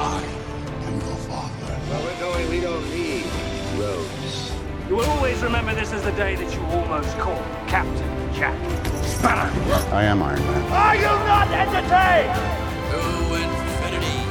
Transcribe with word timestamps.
I 0.00 0.22
am 0.86 0.94
your 1.00 1.16
father. 1.28 1.74
Where 1.90 2.00
we're 2.04 2.20
going, 2.20 2.48
we 2.48 2.60
don't 2.60 2.88
need 2.88 3.26
roads. 3.78 4.50
You 4.88 4.96
will 4.96 5.04
always 5.10 5.42
remember 5.42 5.74
this 5.74 5.92
as 5.92 6.02
the 6.02 6.12
day 6.12 6.36
that 6.36 6.54
you 6.54 6.62
almost 6.72 7.18
called 7.18 7.44
Captain 7.68 8.32
Jack 8.32 8.56
Sparrow. 9.04 9.50
I 9.92 10.04
am 10.04 10.22
Iron 10.22 10.40
Man. 10.40 10.72
Are 10.72 10.96
you 10.96 11.02
not 11.28 11.48
entertained? 11.52 12.32
To 12.90 12.98
infinity 13.44 14.24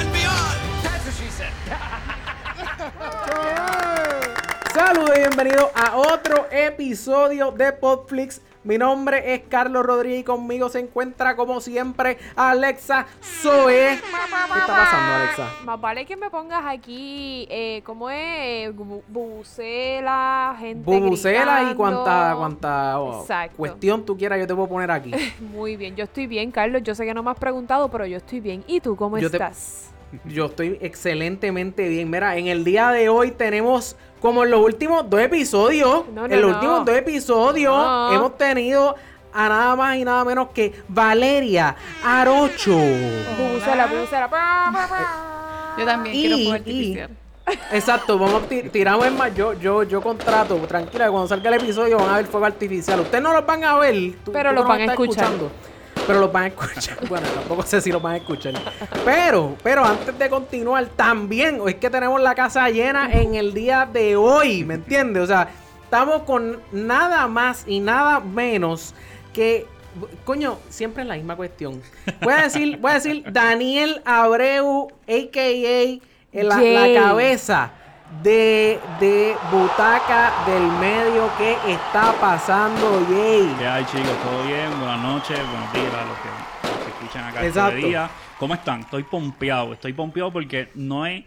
and 0.00 0.08
beyond. 0.16 0.56
That's 0.80 1.04
what 1.04 1.12
she 1.14 1.28
said. 1.28 1.52
Saludos 4.72 5.12
y 5.14 5.20
bienvenidos 5.20 5.68
a 5.74 5.98
otro 5.98 6.46
episodio 6.50 7.50
de 7.50 7.70
Podflix. 7.74 8.40
Mi 8.64 8.78
nombre 8.78 9.34
es 9.34 9.42
Carlos 9.48 9.84
Rodríguez 9.84 10.20
y 10.20 10.24
conmigo 10.24 10.68
se 10.68 10.78
encuentra 10.78 11.34
como 11.34 11.60
siempre 11.60 12.16
Alexa 12.36 13.06
Zoe. 13.20 13.66
¿Qué 13.72 13.94
está 13.94 14.66
pasando, 14.66 15.14
Alexa? 15.14 15.50
Más 15.64 15.80
vale 15.80 16.06
que 16.06 16.16
me 16.16 16.30
pongas 16.30 16.62
aquí, 16.66 17.46
eh, 17.50 17.82
¿cómo 17.84 18.08
es? 18.08 18.70
Bu- 18.70 19.02
Bubucela, 19.08 20.54
gente 20.58 20.84
Bubucela 20.84 21.70
y 21.72 21.74
cuanta, 21.74 22.34
cuanta 22.38 23.00
oh, 23.00 23.26
cuestión 23.56 24.04
tú 24.04 24.16
quieras, 24.16 24.38
yo 24.38 24.46
te 24.46 24.54
puedo 24.54 24.68
poner 24.68 24.92
aquí. 24.92 25.10
Muy 25.40 25.76
bien, 25.76 25.96
yo 25.96 26.04
estoy 26.04 26.28
bien, 26.28 26.52
Carlos. 26.52 26.82
Yo 26.84 26.94
sé 26.94 27.04
que 27.04 27.14
no 27.14 27.22
me 27.24 27.30
has 27.32 27.38
preguntado, 27.38 27.88
pero 27.90 28.06
yo 28.06 28.18
estoy 28.18 28.38
bien. 28.40 28.62
¿Y 28.68 28.78
tú 28.80 28.94
cómo 28.94 29.18
Yo 29.18 29.28
te- 29.30 29.38
estás? 29.38 29.88
Yo 30.26 30.46
estoy 30.46 30.78
excelentemente 30.82 31.88
bien. 31.88 32.10
Mira, 32.10 32.36
en 32.36 32.46
el 32.46 32.64
día 32.64 32.90
de 32.90 33.08
hoy 33.08 33.30
tenemos, 33.32 33.96
como 34.22 34.44
en 34.44 34.50
los 34.50 34.60
últimos 34.60 35.10
dos 35.10 35.20
episodios, 35.20 36.04
No, 36.14 36.26
no, 36.28 36.34
en 36.34 36.40
los 36.40 36.50
no. 36.52 36.56
últimos 36.56 36.84
dos 36.86 36.96
episodios, 36.96 37.74
No. 37.76 38.12
hemos 38.14 38.38
tenido 38.38 38.94
a 39.34 39.48
nada 39.48 39.76
más 39.76 39.96
y 39.96 40.04
nada 40.04 40.24
menos 40.24 40.48
que 40.54 40.72
Valeria 40.88 41.74
Arocho. 42.04 42.78
Yo 45.78 45.84
también 45.86 46.14
Y- 46.16 46.20
quiero 46.20 46.36
y- 46.36 46.42
fuego 46.44 46.54
artificial. 46.54 47.10
Exacto, 47.72 48.18
vamos 48.18 48.42
tiramos 48.70 49.04
es 49.06 49.12
más, 49.12 49.34
yo, 49.34 49.54
yo, 49.54 49.82
yo 49.82 50.00
contrato, 50.00 50.54
tranquila, 50.68 51.06
que 51.06 51.10
cuando 51.10 51.26
salga 51.28 51.48
el 51.48 51.54
episodio 51.60 51.98
van 51.98 52.10
a 52.10 52.16
ver 52.18 52.26
fuego 52.26 52.46
artificial. 52.46 53.00
Ustedes 53.00 53.22
no 53.22 53.32
los 53.32 53.44
van 53.44 53.64
a 53.64 53.76
ver, 53.78 53.94
tú- 54.24 54.30
Pero 54.32 54.50
tú 54.50 54.54
los 54.56 54.64
no 54.64 54.68
van 54.68 54.80
a 54.82 54.84
escuchar. 54.84 55.24
escuchando, 55.24 55.50
Pero 56.06 56.20
los 56.20 56.32
van 56.32 56.44
a 56.44 56.46
escuchar. 56.48 56.98
Bueno, 57.08 57.26
tampoco 57.28 57.62
sé 57.62 57.80
si 57.80 57.92
los 57.92 58.02
van 58.02 58.14
a 58.14 58.16
escuchar. 58.16 58.54
Pero, 59.04 59.56
pero 59.62 59.84
antes 59.84 60.18
de 60.18 60.28
continuar, 60.28 60.86
también 60.96 61.60
es 61.66 61.76
que 61.76 61.90
tenemos 61.90 62.20
la 62.20 62.34
casa 62.34 62.68
llena 62.70 63.10
en 63.12 63.34
el 63.34 63.52
día 63.52 63.88
de 63.90 64.16
hoy, 64.16 64.64
¿me 64.64 64.74
entiendes? 64.74 65.24
O 65.24 65.26
sea, 65.26 65.48
estamos 65.84 66.22
con 66.22 66.60
nada 66.72 67.26
más 67.28 67.64
y 67.66 67.80
nada 67.80 68.20
menos 68.20 68.94
que 69.32 69.66
Coño, 70.24 70.58
siempre 70.70 71.02
es 71.02 71.08
la 71.08 71.16
misma 71.16 71.36
cuestión. 71.36 71.82
Voy 72.22 72.32
a 72.32 72.44
decir, 72.44 72.78
voy 72.78 72.92
a 72.92 72.94
decir 72.94 73.24
Daniel 73.30 74.00
Abreu, 74.06 74.88
a.k.a. 75.06 76.42
la, 76.42 76.56
la 76.56 76.62
Yay. 76.62 76.94
cabeza 76.94 77.72
de, 78.22 78.78
de 79.00 79.34
butaca 79.50 80.32
del 80.46 80.62
medio 80.80 81.30
que 81.38 81.56
está 81.72 82.12
pasando, 82.20 83.00
yay. 83.08 83.54
¿Qué 83.58 83.66
hay 83.66 83.84
chicos? 83.86 84.16
¿Todo 84.24 84.44
bien? 84.46 84.68
Buenas 84.78 85.00
noches, 85.00 85.38
buenos 85.38 85.72
días 85.72 85.94
a 85.94 86.04
los 86.04 86.18
que, 86.18 86.68
los 86.68 86.84
que 86.84 86.90
escuchan 86.90 87.24
acá 87.24 87.44
Exacto. 87.46 87.76
este 87.76 87.88
día. 87.88 88.10
¿Cómo 88.38 88.54
están? 88.54 88.80
Estoy 88.80 89.04
pompeado, 89.04 89.72
estoy 89.72 89.92
pompeado 89.92 90.32
porque 90.32 90.68
no 90.74 91.06
he, 91.06 91.24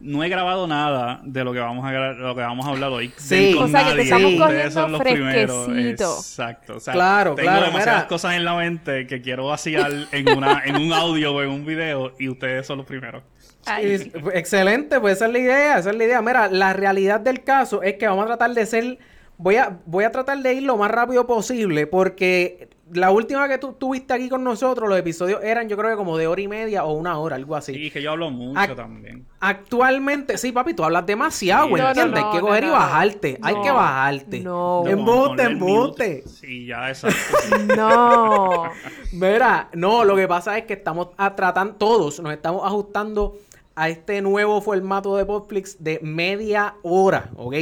no 0.00 0.22
he 0.22 0.28
grabado 0.28 0.66
nada 0.66 1.20
de 1.24 1.42
lo 1.44 1.52
que 1.52 1.60
vamos 1.60 1.84
a 1.84 1.90
lo 1.92 2.34
que 2.34 2.40
vamos 2.42 2.66
a 2.66 2.70
hablar 2.70 2.90
hoy. 2.90 3.12
Sí. 3.16 3.54
Con 3.56 3.64
O 3.64 3.68
sea, 3.68 3.80
que 3.84 3.90
te 3.90 3.90
nadie. 3.96 4.02
estamos 4.04 4.32
Ustedes 4.32 4.46
cogiendo 4.46 4.70
son 4.72 4.92
los 4.92 5.00
primeros. 5.00 5.68
Exacto. 5.68 6.76
O 6.76 6.80
sea, 6.80 6.92
Claro, 6.92 7.34
tengo 7.34 7.48
claro, 7.48 7.66
demasiadas 7.66 8.00
mira. 8.02 8.08
cosas 8.08 8.34
en 8.34 8.44
la 8.44 8.54
mente 8.54 9.06
que 9.06 9.22
quiero 9.22 9.46
vaciar 9.46 9.90
en 10.12 10.36
una, 10.36 10.62
en 10.64 10.76
un 10.76 10.92
audio 10.92 11.34
o 11.34 11.42
en 11.42 11.50
un 11.50 11.64
video 11.64 12.12
y 12.18 12.28
ustedes 12.28 12.66
son 12.66 12.78
los 12.78 12.86
primeros. 12.86 13.22
Ay, 13.66 13.92
Es- 13.92 14.08
Excelente, 14.34 15.00
pues 15.00 15.16
esa 15.16 15.26
es 15.26 15.32
la 15.32 15.38
idea, 15.38 15.78
esa 15.78 15.90
es 15.90 15.96
la 15.96 16.04
idea. 16.04 16.22
Mira, 16.22 16.48
la 16.48 16.72
realidad 16.72 17.20
del 17.20 17.42
caso 17.44 17.82
es 17.82 17.94
que 17.94 18.06
vamos 18.06 18.24
a 18.24 18.28
tratar 18.28 18.52
de 18.54 18.66
ser, 18.66 18.98
voy 19.38 19.56
a, 19.56 19.78
voy 19.86 20.04
a 20.04 20.10
tratar 20.12 20.38
de 20.38 20.54
ir 20.54 20.62
lo 20.62 20.76
más 20.76 20.90
rápido 20.90 21.26
posible 21.26 21.86
porque 21.86 22.68
la 22.92 23.10
última 23.10 23.48
que 23.48 23.58
tú 23.58 23.72
tuviste 23.72 24.14
aquí 24.14 24.28
con 24.28 24.44
nosotros, 24.44 24.88
los 24.88 24.96
episodios 24.96 25.42
eran 25.42 25.68
yo 25.68 25.76
creo 25.76 25.90
que 25.90 25.96
como 25.96 26.16
de 26.16 26.28
hora 26.28 26.40
y 26.40 26.46
media 26.46 26.84
o 26.84 26.92
una 26.92 27.18
hora, 27.18 27.34
algo 27.34 27.56
así. 27.56 27.74
Sí, 27.74 27.90
que 27.90 28.00
yo 28.00 28.12
hablo 28.12 28.30
mucho 28.30 28.60
Ac- 28.60 28.76
también. 28.76 29.26
Actualmente, 29.40 30.38
sí, 30.38 30.52
papi, 30.52 30.72
tú 30.72 30.84
hablas 30.84 31.04
demasiado, 31.04 31.64
Sí. 31.64 31.70
güey, 31.70 31.82
No, 31.82 31.88
no, 31.88 31.90
¿entiendes? 32.00 32.22
Hay 32.24 32.30
que 32.30 32.38
no, 32.38 32.46
coger 32.46 32.62
y 32.62 32.66
no. 32.68 32.72
bajarte, 32.74 33.38
hay 33.42 33.54
que 33.60 33.70
bajarte. 33.72 34.40
No. 34.40 34.82
Minuto. 34.86 35.42
embuste. 35.42 36.22
Sí, 36.28 36.66
ya, 36.66 36.88
exacto. 36.90 37.16
No. 37.76 38.70
Mira, 39.12 39.68
no, 39.72 40.04
lo 40.04 40.14
que 40.14 40.28
pasa 40.28 40.56
es 40.56 40.64
que 40.64 40.74
estamos 40.74 41.08
a 41.16 41.34
tratando, 41.34 41.74
todos 41.74 42.20
nos 42.20 42.32
estamos 42.32 42.62
ajustando 42.64 43.36
a 43.76 43.88
este 43.88 44.22
nuevo 44.22 44.60
formato 44.60 45.16
de 45.16 45.24
Podflix 45.24 45.76
de 45.82 46.00
media 46.02 46.74
hora, 46.82 47.28
¿ok? 47.36 47.54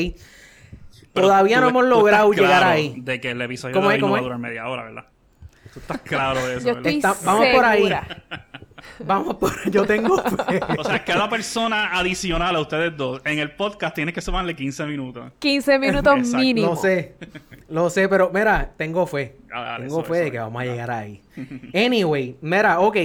Pero 1.13 1.27
Todavía 1.29 1.57
tú- 1.57 1.63
no 1.63 1.69
hemos 1.69 1.85
logrado 1.85 2.33
llegar 2.33 2.65
ahí. 2.65 2.95
De 2.99 3.21
que 3.21 3.31
el 3.33 3.43
episodio 3.43 3.75
¿Cómo 3.75 3.89
de 3.91 3.97
es, 3.97 4.03
hoy 4.03 4.09
no 4.09 4.13
va 4.15 4.19
a 4.19 4.23
durar 4.23 4.39
media 4.39 4.67
hora, 4.69 4.85
¿verdad? 4.85 5.05
Tú 5.73 5.81
estás 5.81 6.01
claro 6.03 6.45
de 6.47 6.57
eso, 6.57 6.69
Yo 6.69 6.75
¿verdad? 6.77 6.93
estoy 6.93 6.97
Está- 6.97 7.17
vamos 7.25 7.47
por 7.55 7.65
ahí. 7.65 7.91
Vamos 8.99 9.37
por, 9.37 9.71
yo 9.71 9.87
tengo 9.87 10.19
fe. 10.23 10.61
O 10.79 10.85
sea, 10.85 11.03
cada 11.05 11.27
persona 11.31 11.99
adicional 11.99 12.55
a 12.55 12.61
ustedes 12.61 12.95
dos 12.95 13.23
en 13.25 13.39
el 13.39 13.53
podcast 13.53 13.95
tiene 13.95 14.13
que 14.13 14.21
sumarle 14.21 14.55
15 14.55 14.85
minutos. 14.85 15.33
15 15.39 15.79
minutos 15.79 16.15
Exacto. 16.19 16.37
mínimo. 16.39 16.67
Lo 16.69 16.77
sé, 16.77 17.15
lo 17.71 17.89
sé, 17.89 18.09
pero 18.11 18.31
mira, 18.33 18.73
tengo 18.77 19.07
fe. 19.07 19.39
Ah, 19.51 19.63
dale, 19.63 19.87
tengo 19.87 20.01
eso, 20.03 20.13
fe 20.13 20.19
de 20.21 20.31
que 20.31 20.39
vamos 20.39 20.61
a 20.61 20.65
llegar 20.67 20.91
ahí. 20.91 21.23
Anyway, 21.75 22.37
mira, 22.43 22.79
ok. 22.81 22.97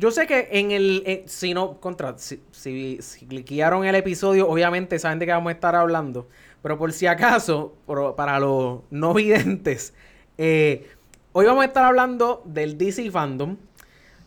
Yo 0.00 0.10
sé 0.10 0.26
que 0.26 0.48
en 0.52 0.70
el, 0.70 1.02
eh, 1.04 1.24
si 1.26 1.52
no, 1.52 1.78
contra, 1.78 2.16
si, 2.16 2.40
si, 2.52 2.96
si 3.02 3.26
cliquearon 3.26 3.84
el 3.84 3.94
episodio, 3.94 4.48
obviamente 4.48 4.98
saben 4.98 5.18
de 5.18 5.26
qué 5.26 5.32
vamos 5.32 5.50
a 5.50 5.52
estar 5.52 5.76
hablando. 5.76 6.26
Pero 6.62 6.78
por 6.78 6.90
si 6.94 7.06
acaso, 7.06 7.74
para 8.16 8.40
los 8.40 8.80
no 8.88 9.12
videntes, 9.12 9.92
eh, 10.38 10.88
hoy 11.32 11.44
vamos 11.44 11.64
a 11.64 11.66
estar 11.66 11.84
hablando 11.84 12.42
del 12.46 12.78
DC 12.78 13.10
Fandom. 13.10 13.58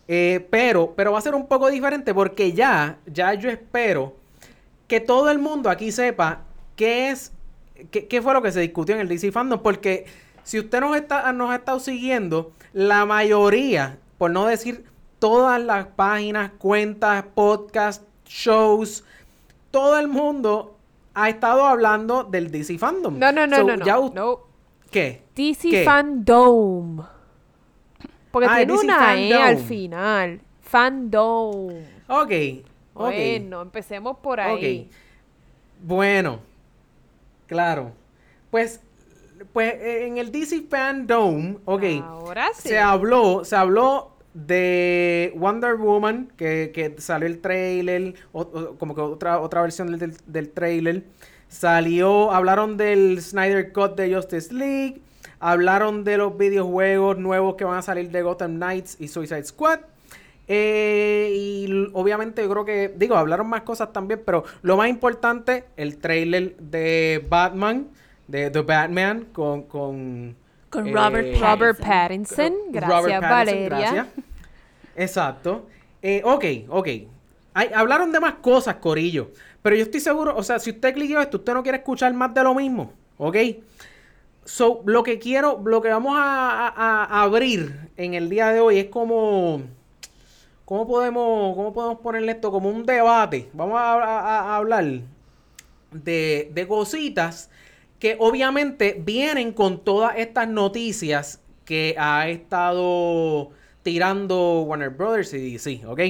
Eh, 0.06 0.46
pero, 0.48 0.94
pero 0.94 1.10
va 1.10 1.18
a 1.18 1.22
ser 1.22 1.34
un 1.34 1.48
poco 1.48 1.68
diferente 1.68 2.14
porque 2.14 2.52
ya, 2.52 2.98
ya 3.06 3.34
yo 3.34 3.50
espero 3.50 4.14
que 4.86 5.00
todo 5.00 5.28
el 5.28 5.40
mundo 5.40 5.70
aquí 5.70 5.90
sepa 5.90 6.44
qué 6.76 7.10
es, 7.10 7.32
qué, 7.90 8.06
qué 8.06 8.22
fue 8.22 8.32
lo 8.32 8.42
que 8.42 8.52
se 8.52 8.60
discutió 8.60 8.94
en 8.94 9.00
el 9.00 9.08
DC 9.08 9.32
Fandom. 9.32 9.60
Porque 9.60 10.06
si 10.44 10.60
usted 10.60 10.78
nos, 10.78 10.94
está, 10.94 11.32
nos 11.32 11.50
ha 11.50 11.56
estado 11.56 11.80
siguiendo, 11.80 12.52
la 12.72 13.06
mayoría, 13.06 13.98
por 14.18 14.30
no 14.30 14.46
decir 14.46 14.93
todas 15.24 15.58
las 15.58 15.86
páginas, 15.86 16.50
cuentas, 16.58 17.24
podcasts, 17.34 18.04
shows, 18.26 19.02
todo 19.70 19.98
el 19.98 20.06
mundo 20.06 20.76
ha 21.14 21.30
estado 21.30 21.64
hablando 21.64 22.24
del 22.24 22.50
DC 22.50 22.76
Fandom. 22.76 23.18
No, 23.18 23.32
no, 23.32 23.46
no, 23.46 23.56
So, 23.56 23.64
no, 23.64 23.76
no. 23.78 23.86
ya 23.86 23.96
no. 24.12 24.40
¿Qué? 24.90 25.22
DC 25.34 25.70
¿Qué? 25.70 25.82
Fandom. 25.82 27.02
Porque 28.30 28.48
Ah, 28.50 28.56
tiene 28.58 28.72
DC 28.74 28.84
una 28.84 29.16
E 29.18 29.32
al 29.32 29.40
Fandom. 29.56 29.66
final. 29.66 30.40
Fandom. 30.60 31.68
Ok. 32.08 32.32
ok. 32.92 33.04
Bueno, 33.06 33.62
empecemos 33.62 34.18
por 34.18 34.40
ahí. 34.40 34.90
Ok. 34.90 34.94
Bueno, 35.80 36.40
claro. 37.46 37.92
Pues, 38.50 38.78
pues 39.54 39.72
eh, 39.72 40.06
en 40.06 40.18
el 40.18 40.30
DC 40.30 40.66
Fandom, 40.68 41.56
ok. 41.64 41.82
Ahora 42.02 42.48
sí. 42.54 42.68
Se 42.68 42.78
habló, 42.78 43.42
se 43.42 43.56
habló 43.56 44.13
de 44.34 45.32
Wonder 45.36 45.76
Woman, 45.76 46.30
que, 46.36 46.72
que 46.74 46.94
salió 46.98 47.26
el 47.26 47.40
trailer, 47.40 48.14
como 48.32 48.94
que 48.94 49.00
otra, 49.00 49.40
otra 49.40 49.62
versión 49.62 49.96
del, 49.96 50.16
del, 50.26 50.50
trailer. 50.50 51.04
Salió, 51.48 52.32
hablaron 52.32 52.76
del 52.76 53.22
Snyder 53.22 53.72
Cut 53.72 53.94
de 53.96 54.14
Justice 54.14 54.52
League. 54.52 55.00
Hablaron 55.38 56.04
de 56.04 56.18
los 56.18 56.36
videojuegos 56.36 57.18
nuevos 57.18 57.54
que 57.54 57.64
van 57.64 57.78
a 57.78 57.82
salir 57.82 58.10
de 58.10 58.22
Gotham 58.22 58.56
Knights 58.56 58.96
y 58.98 59.08
Suicide 59.08 59.44
Squad. 59.44 59.80
Eh, 60.48 61.32
y 61.34 61.88
obviamente 61.92 62.42
yo 62.42 62.50
creo 62.50 62.64
que, 62.64 62.92
digo, 62.96 63.16
hablaron 63.16 63.46
más 63.48 63.62
cosas 63.62 63.92
también, 63.92 64.22
pero 64.26 64.44
lo 64.62 64.76
más 64.76 64.88
importante, 64.88 65.64
el 65.76 65.98
trailer 65.98 66.56
de 66.56 67.24
Batman, 67.28 67.88
de 68.26 68.50
The 68.50 68.62
Batman, 68.62 69.26
con... 69.32 69.62
con 69.62 70.43
Con 70.74 70.88
eh, 70.88 70.92
Robert 70.92 71.26
Pattinson. 71.38 71.40
Robert 71.50 71.78
Pattinson. 71.80 72.52
Gracias, 72.70 72.90
Robert 73.02 73.20
Pattinson, 73.20 73.30
Valeria. 73.30 73.68
gracias. 73.68 74.06
Exacto. 74.96 75.66
Eh, 76.02 76.20
ok, 76.24 76.44
ok. 76.68 76.88
Hablaron 77.74 78.10
de 78.12 78.20
más 78.20 78.34
cosas, 78.34 78.76
Corillo. 78.76 79.30
Pero 79.62 79.76
yo 79.76 79.82
estoy 79.84 80.00
seguro, 80.00 80.36
o 80.36 80.42
sea, 80.42 80.58
si 80.58 80.70
usted 80.70 80.92
cliqueó 80.92 81.20
esto, 81.20 81.38
usted 81.38 81.54
no 81.54 81.62
quiere 81.62 81.78
escuchar 81.78 82.12
más 82.12 82.34
de 82.34 82.42
lo 82.42 82.54
mismo. 82.54 82.92
¿Ok? 83.16 83.36
So, 84.44 84.82
lo 84.84 85.02
que 85.02 85.18
quiero, 85.18 85.62
lo 85.64 85.80
que 85.80 85.88
vamos 85.88 86.14
a, 86.18 86.68
a- 86.68 87.04
a 87.04 87.22
abrir 87.22 87.88
en 87.96 88.12
el 88.14 88.28
día 88.28 88.48
de 88.48 88.60
hoy 88.60 88.78
es 88.78 88.86
como. 88.86 89.62
¿Cómo 90.66 90.86
podemos, 90.86 91.54
cómo 91.56 91.72
podemos 91.72 91.98
ponerle 92.00 92.32
esto? 92.32 92.50
Como 92.50 92.68
un 92.68 92.84
debate. 92.84 93.48
Vamos 93.52 93.78
a, 93.78 93.94
a- 93.94 94.40
a 94.52 94.56
hablar 94.56 94.84
de, 95.92 96.50
de 96.52 96.66
cositas 96.68 97.50
que 98.04 98.18
obviamente 98.20 99.00
vienen 99.02 99.54
con 99.54 99.82
todas 99.82 100.18
estas 100.18 100.46
noticias 100.46 101.40
que 101.64 101.94
ha 101.98 102.28
estado 102.28 103.48
tirando 103.82 104.60
Warner 104.64 104.90
Brothers 104.90 105.32
y 105.32 105.52
DC, 105.52 105.86
¿ok? 105.86 106.00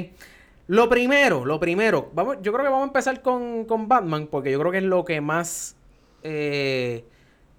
Lo 0.67 0.88
primero, 0.88 1.44
lo 1.44 1.61
primero, 1.61 2.11
vamos, 2.12 2.38
yo 2.43 2.52
creo 2.52 2.64
que 2.64 2.70
vamos 2.70 2.87
a 2.87 2.88
empezar 2.88 3.23
con, 3.23 3.64
con 3.67 3.87
Batman, 3.87 4.26
porque 4.26 4.50
yo 4.50 4.58
creo 4.58 4.73
que 4.73 4.79
es 4.79 4.82
lo 4.85 5.05
que 5.05 5.20
más, 5.20 5.76
eh, 6.25 7.05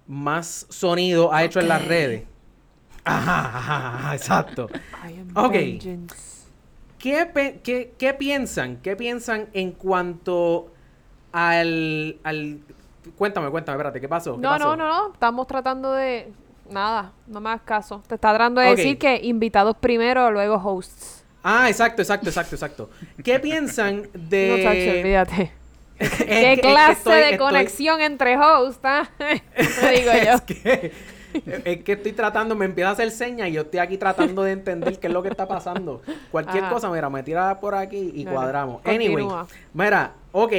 más 0.06 0.66
sonido 0.68 1.32
ha 1.32 1.42
hecho 1.42 1.60
en 1.60 1.68
las 1.68 1.82
redes. 1.86 2.24
Ajá, 3.04 3.40
ajá, 3.56 3.94
ajá, 3.96 4.14
exacto. 4.16 4.68
Ok. 5.34 5.52
vengeance. 5.52 6.44
¿Qué, 6.98 7.24
pe- 7.24 7.60
qué- 7.64 7.94
qué 7.96 8.12
piensan? 8.12 8.82
¿Qué 8.82 8.96
piensan 8.96 9.48
en 9.54 9.72
cuanto 9.72 10.70
al, 11.32 12.18
al... 12.22 12.58
Cuéntame, 13.16 13.50
cuéntame, 13.50 13.76
espérate, 13.76 14.00
¿qué 14.00 14.08
pasó? 14.08 14.34
¿Qué 14.36 14.40
No, 14.42 14.50
pasó? 14.50 14.64
no, 14.64 14.76
no, 14.76 14.86
no. 15.08 15.12
Estamos 15.12 15.46
tratando 15.46 15.92
de. 15.92 16.32
Nada, 16.70 17.12
no 17.28 17.40
me 17.40 17.50
hagas 17.50 17.62
caso. 17.62 18.02
Te 18.08 18.16
está 18.16 18.30
tratando 18.30 18.60
de 18.60 18.74
decir 18.74 18.98
que 18.98 19.20
invitados 19.22 19.76
primero, 19.78 20.30
luego 20.32 20.56
hosts. 20.56 21.24
Ah, 21.44 21.68
exacto, 21.68 22.02
exacto, 22.02 22.28
exacto, 22.28 22.54
exacto. 22.56 22.90
¿Qué 23.22 23.38
piensan 23.40 24.08
de... 24.12 24.48
No, 24.48 24.62
chacho, 24.64 24.98
olvídate. 24.98 25.52
Es 25.98 26.10
que- 26.10 26.26
¿Qué 26.26 26.52
es 26.52 26.60
que 26.60 26.68
clase 26.68 26.92
estoy- 26.92 27.14
de 27.14 27.30
estoy- 27.30 27.38
conexión 27.38 28.00
entre 28.02 28.36
hosts, 28.36 28.80
ah? 28.84 29.08
Te 29.18 29.90
digo 29.92 30.10
yo. 30.12 30.32
es 30.34 30.40
que 30.42 30.92
es 31.64 31.84
que 31.84 31.92
estoy 31.92 32.12
tratando, 32.12 32.54
me 32.56 32.64
empieza 32.64 32.90
a 32.90 32.92
hacer 32.92 33.10
señas 33.10 33.48
y 33.48 33.52
yo 33.52 33.62
estoy 33.62 33.78
aquí 33.80 33.96
tratando 33.98 34.42
de 34.42 34.52
entender 34.52 34.98
qué 34.98 35.06
es 35.06 35.12
lo 35.12 35.22
que 35.22 35.28
está 35.28 35.46
pasando. 35.46 36.02
Cualquier 36.30 36.64
Ajá. 36.64 36.72
cosa, 36.72 36.90
mira, 36.90 37.08
me 37.10 37.22
tira 37.22 37.60
por 37.60 37.74
aquí 37.74 38.10
y 38.14 38.24
cuadramos. 38.24 38.80
Continúa. 38.82 39.40
Anyway, 39.40 39.46
mira, 39.72 40.12
ok. 40.32 40.52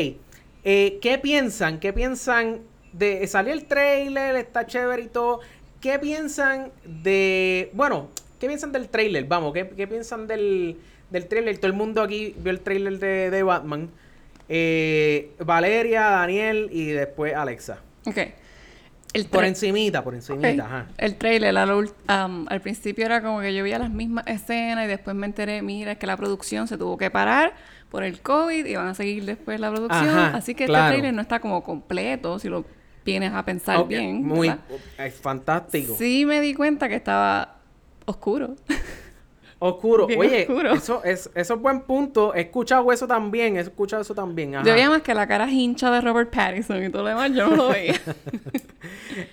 Eh, 0.63 0.99
¿Qué 1.01 1.17
piensan? 1.17 1.79
¿Qué 1.79 1.93
piensan 1.93 2.59
de... 2.93 3.25
Salió 3.27 3.53
el 3.53 3.65
trailer, 3.65 4.35
está 4.35 4.65
chévere 4.65 5.03
y 5.03 5.07
todo. 5.07 5.39
¿Qué 5.81 5.99
piensan 5.99 6.71
de... 6.83 7.69
Bueno, 7.73 8.09
¿qué 8.39 8.47
piensan 8.47 8.71
del 8.71 8.89
trailer? 8.89 9.25
Vamos, 9.25 9.53
¿qué, 9.53 9.69
qué 9.69 9.87
piensan 9.87 10.27
del, 10.27 10.77
del 11.09 11.27
trailer? 11.27 11.57
Todo 11.57 11.67
el 11.67 11.77
mundo 11.77 12.01
aquí 12.01 12.35
vio 12.39 12.51
el 12.51 12.59
trailer 12.61 12.99
de, 12.99 13.29
de 13.29 13.43
Batman. 13.43 13.89
Eh, 14.49 15.31
Valeria, 15.39 16.01
Daniel 16.03 16.69
y 16.71 16.87
después 16.87 17.33
Alexa. 17.33 17.79
Ok. 18.05 18.17
El 19.13 19.25
Por 19.25 19.45
encimita, 19.45 20.03
por 20.03 20.15
encimita, 20.15 20.65
ajá. 20.65 20.87
El 20.97 21.15
trailer, 21.15 21.57
al, 21.57 21.91
am, 22.07 22.45
al 22.49 22.61
principio 22.61 23.05
era 23.05 23.21
como 23.21 23.39
que 23.39 23.53
yo 23.53 23.63
veía 23.63 23.79
las 23.79 23.89
mismas 23.89 24.27
escenas 24.27 24.85
y 24.85 24.87
después 24.87 25.15
me 25.15 25.25
enteré, 25.25 25.61
mira, 25.61 25.93
es 25.93 25.97
que 25.97 26.05
la 26.05 26.17
producción 26.17 26.67
se 26.67 26.77
tuvo 26.77 26.97
que 26.97 27.09
parar 27.09 27.53
por 27.89 28.03
el 28.03 28.21
COVID 28.21 28.65
y 28.65 28.75
van 28.75 28.87
a 28.87 28.93
seguir 28.93 29.25
después 29.25 29.59
la 29.59 29.69
producción. 29.69 30.09
Ajá, 30.09 30.37
Así 30.37 30.55
que 30.55 30.65
claro. 30.65 30.85
este 30.85 30.93
trailer 30.97 31.13
no 31.13 31.21
está 31.21 31.39
como 31.39 31.63
completo, 31.63 32.39
si 32.39 32.49
lo 32.49 32.65
vienes 33.05 33.33
a 33.33 33.43
pensar 33.45 33.87
bien. 33.87 34.23
Muy 34.23 34.49
¿verdad? 34.49 34.63
es 34.97 35.15
fantástico. 35.15 35.95
Sí 35.97 36.25
me 36.25 36.41
di 36.41 36.53
cuenta 36.53 36.89
que 36.89 36.95
estaba 36.95 37.57
oscuro. 38.05 38.55
Oscuro. 39.59 40.05
Bien 40.05 40.19
Oye, 40.19 40.41
oscuro. 40.47 40.71
Eso, 40.73 41.03
es, 41.03 41.29
eso 41.33 41.53
es 41.55 41.59
buen 41.61 41.81
punto. 41.81 42.33
He 42.35 42.41
escuchado 42.41 42.91
eso 42.91 43.07
también. 43.07 43.57
He 43.57 43.61
escuchado 43.61 44.01
eso 44.03 44.13
también. 44.13 44.55
Ajá. 44.55 44.65
Yo 44.65 44.73
veía 44.73 44.89
más 44.89 45.01
que 45.01 45.13
la 45.15 45.25
cara 45.27 45.49
hincha 45.49 45.89
de 45.89 46.01
Robert 46.01 46.29
Pattinson 46.31 46.83
y 46.83 46.89
todo 46.89 47.01
lo 47.03 47.09
demás, 47.09 47.31
yo 47.33 47.47
no 47.47 47.55
lo 47.55 47.67
veía. 47.69 47.95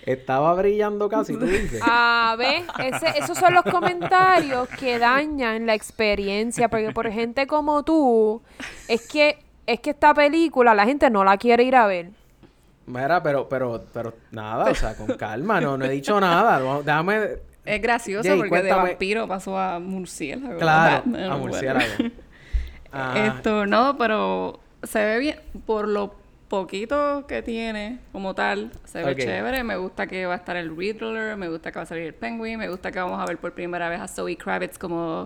Estaba 0.05 0.53
brillando 0.55 1.07
casi, 1.09 1.33
tú 1.33 1.45
dices. 1.45 1.81
A 1.85 2.35
ver, 2.37 2.63
ese- 2.79 3.19
esos 3.19 3.37
son 3.37 3.53
los 3.53 3.63
comentarios 3.63 4.67
que 4.69 4.97
dañan 4.99 5.65
la 5.65 5.73
experiencia, 5.75 6.69
porque 6.69 6.91
por 6.91 7.09
gente 7.11 7.45
como 7.47 7.83
tú, 7.83 8.41
es 8.87 9.07
que 9.07 9.37
es 9.67 9.79
que 9.79 9.91
esta 9.91 10.13
película 10.13 10.75
la 10.75 10.85
gente 10.85 11.09
no 11.09 11.23
la 11.23 11.37
quiere 11.37 11.63
ir 11.63 11.75
a 11.75 11.87
ver. 11.87 12.09
Mira, 12.87 13.21
pero, 13.23 13.49
pero, 13.49 13.83
pero 13.93 14.13
nada, 14.31 14.65
o 14.71 14.75
sea, 14.75 14.95
con 14.95 15.07
calma, 15.17 15.59
no, 15.59 15.75
no 15.77 15.85
he 15.85 15.89
dicho 15.89 16.19
nada. 16.19 16.59
Déjame. 16.83 17.19
Es 17.65 17.81
gracioso 17.81 18.29
Jay, 18.29 18.37
porque 18.37 18.55
de 18.61 18.61
cuéntame. 18.69 18.89
vampiro 18.89 19.27
pasó 19.27 19.57
a 19.57 19.79
murciélago. 19.79 20.59
Claro, 20.59 20.97
Batman, 20.97 21.23
a 21.23 21.27
bueno. 21.29 21.39
murciélago. 21.39 21.93
Ah, 22.97 23.13
Esto, 23.35 23.65
no, 23.65 23.97
pero 23.97 24.61
se 24.83 24.99
ve 25.03 25.19
bien. 25.19 25.39
Por 25.65 25.87
lo 25.89 26.15
poquito 26.47 27.25
que 27.27 27.41
tiene 27.41 27.99
como 28.13 28.33
tal, 28.33 28.71
se 28.85 29.03
ve 29.03 29.11
Ok. 29.11 29.17
chévere. 29.19 29.63
Me 29.65 29.75
gusta 29.75 30.07
que 30.07 30.25
va 30.25 30.33
a 30.35 30.37
estar 30.37 30.55
el 30.55 30.73
Riddler, 30.77 31.35
me 31.35 31.49
gusta 31.49 31.71
que 31.73 31.79
va 31.79 31.83
a 31.83 31.85
salir 31.87 32.05
el 32.05 32.13
Penguin, 32.13 32.57
me 32.57 32.69
gusta 32.69 32.93
que 32.93 32.99
vamos 32.99 33.19
a 33.21 33.25
ver 33.25 33.37
por 33.37 33.51
primera 33.53 33.89
vez 33.89 33.99
a 33.99 34.07
Zoe 34.07 34.37
Kravitz 34.37 34.77
como, 34.77 35.23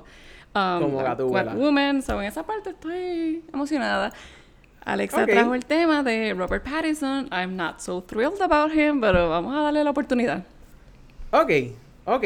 um, 0.56 0.80
Como. 0.82 1.04
Catwoman. 1.04 2.02
So, 2.02 2.20
en 2.20 2.28
esa 2.28 2.42
parte 2.44 2.72
estoy 2.72 3.44
emocionada. 3.54 4.12
Alexa 4.84 5.22
Ok. 5.26 5.30
trajo 5.30 5.54
el 5.54 5.66
tema 5.66 6.02
de 6.02 6.34
Robert 6.34 6.64
Pattinson. 6.64 7.28
I'm 7.32 7.56
not 7.56 7.82
so 7.82 8.02
thrilled 8.02 8.42
about 8.42 8.72
him, 8.74 9.00
pero 9.00 9.30
vamos 9.30 9.56
a 9.56 9.62
darle 9.62 9.84
la 9.84 9.92
oportunidad. 9.92 10.44
ok, 11.32 11.52
ok. 12.06 12.24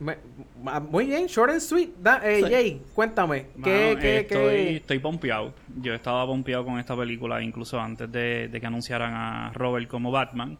Ma- 0.00 0.80
muy 0.80 1.06
bien, 1.06 1.26
short 1.26 1.50
and 1.52 1.60
sweet. 1.60 1.90
Da- 2.02 2.20
eh, 2.24 2.42
Sí. 2.44 2.50
Jay, 2.50 2.82
cuéntame. 2.94 3.46
¿Qué, 3.62 3.88
Mano, 3.88 4.00
qué, 4.00 4.18
estoy, 4.20 4.38
qué? 4.38 4.76
estoy 4.76 4.98
pompeado. 4.98 5.54
Yo 5.80 5.94
estaba 5.94 6.26
pompeado 6.26 6.64
con 6.64 6.78
esta 6.78 6.96
película 6.96 7.40
incluso 7.42 7.80
antes 7.80 8.10
de, 8.10 8.48
de 8.48 8.60
que 8.60 8.66
anunciaran 8.66 9.14
a 9.14 9.52
Robert 9.54 9.88
como 9.88 10.10
Batman. 10.10 10.58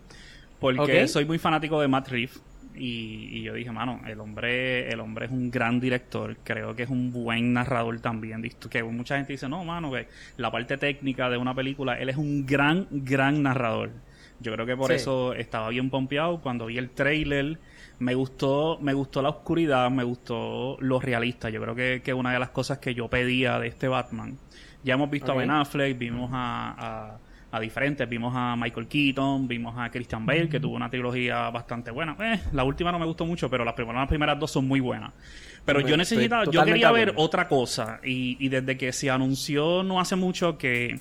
Porque 0.61 1.09
soy 1.09 1.25
muy 1.25 1.39
fanático 1.39 1.81
de 1.81 1.89
Matt 1.89 2.09
Reeves. 2.09 2.41
Y, 2.77 3.29
y 3.39 3.43
yo 3.43 3.55
dije, 3.55 3.71
mano, 3.71 4.01
el 4.07 4.19
hombre, 4.19 4.89
el 4.91 4.99
hombre 5.01 5.27
es 5.27 5.33
un 5.33 5.51
gran 5.51 5.79
director. 5.79 6.37
Creo 6.43 6.75
que 6.75 6.85
es 6.85 6.91
un 6.91 7.13
buen 7.13 7.53
narrador 7.53 8.01
también. 8.01 8.43
Que 8.71 8.83
mucha 8.83 9.17
gente 9.17 9.33
dice, 9.33 9.49
no, 9.49 9.65
mano, 9.65 9.93
que 9.93 10.07
la 10.39 10.51
parte 10.51 10.77
técnica 10.79 11.29
de 11.29 11.37
una 11.37 11.55
película, 11.55 11.99
él 11.99 12.09
es 12.09 12.17
un 12.17 12.47
gran, 12.47 12.87
gran 12.91 13.43
narrador. 13.43 13.91
Yo 14.41 14.53
creo 14.53 14.67
que 14.67 14.77
por 14.77 14.89
Sí. 14.91 14.97
eso 14.97 15.35
estaba 15.35 15.69
bien 15.69 15.91
pompeado. 15.91 16.41
Cuando 16.41 16.67
vi 16.67 16.79
el 16.79 16.91
trailer, 16.91 17.59
me 17.99 18.15
gustó, 18.15 18.79
me 18.81 18.93
gustó 18.93 19.23
la 19.23 19.29
oscuridad, 19.31 19.91
me 19.91 20.05
gustó 20.05 20.77
lo 20.81 21.01
realista. 21.01 21.51
Yo 21.51 21.61
creo 21.61 21.75
que, 21.75 22.03
que 22.05 22.15
una 22.15 22.33
de 22.33 22.39
las 22.39 22.51
cosas 22.51 22.79
que 22.79 22.95
yo 22.95 23.09
pedía 23.09 23.59
de 23.59 23.69
este 23.69 23.89
Batman. 23.89 24.39
Ya 24.83 24.95
hemos 24.95 25.11
visto 25.11 25.33
a 25.33 25.35
Ben 25.35 25.51
Affleck, 25.51 25.97
vimos 25.97 26.31
a, 26.33 26.75
a, 26.77 27.19
a 27.57 27.61
diferentes, 27.61 28.07
vimos 28.09 28.35
a 28.37 28.55
Michael 28.57 28.87
Keaton, 28.87 29.49
vimos 29.49 29.75
a 29.79 29.91
Christian 29.91 30.27
Bale, 30.27 30.49
que 30.49 30.61
tuvo 30.61 30.77
una 30.77 30.91
trilogía 30.91 31.49
bastante 31.51 31.91
buena. 31.91 32.17
Eh, 32.21 32.41
la 32.53 32.65
última 32.65 32.93
no 32.93 32.99
me 32.99 33.07
gustó 33.07 33.25
mucho, 33.25 33.49
pero 33.49 33.65
las 33.65 33.75
primeras, 33.75 34.03
las 34.03 34.09
primeras 34.09 34.39
dos 34.39 34.51
son 34.51 34.69
muy 34.69 34.81
buenas. 34.81 35.13
Pero 35.65 35.81
yo 35.81 35.97
necesitaba, 35.97 36.45
yo 36.45 36.63
quería 36.65 36.91
ver 36.93 37.15
otra 37.17 37.49
cosa. 37.49 38.01
Y, 38.05 38.37
y 38.45 38.49
desde 38.51 38.77
que 38.77 38.93
se 38.93 39.11
anunció 39.11 39.83
no 39.83 39.99
hace 39.99 40.17
mucho 40.17 40.59
que 40.59 41.01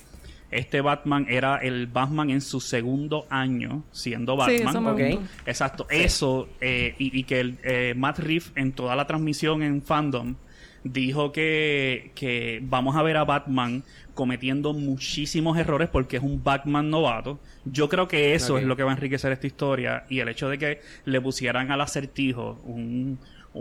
este 0.50 0.80
Batman 0.80 1.26
era 1.28 1.56
el 1.56 1.86
Batman 1.86 2.30
en 2.30 2.40
su 2.40 2.60
segundo 2.60 3.26
año 3.30 3.84
siendo 3.90 4.34
Sí, 4.34 4.38
Batman. 4.62 4.68
eso 4.68 4.80
me 4.80 4.90
Ok. 4.92 5.00
gustó. 5.18 5.40
Exacto, 5.50 5.86
eso, 5.90 6.48
eh, 6.60 6.94
y, 6.98 7.18
y 7.18 7.24
que 7.24 7.40
el, 7.40 7.58
eh, 7.64 7.94
Matt 7.96 8.18
Reeves 8.20 8.52
en 8.56 8.72
toda 8.72 8.94
la 8.96 9.06
transmisión 9.06 9.62
en 9.62 9.82
fandom 9.82 10.36
dijo 10.84 11.32
que, 11.32 12.12
que 12.14 12.60
vamos 12.62 12.94
a 12.94 13.02
ver 13.02 13.16
a 13.16 13.24
Batman 13.24 13.82
cometiendo 14.12 14.74
muchísimos 14.74 15.56
errores 15.58 15.88
porque 15.88 16.18
es 16.18 16.22
un 16.22 16.44
Batman 16.44 16.90
novato. 16.90 17.40
Yo 17.64 17.88
creo 17.88 18.06
que 18.06 18.34
eso 18.34 18.58
es 18.58 18.64
lo 18.64 18.76
que 18.76 18.82
va 18.84 18.90
a 18.92 18.94
enriquecer 18.94 19.32
esta 19.32 19.46
historia 19.46 20.04
y 20.10 20.20
el 20.20 20.28
hecho 20.28 20.48
de 20.48 20.58
que 20.58 20.80
le 21.06 21.20
pusieran 21.20 21.70
al 21.72 21.80
acertijo 21.80 22.60
un 22.64 23.18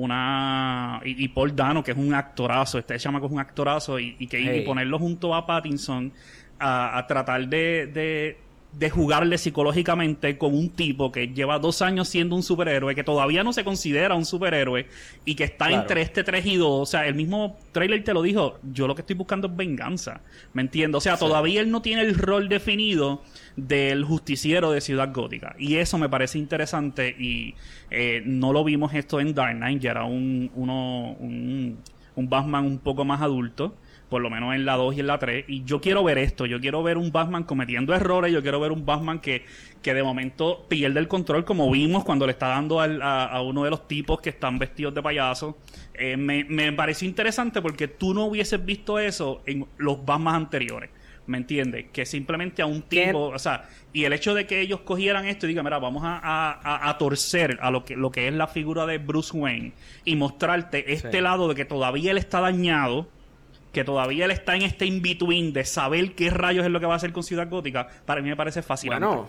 una 0.07 0.99
y, 1.05 1.23
y 1.23 1.27
Paul 1.27 1.55
Dano 1.55 1.83
que 1.83 1.91
es 1.91 1.97
un 1.97 2.15
actorazo 2.15 2.79
este 2.79 2.97
chamaco 2.97 3.27
es 3.27 3.31
un 3.31 3.39
actorazo 3.39 3.99
y, 3.99 4.15
y 4.17 4.25
que 4.25 4.41
y 4.41 4.61
ponerlo 4.61 4.97
junto 4.97 5.35
a 5.35 5.45
Pattinson 5.45 6.11
a, 6.59 6.97
a 6.97 7.07
tratar 7.07 7.47
de, 7.47 7.87
de, 7.93 8.37
de 8.73 8.89
jugarle 8.89 9.37
psicológicamente 9.37 10.37
con 10.37 10.53
un 10.55 10.69
tipo 10.69 11.11
que 11.11 11.27
lleva 11.27 11.59
dos 11.59 11.81
años 11.83 12.07
siendo 12.09 12.35
un 12.35 12.41
superhéroe, 12.43 12.95
que 12.95 13.03
todavía 13.03 13.43
no 13.43 13.53
se 13.53 13.63
considera 13.63 14.15
un 14.15 14.25
superhéroe 14.25 14.87
y 15.25 15.35
que 15.35 15.43
está 15.43 15.67
Claro. 15.67 15.81
entre 15.83 16.01
este 16.01 16.23
3 16.23 16.45
y 16.47 16.55
2. 16.57 16.67
O 16.81 16.85
sea, 16.85 17.05
el 17.07 17.13
mismo 17.15 17.57
trailer 17.71 18.03
te 18.03 18.13
lo 18.13 18.21
dijo, 18.23 18.59
yo 18.63 18.87
lo 18.87 18.95
que 18.95 19.01
estoy 19.01 19.15
buscando 19.15 19.47
es 19.47 19.55
venganza. 19.55 20.21
¿Me 20.53 20.61
entiendo? 20.63 20.97
O 20.97 21.01
sea, 21.01 21.17
todavía 21.17 21.61
él 21.61 21.69
no 21.69 21.81
tiene 21.83 22.01
el 22.01 22.15
rol 22.15 22.49
definido 22.49 23.21
del 23.55 24.03
justiciero 24.05 24.71
de 24.71 24.81
Ciudad 24.81 25.13
Gótica. 25.13 25.55
Y 25.59 25.75
eso 25.75 25.97
me 25.99 26.09
parece 26.09 26.39
interesante 26.39 27.15
y 27.19 27.53
eh, 27.91 28.23
no 28.25 28.53
lo 28.53 28.63
vimos 28.63 28.93
esto 28.95 29.19
en 29.19 29.35
Dark 29.35 29.55
Knight, 29.55 29.81
ya 29.81 29.91
era 29.91 30.05
un, 30.05 30.49
uno, 30.55 31.11
un, 31.19 31.77
un 32.15 32.29
Batman 32.29 32.65
un 32.65 32.79
poco 32.79 33.05
más 33.05 33.21
adulto 33.21 33.75
por 34.13 34.21
lo 34.21 34.29
menos 34.29 34.53
en 34.53 34.63
la 34.63 34.75
2 34.75 34.95
y 34.95 34.99
en 34.99 35.07
la 35.07 35.17
3. 35.17 35.45
Y 35.47 35.63
yo 35.63 35.81
quiero 35.81 36.03
ver 36.03 36.19
esto, 36.19 36.45
yo 36.45 36.61
quiero 36.61 36.83
ver 36.83 36.99
un 36.99 37.11
Batman 37.11 37.43
cometiendo 37.45 37.95
errores, 37.95 38.31
yo 38.31 38.43
quiero 38.43 38.59
ver 38.59 38.71
un 38.71 38.85
Batman 38.85 39.19
que, 39.19 39.43
que 39.81 39.95
de 39.95 40.03
momento 40.03 40.67
pierde 40.69 40.99
el 40.99 41.07
control, 41.07 41.43
como 41.45 41.71
vimos 41.71 42.03
cuando 42.03 42.27
le 42.27 42.33
está 42.33 42.49
dando 42.49 42.79
al- 42.79 43.01
a, 43.01 43.25
a 43.25 43.41
uno 43.41 43.63
de 43.63 43.71
los 43.71 43.87
tipos 43.87 44.21
que 44.21 44.29
están 44.29 44.59
vestidos 44.59 44.93
de 44.93 45.01
payaso. 45.01 45.57
Eh, 45.95 46.15
me, 46.15 46.43
me 46.43 46.71
pareció 46.73 47.07
interesante 47.07 47.59
porque 47.59 47.87
tú 47.87 48.13
no 48.13 48.25
hubieses 48.25 48.63
visto 48.63 48.99
eso 48.99 49.41
en 49.47 49.65
los 49.77 50.05
Batman 50.05 50.35
anteriores. 50.35 50.91
¿Me 51.25 51.37
entiendes? 51.37 51.85
Que 51.93 52.05
simplemente 52.05 52.61
a 52.61 52.65
un 52.65 52.81
¿Qué? 52.81 53.05
tipo, 53.05 53.29
o 53.29 53.39
sea, 53.39 53.63
y 53.93 54.03
el 54.03 54.11
hecho 54.11 54.33
de 54.35 54.45
que 54.45 54.59
ellos 54.59 54.81
cogieran 54.81 55.25
esto 55.25 55.45
y 55.45 55.49
digan, 55.49 55.63
mira, 55.63 55.79
vamos 55.79 56.03
a, 56.03 56.17
a- 56.17 56.51
a- 56.61 56.89
a 56.89 56.97
torcer 56.97 57.57
a 57.61 57.71
lo 57.71 57.85
que, 57.85 57.95
lo 57.95 58.11
que 58.11 58.27
es 58.27 58.33
la 58.33 58.45
figura 58.47 58.85
de 58.85 58.97
Bruce 58.97 59.35
Wayne 59.35 59.71
y 60.03 60.17
mostrarte 60.17 60.91
este 60.93 61.11
Sí. 61.13 61.21
lado 61.21 61.47
de 61.47 61.55
que 61.55 61.63
todavía 61.63 62.11
él 62.11 62.17
está 62.17 62.41
dañado, 62.41 63.07
que 63.73 63.83
todavía 63.83 64.23
él 64.25 64.31
está 64.31 64.55
en 64.55 64.61
este 64.61 64.85
in-between 64.85 65.51
de 65.51 65.65
saber 65.65 66.13
qué 66.15 66.29
rayos 66.29 66.63
es 66.65 66.71
lo 66.71 66.79
que 66.79 66.85
va 66.85 66.93
a 66.93 66.95
hacer 66.97 67.11
con 67.11 67.23
Ciudad 67.23 67.49
Gótica, 67.49 67.87
para 68.05 68.21
mí 68.21 68.29
me 68.29 68.35
parece 68.37 68.61
fascinante. 68.61 69.05
Bueno, 69.05 69.27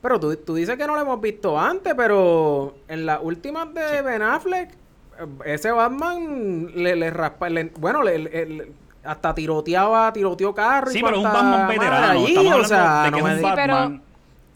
pero 0.00 0.18
tú, 0.20 0.34
tú 0.36 0.54
dices 0.54 0.76
que 0.78 0.86
no 0.86 0.94
lo 0.94 1.02
hemos 1.02 1.20
visto 1.20 1.58
antes, 1.58 1.92
pero 1.96 2.76
en 2.88 3.04
las 3.04 3.18
últimas 3.22 3.74
de 3.74 4.00
Ben 4.02 4.22
Affleck, 4.22 4.70
ese 5.44 5.70
Batman 5.70 6.70
le, 6.74 6.94
le 6.96 7.10
raspa, 7.10 7.48
le- 7.50 7.72
bueno, 7.78 8.02
le, 8.02 8.18
le- 8.18 8.46
le- 8.46 8.72
hasta 9.04 9.34
tiroteaba, 9.34 10.12
tiroteó 10.12 10.54
carro 10.54 10.90
y 10.90 10.94
Sí, 10.94 11.00
pero 11.02 11.16
es 11.18 11.24
un 11.24 11.32
Batman 11.32 11.68
veterano. 11.68 12.06
allí, 12.10 12.26
Estamos 12.28 12.46
o 12.46 12.50
hablando 12.54 12.68
sea, 12.68 13.02
de 13.02 13.04
que 13.04 13.10
no 13.10 13.16
es 13.18 13.24
un 13.34 13.38
Sí, 13.38 13.44
Batman. 13.44 14.02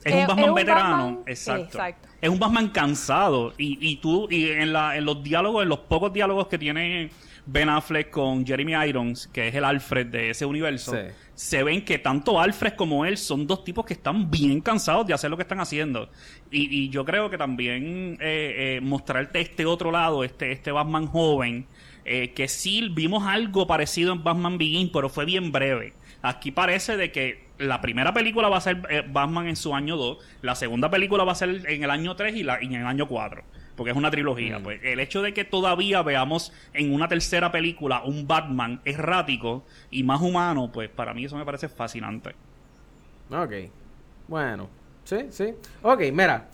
Es 0.04 0.12
es- 0.14 0.20
un 0.20 0.26
Batman 0.26 0.38
es 0.44 0.48
un 0.48 0.54
veterano. 0.54 0.90
Batman- 0.96 1.18
Exacto. 1.26 1.62
exacto. 1.64 2.08
Es 2.20 2.28
un 2.30 2.38
Batman 2.38 2.68
cansado. 2.70 3.52
Y, 3.58 3.78
y 3.80 3.96
tú, 3.96 4.26
y 4.30 4.50
en, 4.50 4.72
la, 4.72 4.96
en 4.96 5.04
los 5.04 5.22
diálogos, 5.22 5.62
en 5.62 5.68
los 5.68 5.78
pocos 5.80 6.12
diálogos 6.12 6.48
que 6.48 6.58
tiene 6.58 7.10
Ben 7.50 7.68
Affleck 7.70 8.10
con 8.10 8.46
Jeremy 8.46 8.74
Irons, 8.88 9.26
que 9.28 9.48
es 9.48 9.54
el 9.54 9.64
Alfred 9.64 10.06
de 10.08 10.30
ese 10.30 10.44
universo, 10.44 10.92
Sí. 10.92 10.98
se 11.34 11.62
ven 11.62 11.82
que 11.84 11.98
tanto 11.98 12.38
Alfred 12.38 12.74
como 12.74 13.06
él 13.06 13.16
son 13.16 13.46
dos 13.46 13.64
tipos 13.64 13.86
que 13.86 13.94
están 13.94 14.30
bien 14.30 14.60
cansados 14.60 15.06
de 15.06 15.14
hacer 15.14 15.30
lo 15.30 15.36
que 15.36 15.44
están 15.44 15.60
haciendo. 15.60 16.10
Y, 16.50 16.68
y 16.84 16.88
yo 16.90 17.04
creo 17.06 17.30
que 17.30 17.38
también 17.38 18.18
eh, 18.20 18.76
eh, 18.76 18.80
mostrarte 18.82 19.40
este 19.40 19.64
otro 19.64 19.90
lado, 19.90 20.24
este, 20.24 20.52
este 20.52 20.70
Batman 20.72 21.06
joven, 21.06 21.66
eh, 22.04 22.32
que 22.34 22.48
sí 22.48 22.86
vimos 22.92 23.26
algo 23.26 23.66
parecido 23.66 24.12
en 24.12 24.22
Batman 24.22 24.58
Begins, 24.58 24.90
pero 24.92 25.08
fue 25.08 25.24
bien 25.24 25.50
breve. 25.50 25.94
Aquí 26.20 26.50
parece 26.50 26.96
de 26.98 27.12
que 27.12 27.48
la 27.58 27.80
primera 27.80 28.12
película 28.12 28.48
va 28.48 28.58
a 28.58 28.60
ser 28.60 28.82
eh, 28.90 29.02
Batman 29.08 29.46
en 29.48 29.56
su 29.56 29.74
año 29.74 29.96
2, 29.96 30.18
la 30.42 30.54
segunda 30.54 30.90
película 30.90 31.24
va 31.24 31.32
a 31.32 31.34
ser 31.34 31.62
en 31.66 31.82
el 31.82 31.90
año 31.90 32.14
3 32.14 32.36
y, 32.36 32.42
la, 32.42 32.62
y 32.62 32.66
en 32.66 32.74
el 32.82 32.86
año 32.86 33.08
4, 33.08 33.42
porque 33.78 33.92
es 33.92 33.96
una 33.96 34.10
trilogía. 34.10 34.60
Pues 34.60 34.80
el 34.82 34.98
hecho 34.98 35.22
de 35.22 35.32
que 35.32 35.44
todavía 35.44 36.02
veamos 36.02 36.52
en 36.74 36.92
una 36.92 37.06
tercera 37.06 37.52
película 37.52 38.02
un 38.02 38.26
Batman 38.26 38.80
errático 38.84 39.64
y 39.88 40.02
más 40.02 40.20
humano, 40.20 40.70
pues 40.72 40.90
para 40.90 41.14
mí 41.14 41.24
eso 41.24 41.36
me 41.36 41.44
parece 41.44 41.68
fascinante. 41.68 42.34
Ok. 43.30 43.52
Bueno. 44.26 44.68
Sí, 45.04 45.28
sí. 45.30 45.54
Ok, 45.82 46.00
mira. 46.12 46.48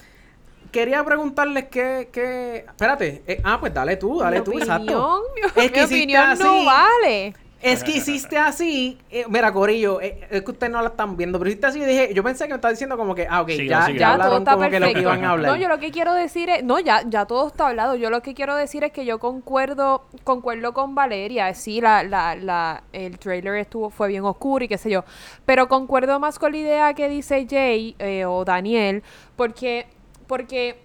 Quería 0.70 1.02
preguntarles 1.02 1.64
qué... 1.70 2.10
qué... 2.12 2.66
Espérate. 2.68 3.22
eh, 3.26 3.40
ah, 3.42 3.58
pues 3.58 3.72
dale 3.72 3.96
tú, 3.96 4.18
dale 4.18 4.40
mi 4.40 4.44
tú, 4.44 4.50
opinión, 4.50 4.82
exacto. 4.82 5.22
mi, 5.34 5.62
Es 5.64 5.72
que 5.72 5.80
mi 5.80 5.84
opinión 5.86 6.38
no 6.38 6.64
vale. 6.66 7.34
Es 7.64 7.82
que 7.82 7.92
hiciste 7.92 8.36
así. 8.36 8.98
eh, 9.10 9.24
mira, 9.28 9.52
Corillo, 9.52 10.00
eh, 10.00 10.26
es 10.30 10.42
que 10.42 10.50
ustedes 10.50 10.70
no 10.72 10.82
la 10.82 10.88
están 10.90 11.16
viendo, 11.16 11.38
pero 11.38 11.48
hiciste 11.48 11.66
así 11.66 11.80
y 11.80 11.84
dije, 11.84 12.12
yo 12.14 12.22
pensé 12.22 12.44
que 12.44 12.50
me 12.50 12.56
estaba 12.56 12.70
diciendo 12.72 12.96
como 12.96 13.14
que, 13.14 13.26
ah, 13.28 13.40
ok, 13.42 13.48
Sigue, 13.50 13.68
ya, 13.68 13.86
sigue. 13.86 13.98
ya 13.98 14.10
Ya 14.10 14.12
todo 14.18 14.36
hablaron 14.36 14.38
está 14.42 14.52
como 14.52 14.70
que 14.70 14.80
lo 14.80 14.86
que 14.86 14.92
perfecto. 14.92 15.00
iban 15.14 15.24
a 15.24 15.30
hablar. 15.30 15.50
No, 15.52 15.56
yo 15.56 15.68
lo 15.68 15.78
que 15.78 15.90
quiero 15.90 16.12
decir 16.14 16.50
es, 16.50 16.62
no, 16.62 16.78
ya, 16.78 17.02
ya 17.08 17.24
todo 17.24 17.46
está 17.48 17.68
hablado. 17.68 17.96
Yo 17.96 18.10
lo 18.10 18.20
que 18.22 18.34
quiero 18.34 18.54
decir 18.54 18.84
es 18.84 18.92
que 18.92 19.04
yo 19.06 19.18
concuerdo, 19.18 20.04
concuerdo 20.24 20.72
con 20.74 20.94
Valeria. 20.94 21.52
Sí, 21.54 21.80
la, 21.80 22.02
la, 22.02 22.34
la, 22.36 22.82
el 22.92 23.18
trailer 23.18 23.54
estuvo, 23.56 23.88
fue 23.90 24.08
bien 24.08 24.24
oscuro 24.24 24.64
y 24.64 24.68
qué 24.68 24.76
sé 24.78 24.90
yo. 24.90 25.04
Pero 25.46 25.66
concuerdo 25.68 26.20
más 26.20 26.38
con 26.38 26.52
la 26.52 26.58
idea 26.58 26.94
que 26.94 27.08
dice 27.08 27.46
Jay 27.48 27.96
eh, 27.98 28.26
o 28.26 28.44
Daniel, 28.44 29.02
porque, 29.36 29.86
porque 30.26 30.78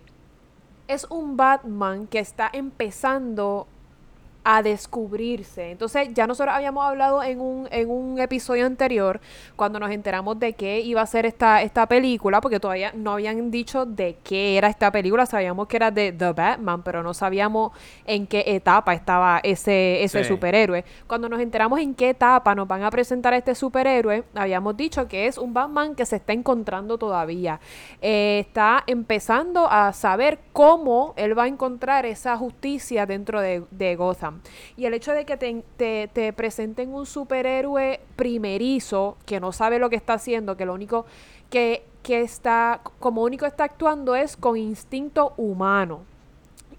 es 0.88 1.06
un 1.10 1.36
Batman 1.38 2.08
que 2.08 2.20
está 2.20 2.50
empezando 2.52 3.68
a 4.58 4.64
descubrirse. 4.64 5.72
Entonces, 5.72 6.10
ya 6.14 6.26
nosotros 6.28 6.56
habíamos 6.56 6.84
hablado 6.86 7.22
en 7.24 7.40
un, 7.40 7.68
en 7.72 7.90
un 7.90 8.20
episodio 8.20 8.66
anterior, 8.66 9.20
cuando 9.56 9.80
nos 9.80 9.92
enteramos 9.92 10.40
de 10.40 10.54
qué 10.54 10.80
iba 10.82 11.02
a 11.02 11.06
ser 11.06 11.26
esta, 11.26 11.62
esta 11.62 11.88
película, 11.88 12.42
porque 12.42 12.60
todavía 12.60 12.92
no 12.96 13.14
habían 13.14 13.52
dicho 13.52 13.86
de 13.86 14.18
qué 14.24 14.58
era 14.58 14.68
esta 14.68 14.92
película, 14.92 15.26
sabíamos 15.26 15.68
que 15.68 15.78
era 15.78 15.92
de 15.92 16.12
The 16.12 16.32
Batman, 16.34 16.82
pero 16.84 17.04
no 17.04 17.14
sabíamos 17.14 17.72
en 18.06 18.26
qué 18.28 18.44
etapa 18.48 18.94
estaba 18.94 19.40
ese, 19.44 20.04
ese 20.04 20.24
Sí. 20.24 20.30
superhéroe. 20.30 20.84
Cuando 21.08 21.30
nos 21.30 21.40
enteramos 21.40 21.80
en 21.80 21.94
qué 21.94 22.10
etapa 22.10 22.56
nos 22.56 22.68
van 22.68 22.84
a 22.84 22.90
presentar 22.92 23.34
a 23.34 23.38
este 23.38 23.56
superhéroe, 23.56 24.24
habíamos 24.36 24.76
dicho 24.76 25.08
que 25.08 25.28
es 25.28 25.38
un 25.38 25.54
Batman 25.54 25.96
que 25.96 26.06
se 26.06 26.16
está 26.18 26.34
encontrando 26.34 26.98
todavía. 26.98 27.60
Eh, 28.02 28.40
está 28.40 28.84
empezando 28.88 29.68
a 29.70 29.94
saber 29.94 30.40
cómo 30.54 31.14
él 31.18 31.38
va 31.38 31.44
a 31.44 31.48
encontrar 31.48 32.06
esa 32.06 32.36
justicia 32.38 33.06
dentro 33.06 33.40
de, 33.42 33.64
de 33.72 33.96
Gotham. 33.96 34.39
Y 34.78 34.86
el 34.86 34.94
hecho 34.94 35.12
de 35.14 35.26
que 35.26 35.38
te, 35.38 35.64
te- 35.78 36.10
te 36.14 36.34
presenten 36.34 36.94
un 36.94 37.06
superhéroe 37.06 38.00
primerizo 38.16 39.18
que 39.26 39.40
no 39.40 39.52
sabe 39.52 39.80
lo 39.80 39.90
que 39.90 39.96
está 39.96 40.14
haciendo, 40.14 40.58
que 40.58 40.66
lo 40.66 40.74
único 40.74 41.06
que, 41.50 41.84
que 42.04 42.22
está, 42.22 42.82
como 43.00 43.24
único 43.24 43.46
está 43.46 43.64
actuando 43.66 44.16
es 44.16 44.38
con 44.38 44.58
instinto 44.58 45.34
humano. 45.38 46.02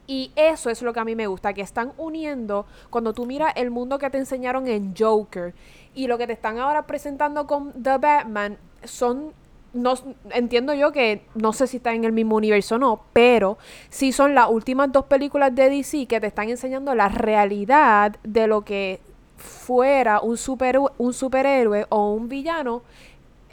Y 0.06 0.32
eso 0.34 0.70
es 0.70 0.82
lo 0.82 0.92
que 0.92 0.98
a 1.00 1.04
mí 1.04 1.14
me 1.14 1.28
gusta, 1.28 1.52
que 1.54 1.60
están 1.62 1.92
uniendo, 1.96 2.66
cuando 2.90 3.12
tú 3.12 3.26
miras 3.26 3.52
el 3.54 3.70
mundo 3.70 3.98
que 3.98 4.10
te 4.10 4.18
enseñaron 4.18 4.66
en 4.66 4.92
Joker 4.98 5.54
y 5.94 6.08
lo 6.08 6.18
que 6.18 6.26
te 6.26 6.32
están 6.32 6.58
ahora 6.58 6.86
presentando 6.86 7.46
con 7.46 7.72
The 7.80 7.98
Batman, 7.98 8.58
son, 8.82 9.32
no, 9.72 9.94
entiendo 10.30 10.74
yo 10.74 10.92
que 10.92 11.22
no 11.34 11.52
sé 11.52 11.66
si 11.66 11.78
está 11.78 11.92
en 11.94 12.04
el 12.04 12.12
mismo 12.12 12.36
universo 12.36 12.76
o 12.76 12.78
no, 12.78 13.04
pero 13.12 13.58
sí 13.88 14.12
son 14.12 14.34
las 14.34 14.48
últimas 14.50 14.90
dos 14.92 15.04
películas 15.06 15.54
de 15.54 15.70
DC 15.70 16.06
que 16.06 16.20
te 16.20 16.26
están 16.26 16.48
enseñando 16.48 16.94
la 16.94 17.08
realidad 17.08 18.16
de 18.22 18.46
lo 18.46 18.62
que 18.62 19.00
fuera 19.36 20.20
un, 20.20 20.36
super, 20.36 20.78
un 20.98 21.14
superhéroe 21.14 21.86
o 21.88 22.12
un 22.12 22.28
villano 22.28 22.82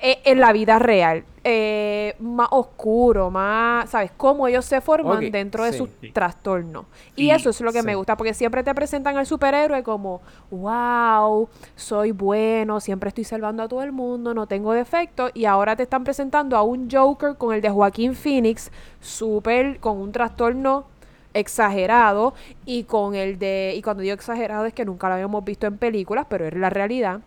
eh, 0.01 0.19
en 0.25 0.39
la 0.39 0.53
vida 0.53 0.79
real. 0.79 1.23
Eh, 1.43 2.13
más 2.19 2.49
oscuro, 2.51 3.31
más, 3.31 3.89
¿sabes? 3.89 4.11
Cómo 4.17 4.47
ellos 4.47 4.65
se 4.65 4.81
forman 4.81 5.31
dentro 5.31 5.63
de 5.63 5.71
sus 5.73 5.89
Sí. 6.01 6.11
trastornos. 6.11 6.85
Y, 7.15 7.27
Y- 7.27 7.31
eso 7.31 7.49
es 7.51 7.61
lo 7.61 7.71
que 7.71 7.81
me 7.83 7.95
gusta, 7.95 8.17
porque 8.17 8.33
siempre 8.33 8.63
te 8.63 8.75
presentan 8.75 9.15
al 9.17 9.25
superhéroe 9.25 9.81
como, 9.81 10.21
wow, 10.51 11.47
soy 11.75 12.11
bueno, 12.11 12.79
siempre 12.81 13.07
estoy 13.09 13.23
salvando 13.23 13.63
a 13.63 13.67
todo 13.67 13.81
el 13.81 13.91
mundo, 13.93 14.33
no 14.33 14.45
tengo 14.45 14.73
defectos. 14.73 15.31
Y 15.33 15.45
ahora 15.45 15.75
te 15.75 15.83
están 15.83 16.03
presentando 16.03 16.57
a 16.57 16.63
un 16.63 16.89
Joker 16.91 17.35
con 17.37 17.53
el 17.55 17.61
de 17.61 17.69
Joaquín 17.69 18.13
Phoenix, 18.13 18.69
súper, 18.99 19.79
con 19.79 19.97
un 19.97 20.11
trastorno 20.11 20.85
exagerado 21.33 22.33
y 22.65 22.83
con 22.83 23.13
el 23.15 23.37
de 23.39 23.73
y 23.75 23.81
cuando 23.81 24.01
digo 24.01 24.13
exagerado 24.15 24.65
es 24.65 24.73
que 24.73 24.85
nunca 24.85 25.07
lo 25.07 25.13
habíamos 25.15 25.43
visto 25.45 25.67
en 25.67 25.77
películas 25.77 26.25
pero 26.27 26.47
es 26.47 26.53
la 26.55 26.69
realidad 26.71 27.19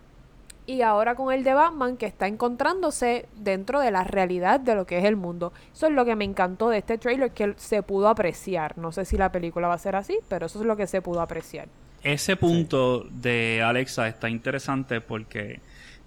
y 0.65 0.81
ahora 0.81 1.15
con 1.15 1.33
el 1.33 1.43
de 1.43 1.53
Batman 1.53 1.97
que 1.97 2.05
está 2.05 2.27
encontrándose 2.27 3.27
dentro 3.35 3.79
de 3.79 3.91
la 3.91 4.03
realidad 4.03 4.59
de 4.59 4.75
lo 4.75 4.85
que 4.85 4.99
es 4.99 5.05
el 5.05 5.15
mundo. 5.15 5.53
Eso 5.73 5.87
es 5.87 5.93
lo 5.93 6.05
que 6.05 6.15
me 6.15 6.25
encantó 6.25 6.69
de 6.69 6.77
este 6.77 6.97
trailer 6.97 7.31
que 7.31 7.53
se 7.57 7.83
pudo 7.83 8.07
apreciar. 8.07 8.77
No 8.77 8.91
sé 8.91 9.05
si 9.05 9.17
la 9.17 9.31
película 9.31 9.67
va 9.67 9.73
a 9.75 9.79
ser 9.79 9.95
así, 9.95 10.17
pero 10.27 10.45
eso 10.45 10.59
es 10.59 10.65
lo 10.65 10.77
que 10.77 10.87
se 10.87 11.01
pudo 11.01 11.21
apreciar. 11.21 11.67
Ese 12.03 12.35
punto 12.35 13.05
de 13.09 13.61
Alexa 13.63 14.07
está 14.07 14.29
interesante 14.29 15.01
porque 15.01 15.59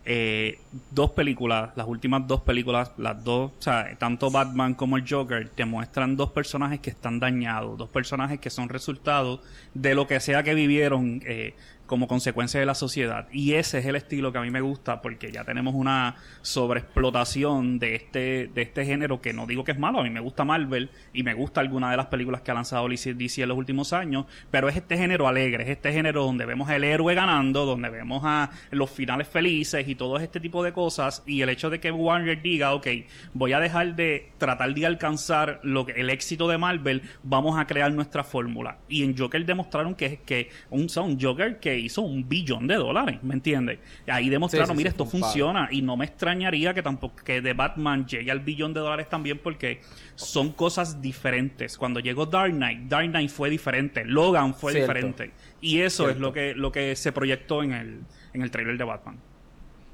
eh, 0.06 0.58
dos 0.90 1.12
películas, 1.12 1.70
las 1.76 1.86
últimas 1.86 2.26
dos 2.26 2.42
películas, 2.42 2.92
las 2.98 3.24
dos, 3.24 3.52
o 3.58 3.62
sea, 3.62 3.96
tanto 3.96 4.30
Batman 4.30 4.74
como 4.74 4.98
el 4.98 5.04
Joker, 5.08 5.48
te 5.48 5.64
muestran 5.64 6.16
dos 6.16 6.30
personajes 6.30 6.80
que 6.80 6.90
están 6.90 7.20
dañados, 7.20 7.78
dos 7.78 7.88
personajes 7.88 8.38
que 8.38 8.50
son 8.50 8.68
resultado 8.68 9.40
de 9.72 9.94
lo 9.94 10.06
que 10.06 10.20
sea 10.20 10.42
que 10.42 10.54
vivieron 10.54 11.22
eh, 11.24 11.54
como 11.86 12.08
consecuencia 12.08 12.60
de 12.60 12.66
la 12.66 12.74
sociedad. 12.74 13.28
Y 13.32 13.54
ese 13.54 13.78
es 13.78 13.86
el 13.86 13.96
estilo 13.96 14.32
que 14.32 14.38
a 14.38 14.42
mí 14.42 14.50
me 14.50 14.60
gusta 14.60 15.02
porque 15.02 15.30
ya 15.30 15.44
tenemos 15.44 15.74
una 15.74 16.16
sobreexplotación 16.42 17.78
de 17.78 17.94
este, 17.94 18.50
de 18.54 18.62
este 18.62 18.84
género 18.84 19.20
que 19.20 19.32
no 19.32 19.46
digo 19.46 19.64
que 19.64 19.72
es 19.72 19.78
malo, 19.78 20.00
a 20.00 20.02
mí 20.02 20.10
me 20.10 20.20
gusta 20.20 20.44
Marvel 20.44 20.90
y 21.12 21.22
me 21.22 21.34
gusta 21.34 21.60
alguna 21.60 21.90
de 21.90 21.96
las 21.96 22.06
películas 22.06 22.40
que 22.40 22.50
ha 22.50 22.54
lanzado 22.54 22.88
DC 22.88 23.42
en 23.42 23.48
los 23.48 23.58
últimos 23.58 23.92
años, 23.92 24.26
pero 24.50 24.68
es 24.68 24.76
este 24.76 24.96
género 24.96 25.28
alegre, 25.28 25.64
es 25.64 25.70
este 25.70 25.92
género 25.92 26.24
donde 26.24 26.46
vemos 26.46 26.70
el 26.70 26.84
héroe 26.84 27.14
ganando, 27.14 27.66
donde 27.66 27.90
vemos 27.90 28.22
a 28.24 28.50
los 28.70 28.90
finales 28.90 29.28
felices 29.28 29.86
y 29.88 29.94
todo 29.94 30.18
este 30.18 30.40
tipo 30.40 30.62
de 30.62 30.72
cosas 30.72 31.22
y 31.26 31.42
el 31.42 31.48
hecho 31.48 31.70
de 31.70 31.80
que 31.80 31.90
Warner 31.90 32.40
diga, 32.40 32.74
ok, 32.74 32.86
voy 33.32 33.52
a 33.52 33.60
dejar 33.60 33.94
de 33.96 34.32
tratar 34.38 34.74
de 34.74 34.86
alcanzar 34.86 35.60
lo 35.62 35.86
que, 35.86 35.92
el 35.92 36.10
éxito 36.10 36.48
de 36.48 36.58
Marvel, 36.58 37.02
vamos 37.22 37.58
a 37.58 37.66
crear 37.66 37.92
nuestra 37.92 38.24
fórmula. 38.24 38.78
Y 38.88 39.02
en 39.04 39.16
Joker 39.16 39.44
demostraron 39.44 39.94
que, 39.94 40.20
que 40.24 40.50
un, 40.70 40.86
un 40.96 41.20
Joker 41.20 41.58
que 41.60 41.73
hizo 41.78 42.02
un 42.02 42.28
billón 42.28 42.66
de 42.66 42.74
dólares, 42.76 43.18
¿me 43.22 43.34
entiendes? 43.34 43.78
Ahí 44.06 44.28
demostraron, 44.28 44.68
Sí, 44.68 44.72
sí, 44.72 44.76
mira, 44.78 44.90
esto 44.90 45.06
funciona 45.06 45.68
y 45.70 45.82
no 45.82 45.96
me 45.96 46.04
extrañaría 46.04 46.74
que 46.74 46.82
tampoco 46.82 47.16
que 47.24 47.40
de 47.40 47.52
Batman 47.52 48.06
llegue 48.06 48.30
al 48.30 48.40
billón 48.40 48.74
de 48.74 48.80
dólares 48.80 49.08
también 49.08 49.38
porque 49.38 49.80
son 50.14 50.52
cosas 50.52 51.00
diferentes. 51.00 51.76
Cuando 51.78 52.00
llegó 52.00 52.26
Dark 52.26 52.52
Knight, 52.52 52.88
Dark 52.88 53.08
Knight 53.08 53.30
fue 53.30 53.50
diferente, 53.50 54.04
Logan 54.04 54.54
fue 54.54 54.72
Cierto. 54.72 54.92
diferente 54.92 55.32
y 55.60 55.80
eso 55.80 56.08
es 56.10 56.18
lo 56.18 56.32
que 56.32 56.54
lo 56.54 56.70
que 56.72 56.96
se 56.96 57.12
proyectó 57.12 57.62
en 57.62 57.72
el 57.72 58.00
en 58.32 58.42
el 58.42 58.50
trailer 58.50 58.76
de 58.76 58.84
Batman. 58.84 59.16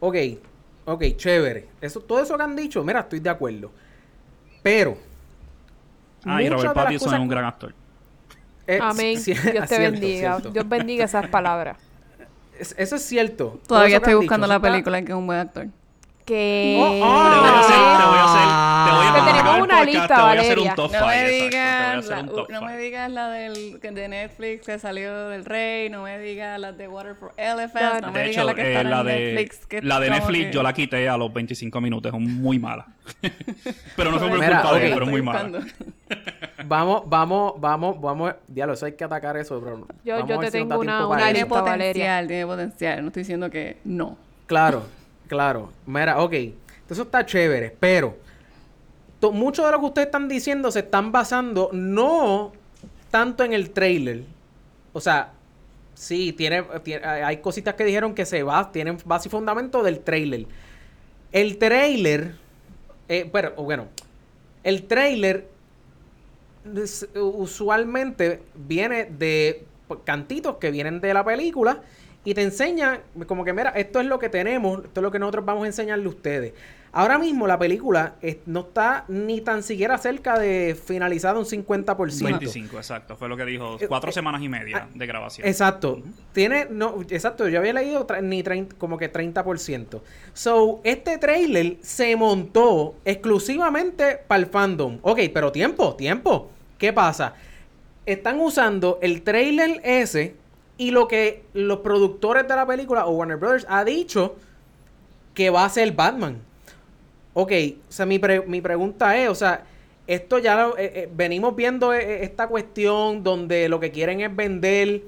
Ok, 0.00 0.16
ok, 0.86 1.04
chévere. 1.16 1.68
Eso, 1.80 2.00
todo 2.00 2.22
eso 2.22 2.36
que 2.36 2.42
han 2.42 2.56
dicho, 2.56 2.82
mira, 2.82 3.00
estoy 3.00 3.20
de 3.20 3.30
acuerdo. 3.30 3.70
Pero. 4.62 4.96
Ah, 6.24 6.42
y 6.42 6.48
Robert 6.48 6.74
Pattinson 6.74 7.14
es 7.14 7.20
un 7.20 7.28
gran 7.28 7.44
actor. 7.44 7.74
Eh, 8.66 8.78
Amén. 8.82 9.14
Dios 9.24 9.24
te 9.24 9.40
cierto, 9.42 9.76
bendiga. 9.78 10.30
cierto. 10.32 10.50
Dios 10.50 10.68
bendiga 10.68 11.04
esas 11.04 11.26
palabras. 11.28 11.76
Es- 12.58 12.74
Eso 12.78 12.96
es 12.96 13.02
cierto. 13.02 13.58
Todavía 13.66 13.96
estoy 13.96 14.14
buscando 14.14 14.46
dicho, 14.46 14.54
la 14.54 14.60
película 14.60 14.98
en 14.98 15.04
que 15.04 15.12
es 15.12 15.18
un 15.18 15.26
buen 15.26 15.38
actor. 15.38 15.66
Que... 16.26 16.76
Oh, 16.80 16.90
Te 16.90 16.98
voy 17.00 17.48
a 17.48 17.60
hacer, 17.60 17.76
te 17.76 18.06
voy 18.06 18.18
a 18.18 18.24
hacer, 18.24 18.86
te 18.86 18.96
voy 18.96 19.06
a 19.06 19.66
Te 19.66 19.69
lista, 19.84 20.06
te 20.08 20.14
voy 20.22 20.36
a 20.36 20.40
hacer 20.40 20.58
un 20.58 20.74
top 20.74 20.92
No 20.92 20.98
5. 20.98 21.06
me 21.06 21.28
digas 21.28 22.06
la, 22.06 22.26
top 22.26 22.50
no 22.50 22.62
me 22.62 22.76
digas 22.78 23.10
la 23.10 23.28
del 23.30 23.78
que 23.80 23.90
de 23.90 24.08
Netflix 24.08 24.66
que 24.66 24.78
salió 24.78 25.28
del 25.28 25.44
Rey, 25.44 25.90
no 25.90 26.02
me 26.02 26.18
digas 26.18 26.58
la 26.60 26.72
de 26.72 26.88
Water 26.88 27.14
for 27.14 27.32
Elephants, 27.36 28.02
no, 28.02 28.12
me 28.12 28.18
De 28.20 28.28
digas 28.28 28.44
la 28.46 28.54
que 28.54 28.62
eh, 28.62 28.68
está 28.76 28.82
la 28.84 29.00
en 29.00 29.06
de, 29.06 29.32
Netflix. 29.34 29.66
Que 29.66 29.82
la 29.82 30.00
de 30.00 30.10
Netflix 30.10 30.46
que- 30.46 30.52
yo 30.52 30.62
la 30.62 30.72
quité 30.72 31.08
a 31.08 31.16
los 31.16 31.32
25 31.32 31.80
minutos, 31.80 32.12
es 32.14 32.20
muy 32.20 32.58
mala. 32.58 32.86
pero 33.96 34.10
no 34.10 34.18
fue 34.18 34.28
por 34.28 34.38
culpa 34.38 34.74
de 34.74 34.86
él, 34.86 34.92
pero 34.92 35.04
es 35.04 35.10
muy 35.10 35.22
mala. 35.22 35.60
Vamos, 36.66 37.02
vamos, 37.06 37.54
vamos, 37.58 38.00
vamos. 38.00 38.34
Diablo, 38.46 38.74
eso 38.74 38.84
hay 38.86 38.92
que 38.92 39.04
atacar 39.04 39.36
eso, 39.36 39.60
pero. 39.62 39.86
Yo- 40.04 40.14
vamos 40.16 40.28
yo 40.28 40.38
te 40.40 40.50
tengo 40.50 40.78
una- 40.78 41.06
una 41.06 41.32
Tiene 41.32 41.44
Valeria. 41.44 42.26
tiene 42.26 42.46
potencial. 42.46 43.00
No 43.02 43.08
estoy 43.08 43.22
diciendo 43.22 43.50
que 43.50 43.78
no. 43.84 44.18
Claro, 44.46 44.84
claro. 45.26 45.72
Mira, 45.86 46.18
ok. 46.20 46.34
Eso 46.90 47.02
está 47.02 47.24
chévere, 47.24 47.74
pero 47.80 48.18
to- 49.20 49.32
mucho 49.32 49.64
de 49.64 49.72
lo 49.72 49.78
que 49.80 49.86
ustedes 49.86 50.06
están 50.06 50.28
diciendo 50.28 50.70
se 50.72 50.80
están 50.80 51.12
basando 51.12 51.70
no 51.72 52.52
tanto 53.10 53.44
en 53.44 53.52
el 53.52 53.70
trailer. 53.70 54.24
O 54.92 55.00
sea, 55.00 55.32
sí, 55.94 56.32
tiene, 56.32 56.64
hay 57.04 57.36
cositas 57.38 57.74
que 57.74 57.84
dijeron 57.84 58.14
que 58.14 58.24
se 58.26 58.42
va, 58.42 58.70
tienen 58.72 58.98
base 59.04 59.28
y 59.28 59.30
fundamento 59.30 59.82
del 59.82 60.00
trailer. 60.00 60.46
El 61.32 61.58
trailer, 61.58 62.34
eh, 63.08 63.28
pero 63.32 63.52
bueno, 63.54 63.86
el 64.64 64.84
trailer 64.84 65.48
usualmente 67.14 68.42
viene 68.54 69.06
de 69.06 69.64
cantitos 70.04 70.56
que 70.56 70.70
vienen 70.70 71.00
de 71.00 71.14
la 71.14 71.24
película 71.24 71.80
y 72.24 72.34
te 72.34 72.42
enseña 72.42 73.00
como 73.26 73.44
que 73.44 73.52
mira, 73.52 73.70
esto 73.70 74.00
es 74.00 74.06
lo 74.06 74.18
que 74.18 74.28
tenemos, 74.28 74.84
esto 74.84 75.00
es 75.00 75.02
lo 75.02 75.10
que 75.10 75.18
nosotros 75.18 75.44
vamos 75.44 75.64
a 75.64 75.66
enseñarle 75.68 76.04
a 76.06 76.08
ustedes. 76.08 76.52
Ahora 76.92 77.18
mismo 77.18 77.46
la 77.46 77.56
película 77.56 78.16
es- 78.20 78.38
no 78.46 78.60
está 78.60 79.04
ni 79.06 79.40
tan 79.40 79.62
siquiera 79.62 79.96
cerca 79.96 80.36
de 80.40 80.76
finalizada 80.84 81.38
un 81.38 81.44
50%. 81.46 82.24
25, 82.38 82.76
exacto. 82.78 83.16
Fue 83.16 83.28
lo 83.28 83.36
que 83.36 83.44
dijo. 83.44 83.76
Eh, 83.80 83.86
Cuatro 83.86 84.10
eh, 84.10 84.12
semanas 84.12 84.42
y 84.42 84.48
media 84.48 84.88
de 84.92 85.06
grabación. 85.06 85.46
Exacto. 85.46 86.02
Tiene, 86.32 86.66
no, 86.68 87.00
exacto, 87.08 87.48
yo 87.48 87.60
había 87.60 87.74
leído 87.74 88.06
ni 88.22 88.42
30, 88.42 88.74
como 88.76 88.98
que 88.98 89.08
30%. 89.08 90.02
So, 90.34 90.80
este 90.82 91.16
trailer 91.18 91.76
se 91.80 92.16
montó 92.16 92.96
exclusivamente 93.04 94.18
para 94.26 94.40
el 94.40 94.46
fandom. 94.46 94.98
Ok, 95.02 95.20
pero 95.32 95.52
tiempo, 95.52 95.94
tiempo. 95.94 96.50
¿Qué 96.76 96.92
pasa? 96.92 97.34
Están 98.04 98.40
usando 98.40 98.98
el 99.00 99.22
trailer 99.22 99.80
ese 99.84 100.34
y 100.80 100.92
lo 100.92 101.06
que 101.08 101.42
los 101.52 101.80
productores 101.80 102.48
de 102.48 102.56
la 102.56 102.66
película 102.66 103.04
o 103.04 103.10
Warner 103.10 103.36
Brothers 103.36 103.66
ha 103.68 103.84
dicho 103.84 104.36
que 105.34 105.50
va 105.50 105.66
a 105.66 105.68
ser 105.68 105.92
Batman. 105.92 106.38
Ok, 107.34 107.52
o 107.86 107.92
sea, 107.92 108.06
mi, 108.06 108.18
pre- 108.18 108.46
mi 108.46 108.62
pregunta 108.62 109.14
es, 109.18 109.28
o 109.28 109.34
sea, 109.34 109.64
esto 110.06 110.38
ya 110.38 110.56
lo- 110.56 110.78
eh, 110.78 110.90
eh, 110.94 111.08
venimos 111.14 111.54
viendo 111.54 111.92
eh, 111.92 112.24
esta 112.24 112.48
cuestión 112.48 113.22
donde 113.22 113.68
lo 113.68 113.78
que 113.78 113.90
quieren 113.90 114.22
es 114.22 114.34
vender, 114.34 115.02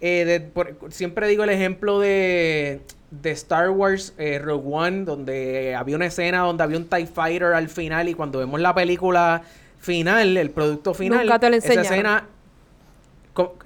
de- 0.00 0.48
por- 0.54 0.76
siempre 0.90 1.26
digo 1.26 1.42
el 1.42 1.50
ejemplo 1.50 1.98
de, 1.98 2.82
de 3.10 3.30
Star 3.32 3.70
Wars 3.70 4.14
Rogue 4.16 4.68
One, 4.72 5.04
donde 5.04 5.74
había 5.74 5.96
una 5.96 6.06
escena 6.06 6.42
donde 6.42 6.62
había 6.62 6.78
un 6.78 6.86
TIE 6.86 7.06
Fighter 7.06 7.52
al 7.52 7.68
final 7.68 8.08
y 8.08 8.14
cuando 8.14 8.38
vemos 8.38 8.60
la 8.60 8.72
película 8.74 9.42
final, 9.80 10.36
el 10.36 10.50
producto 10.50 10.94
final, 10.94 11.22
Nunca 11.26 11.40
te 11.40 11.50
lo 11.50 11.56
esa 11.56 11.80
escena 11.80 12.28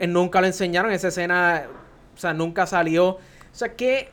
nunca 0.08 0.40
lo 0.40 0.46
enseñaron, 0.46 0.90
esa 0.92 1.08
escena, 1.08 1.64
o 2.14 2.18
sea, 2.18 2.32
nunca 2.34 2.66
salió. 2.66 3.08
O 3.10 3.18
sea, 3.52 3.74
que 3.76 4.10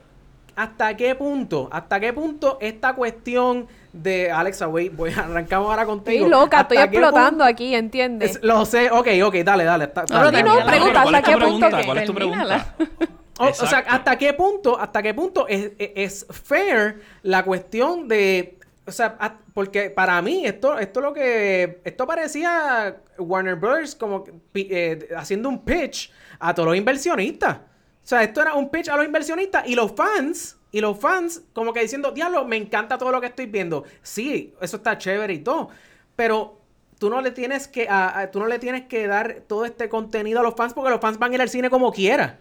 ¿hasta 0.56 0.96
qué 0.96 1.14
punto? 1.14 1.68
¿Hasta 1.72 2.00
qué 2.00 2.12
punto 2.12 2.58
esta 2.60 2.94
cuestión 2.94 3.68
de 3.92 4.30
Alexa, 4.30 4.66
voy, 4.66 4.88
voy 4.88 5.10
arrancamos 5.16 5.70
ahora 5.70 5.86
contigo? 5.86 6.26
Estoy 6.26 6.30
loca, 6.30 6.60
estoy 6.62 6.76
¿Hasta 6.78 6.90
qué 6.90 6.96
explotando 6.96 7.30
punto- 7.30 7.44
aquí, 7.44 7.74
¿entiendes? 7.74 8.30
Es- 8.36 8.42
lo 8.42 8.64
sé, 8.64 8.90
ok, 8.90 9.08
ok, 9.24 9.34
dale, 9.44 9.64
dale. 9.64 9.84
está- 9.84 10.02
está 10.04 10.22
No, 10.24 10.30
bien. 10.30 10.44
no, 10.44 10.52
termina, 10.56 10.70
pregunta, 10.70 11.02
¿Cuál 11.02 11.14
es 11.14 11.18
¿hasta 11.20 11.32
tu 11.32 11.38
qué 11.38 11.46
punto? 11.46 11.68
¿Cuál 11.86 11.98
es 11.98 12.04
tu 12.04 12.14
pregunta? 12.14 12.74
O, 13.40 13.46
o 13.46 13.54
sea. 13.54 13.78
¿hasta 13.86 14.18
qué 14.18 14.32
punto, 14.34 14.80
hasta 14.80 15.00
qué 15.00 15.14
punto 15.14 15.46
es, 15.46 15.70
es- 15.78 15.92
es 15.94 16.26
fair 16.28 17.02
la 17.22 17.44
cuestión 17.44 18.08
de, 18.08 18.57
o 18.88 18.92
sea, 18.92 19.16
porque 19.54 19.90
para 19.90 20.20
mí 20.22 20.44
esto, 20.46 20.78
esto 20.78 21.00
lo 21.00 21.12
que, 21.12 21.80
esto 21.84 22.06
parecía 22.06 23.00
Warner 23.18 23.54
Brothers 23.56 23.94
como 23.94 24.24
eh, 24.54 25.08
haciendo 25.16 25.48
un 25.48 25.64
pitch 25.64 26.10
a 26.38 26.54
todos 26.54 26.68
los 26.70 26.76
inversionistas. 26.76 27.58
O 27.58 28.06
sea, 28.08 28.22
esto 28.22 28.40
era 28.42 28.54
un 28.54 28.70
pitch 28.70 28.88
a 28.88 28.96
los 28.96 29.04
inversionistas 29.04 29.68
y 29.68 29.74
los 29.74 29.92
fans, 29.92 30.58
y 30.72 30.80
los 30.80 30.98
fans 30.98 31.42
como 31.52 31.72
que 31.72 31.80
diciendo, 31.80 32.10
diablo, 32.12 32.44
me 32.46 32.56
encanta 32.56 32.96
todo 32.98 33.12
lo 33.12 33.20
que 33.20 33.26
estoy 33.28 33.46
viendo. 33.46 33.84
Sí, 34.02 34.54
eso 34.60 34.78
está 34.78 34.96
chévere 34.98 35.34
y 35.34 35.38
todo, 35.40 35.68
pero 36.16 36.58
tú 36.98 37.10
no 37.10 37.20
le 37.20 37.30
tienes 37.30 37.68
que, 37.68 37.86
a- 37.88 38.30
tú 38.32 38.40
no 38.40 38.46
le 38.46 38.58
tienes 38.58 38.86
que 38.86 39.06
dar 39.06 39.42
todo 39.46 39.64
este 39.64 39.88
contenido 39.88 40.40
a 40.40 40.42
los 40.42 40.54
fans 40.54 40.72
porque 40.74 40.90
los 40.90 41.00
fans 41.00 41.18
van 41.18 41.32
a 41.32 41.34
ir 41.36 41.42
al 41.42 41.48
cine 41.50 41.70
como 41.70 41.92
quiera. 41.92 42.38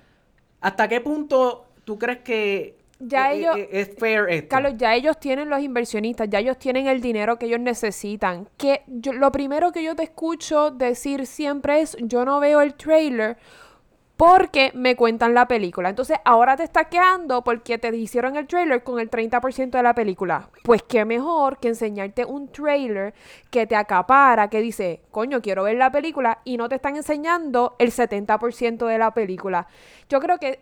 ¿Hasta 0.61 0.87
qué 0.87 1.01
punto 1.01 1.65
tú 1.85 1.99
crees 1.99 2.19
que 2.19 2.77
Ya 2.99 3.31
eh, 3.31 3.37
ellos- 3.39 3.57
eh, 3.57 3.69
es 3.71 3.95
fair 3.97 4.25
esto? 4.29 4.49
Carlos, 4.49 4.73
ya 4.77 4.95
ellos 4.95 5.19
tienen 5.19 5.49
los 5.49 5.61
inversionistas, 5.61 6.29
ya 6.29 6.39
ellos 6.39 6.57
tienen 6.57 6.87
el 6.87 7.01
dinero 7.01 7.37
que 7.37 7.45
ellos 7.45 7.59
necesitan. 7.59 8.47
Que 8.57 8.81
yo, 8.87 9.13
lo 9.13 9.31
primero 9.31 9.71
que 9.71 9.83
yo 9.83 9.95
te 9.95 10.03
escucho 10.03 10.71
decir 10.71 11.25
siempre 11.27 11.81
es, 11.81 11.95
yo 11.99 12.25
no 12.25 12.39
veo 12.39 12.61
el 12.61 12.73
trailer 12.73 13.37
porque 14.15 14.71
me 14.73 14.95
cuentan 14.95 15.35
la 15.35 15.47
película. 15.47 15.89
Entonces, 15.89 16.17
ahora 16.25 16.57
te 16.57 16.63
estás 16.63 16.87
quedando 16.87 17.43
porque 17.43 17.77
te 17.77 17.95
hicieron 17.95 18.35
el 18.35 18.47
trailer 18.47 18.83
con 18.83 18.99
el 18.99 19.11
30% 19.11 19.77
de 19.77 19.83
la 19.83 19.93
película. 19.93 20.49
Pues 20.63 20.81
qué 20.81 21.05
mejor 21.05 21.59
que 21.59 21.67
enseñarte 21.67 22.25
un 22.25 22.47
trailer 22.47 23.13
que 23.51 23.67
te 23.67 23.75
acapara, 23.75 24.49
que 24.49 24.59
dice, 24.59 25.01
coño, 25.11 25.39
quiero 25.39 25.63
ver 25.63 25.75
la 25.77 25.91
película 25.91 26.39
y 26.45 26.57
no 26.57 26.67
te 26.67 26.75
están 26.75 26.95
enseñando 26.95 27.75
el 27.77 27.91
70% 27.91 28.87
de 28.87 28.97
la 28.97 29.11
película. 29.13 29.67
Yo 30.09 30.19
creo 30.19 30.39
que 30.39 30.61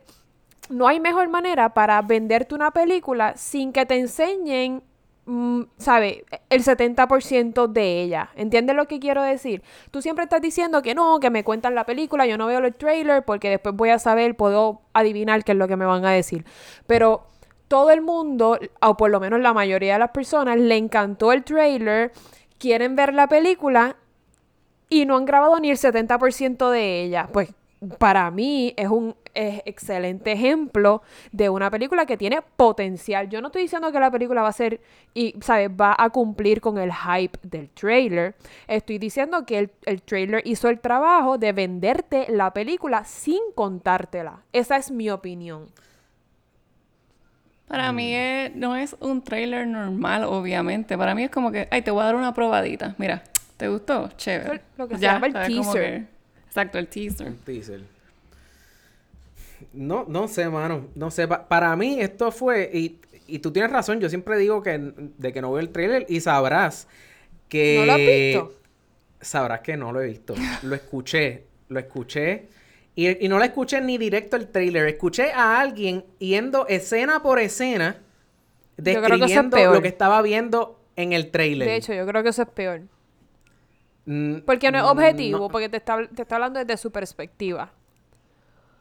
no 0.69 0.87
hay 0.87 0.99
mejor 0.99 1.29
manera 1.29 1.73
para 1.73 2.01
venderte 2.01 2.55
una 2.55 2.71
película 2.71 3.35
sin 3.35 3.71
que 3.71 3.85
te 3.85 3.97
enseñen, 3.97 4.83
mm, 5.25 5.61
¿sabe? 5.77 6.25
El 6.49 6.63
70% 6.63 7.67
de 7.67 8.01
ella. 8.01 8.29
¿Entiendes 8.35 8.75
lo 8.75 8.87
que 8.87 8.99
quiero 8.99 9.21
decir? 9.21 9.63
Tú 9.91 10.01
siempre 10.01 10.23
estás 10.23 10.41
diciendo 10.41 10.81
que 10.81 10.95
no, 10.95 11.19
que 11.19 11.29
me 11.29 11.43
cuentan 11.43 11.75
la 11.75 11.85
película, 11.85 12.25
yo 12.25 12.37
no 12.37 12.47
veo 12.47 12.59
el 12.59 12.73
trailer 12.73 13.23
porque 13.23 13.49
después 13.49 13.75
voy 13.75 13.89
a 13.89 13.99
saber, 13.99 14.35
puedo 14.35 14.81
adivinar 14.93 15.43
qué 15.43 15.51
es 15.51 15.57
lo 15.57 15.67
que 15.67 15.75
me 15.75 15.85
van 15.85 16.05
a 16.05 16.11
decir. 16.11 16.45
Pero 16.87 17.27
todo 17.67 17.91
el 17.91 18.01
mundo, 18.01 18.59
o 18.81 18.97
por 18.97 19.11
lo 19.11 19.19
menos 19.19 19.39
la 19.39 19.53
mayoría 19.53 19.93
de 19.93 19.99
las 19.99 20.11
personas, 20.11 20.57
le 20.57 20.77
encantó 20.77 21.31
el 21.31 21.43
trailer, 21.43 22.11
quieren 22.57 22.95
ver 22.95 23.13
la 23.13 23.27
película 23.27 23.97
y 24.89 25.05
no 25.05 25.17
han 25.17 25.25
grabado 25.25 25.59
ni 25.59 25.71
el 25.71 25.77
70% 25.77 26.69
de 26.69 27.03
ella. 27.03 27.29
Pues 27.31 27.53
para 27.97 28.29
mí 28.31 28.73
es 28.77 28.89
un 28.89 29.15
es 29.35 29.61
excelente 29.65 30.31
ejemplo 30.31 31.01
de 31.31 31.49
una 31.49 31.69
película 31.69 32.05
que 32.05 32.17
tiene 32.17 32.41
potencial. 32.41 33.29
Yo 33.29 33.41
no 33.41 33.47
estoy 33.47 33.63
diciendo 33.63 33.91
que 33.91 33.99
la 33.99 34.09
película 34.09 34.41
va 34.41 34.47
a 34.47 34.53
ser 34.53 34.81
y, 35.13 35.35
¿sabes? 35.41 35.69
Va 35.69 35.95
a 35.97 36.09
cumplir 36.09 36.61
con 36.61 36.77
el 36.77 36.91
hype 36.93 37.37
del 37.43 37.69
trailer. 37.69 38.35
Estoy 38.67 38.97
diciendo 38.97 39.45
que 39.45 39.59
el, 39.59 39.71
el 39.85 40.01
trailer 40.01 40.41
hizo 40.45 40.69
el 40.69 40.79
trabajo 40.79 41.37
de 41.37 41.51
venderte 41.53 42.25
la 42.29 42.51
película 42.53 43.03
sin 43.03 43.39
contártela. 43.53 44.41
Esa 44.53 44.77
es 44.77 44.89
mi 44.89 45.09
opinión. 45.09 45.67
Para 47.67 47.91
mí 47.91 48.13
es- 48.13 48.55
no 48.55 48.75
es 48.75 48.95
un 48.99 49.23
trailer 49.23 49.65
normal, 49.67 50.23
obviamente. 50.25 50.97
Para 50.97 51.15
mí 51.15 51.23
es 51.23 51.31
como 51.31 51.51
que, 51.51 51.67
ay, 51.71 51.81
te 51.81 51.91
voy 51.91 52.01
a 52.03 52.05
dar 52.05 52.15
una 52.15 52.33
probadita. 52.33 52.93
Mira, 52.99 53.23
¿te 53.57 53.67
gustó? 53.67 54.09
Chévere. 54.17 54.61
Lo 54.77 54.87
que 54.87 54.95
se 54.95 55.01
llama 55.01 55.27
el 55.27 55.33
teaser. 55.47 55.81
que- 55.83 56.07
exacto, 56.47 56.77
el 56.77 56.87
teaser. 56.87 57.33
Teaser. 57.43 57.94
No, 59.73 60.05
no 60.07 60.27
sé, 60.27 60.49
mano. 60.49 60.87
No 60.95 61.11
sé. 61.11 61.27
pa- 61.27 61.47
para 61.47 61.75
mí 61.75 61.99
esto 61.99 62.31
fue... 62.31 62.69
Y, 62.73 62.99
y 63.27 63.39
tú 63.39 63.51
tienes 63.51 63.71
razón. 63.71 63.99
Yo 63.99 64.09
siempre 64.09 64.37
digo 64.37 64.61
que 64.61 64.77
de 65.17 65.33
que 65.33 65.41
no 65.41 65.51
veo 65.51 65.59
el 65.59 65.69
trailer 65.69 66.05
y 66.09 66.19
sabrás 66.21 66.87
que... 67.49 67.77
¿No 67.79 67.85
lo 67.85 67.91
has 67.93 67.97
visto? 67.99 68.53
Sabrás 69.21 69.61
que 69.61 69.77
no 69.77 69.91
lo 69.91 70.01
he 70.01 70.07
visto. 70.07 70.35
Lo 70.63 70.75
escuché. 70.75 71.45
Lo 71.69 71.79
escuché. 71.79 72.47
Y, 72.95 73.25
y 73.25 73.27
no 73.27 73.37
lo 73.39 73.43
escuché 73.43 73.81
ni 73.81 73.97
directo 73.97 74.35
el 74.37 74.47
trailer. 74.47 74.87
Escuché 74.87 75.31
a 75.33 75.59
alguien 75.59 76.05
yendo 76.19 76.67
escena 76.67 77.21
por 77.23 77.39
escena 77.39 77.93
que 78.75 78.91
es 78.91 79.01
describiendo 79.01 79.57
peor. 79.57 79.75
lo 79.75 79.81
que 79.81 79.87
estaba 79.87 80.21
viendo 80.21 80.79
en 80.95 81.13
el 81.13 81.31
trailer. 81.31 81.67
De 81.67 81.75
hecho, 81.75 81.93
yo 81.93 82.05
creo 82.05 82.23
que 82.23 82.29
eso 82.29 82.43
es 82.43 82.49
peor. 82.49 82.81
Mm, 84.05 84.39
Porque 84.45 84.71
no 84.71 84.77
es 84.77 84.83
objetivo, 84.83 85.39
no. 85.39 85.47
porque 85.49 85.67
te 85.67 85.77
está, 85.77 86.07
te 86.07 86.21
está 86.21 86.35
hablando 86.35 86.59
desde 86.63 86.77
su 86.77 86.91
perspectiva. 86.91 87.71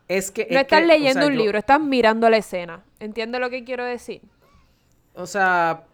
Es 0.08 0.30
que... 0.30 0.46
No 0.50 0.56
es 0.58 0.62
estás 0.64 0.80
que, 0.80 0.84
o 0.84 0.88
leyendo 0.88 1.20
sea, 1.22 1.28
un 1.28 1.34
yo- 1.34 1.42
libro, 1.42 1.58
estás 1.58 1.80
mirando 1.80 2.28
la 2.28 2.36
escena. 2.36 2.82
¿Entiendes 3.00 3.40
lo 3.40 3.50
que 3.50 3.64
quiero 3.64 3.84
decir? 3.84 4.20
O 5.14 5.26
sea, 5.26 5.84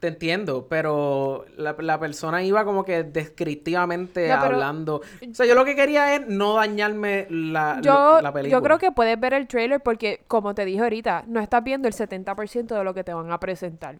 te 0.00 0.08
entiendo, 0.08 0.66
pero 0.68 1.46
la, 1.56 1.74
la 1.78 1.98
persona 1.98 2.42
iba 2.42 2.64
como 2.64 2.84
que 2.84 3.02
descriptivamente 3.04 4.28
No, 4.28 4.34
hablando. 4.34 4.96
O 4.96 5.34
sea, 5.34 5.46
yo 5.46 5.54
lo 5.54 5.64
que 5.64 5.74
quería 5.74 6.14
es 6.14 6.26
no 6.26 6.54
dañarme 6.54 7.26
la, 7.30 7.80
Yo, 7.82 8.20
la 8.20 8.32
película. 8.32 8.58
yo 8.58 8.62
creo 8.62 8.78
que 8.78 8.92
puedes 8.92 9.18
ver 9.18 9.34
el 9.34 9.46
trailer 9.48 9.80
porque, 9.80 10.22
como 10.28 10.54
te 10.54 10.64
dije 10.64 10.80
ahorita, 10.82 11.24
no 11.26 11.40
estás 11.40 11.64
viendo 11.64 11.88
el 11.88 11.94
70% 11.94 12.66
de 12.76 12.84
lo 12.84 12.92
que 12.94 13.02
te 13.04 13.14
van 13.14 13.32
a 13.32 13.40
presentar. 13.40 13.96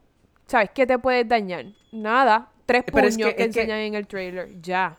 ¿Sabes 0.46 0.70
qué 0.74 0.86
te 0.86 0.98
puedes 0.98 1.26
dañar? 1.26 1.66
Nada. 1.90 2.50
Tres 2.66 2.84
Pero 2.86 3.06
es 3.08 3.14
puños 3.14 3.30
que- 3.30 3.36
que, 3.36 3.42
es 3.44 3.54
que- 3.54 3.60
enseñan 3.62 3.78
en 3.80 3.94
el 3.94 4.06
trailer. 4.06 4.60
Ya. 4.60 4.96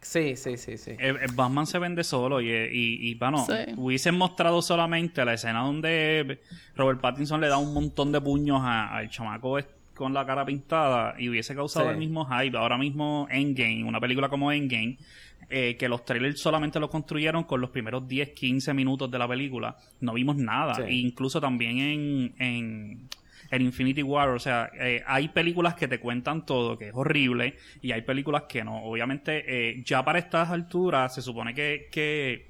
Sí, 0.00 0.36
sí, 0.36 0.56
sí, 0.56 0.78
sí. 0.78 0.92
Eh, 0.92 0.96
eh, 1.00 1.26
Batman 1.34 1.66
se 1.66 1.78
vende 1.78 2.04
solo 2.04 2.40
y, 2.40 2.50
eh, 2.50 2.70
y, 2.72 3.10
y, 3.10 3.14
bueno, 3.16 3.44
Sí. 3.46 3.72
hubiesen 3.76 4.16
mostrado 4.16 4.62
solamente 4.62 5.24
la 5.24 5.34
escena 5.34 5.60
donde 5.62 6.40
Robert 6.76 7.00
Pattinson 7.00 7.40
le 7.40 7.48
da 7.48 7.58
un 7.58 7.74
montón 7.74 8.12
de 8.12 8.20
puños 8.20 8.60
a- 8.62 8.96
al 8.96 9.10
chamaco 9.10 9.58
con 9.94 10.12
la 10.14 10.24
cara 10.26 10.44
pintada 10.44 11.14
y 11.18 11.28
hubiese 11.28 11.54
causado 11.54 11.86
Sí. 11.86 11.92
el 11.92 11.98
mismo 11.98 12.26
hype. 12.26 12.56
Ahora 12.56 12.76
mismo 12.78 13.26
Endgame, 13.30 13.82
una 13.82 13.98
película 13.98 14.28
como 14.28 14.52
Endgame, 14.52 14.98
eh, 15.48 15.76
que 15.78 15.88
los 15.88 16.04
trailers 16.04 16.38
solamente 16.40 16.78
lo 16.78 16.90
construyeron 16.90 17.44
con 17.44 17.60
los 17.60 17.70
primeros 17.70 18.06
10, 18.06 18.30
15 18.30 18.74
minutos 18.74 19.10
de 19.10 19.18
la 19.18 19.26
película. 19.26 19.76
No 20.00 20.12
vimos 20.12 20.36
nada. 20.36 20.74
Sí. 20.74 20.82
E 20.82 20.92
incluso 20.96 21.40
también 21.40 21.78
en, 21.78 22.34
en, 22.38 23.08
en 23.50 23.62
Infinity 23.62 24.02
War, 24.02 24.28
o 24.30 24.38
sea, 24.38 24.70
eh, 24.78 25.02
hay 25.06 25.28
películas 25.28 25.74
que 25.74 25.88
te 25.88 26.00
cuentan 26.00 26.44
todo, 26.46 26.76
que 26.76 26.88
es 26.88 26.94
horrible, 26.94 27.56
y 27.82 27.92
hay 27.92 28.02
películas 28.02 28.44
que 28.48 28.64
no. 28.64 28.82
Obviamente, 28.84 29.44
eh, 29.46 29.82
ya 29.84 30.04
para 30.04 30.18
estas 30.18 30.50
alturas 30.50 31.14
se 31.14 31.22
supone 31.22 31.54
que... 31.54 31.88
que 31.90 32.46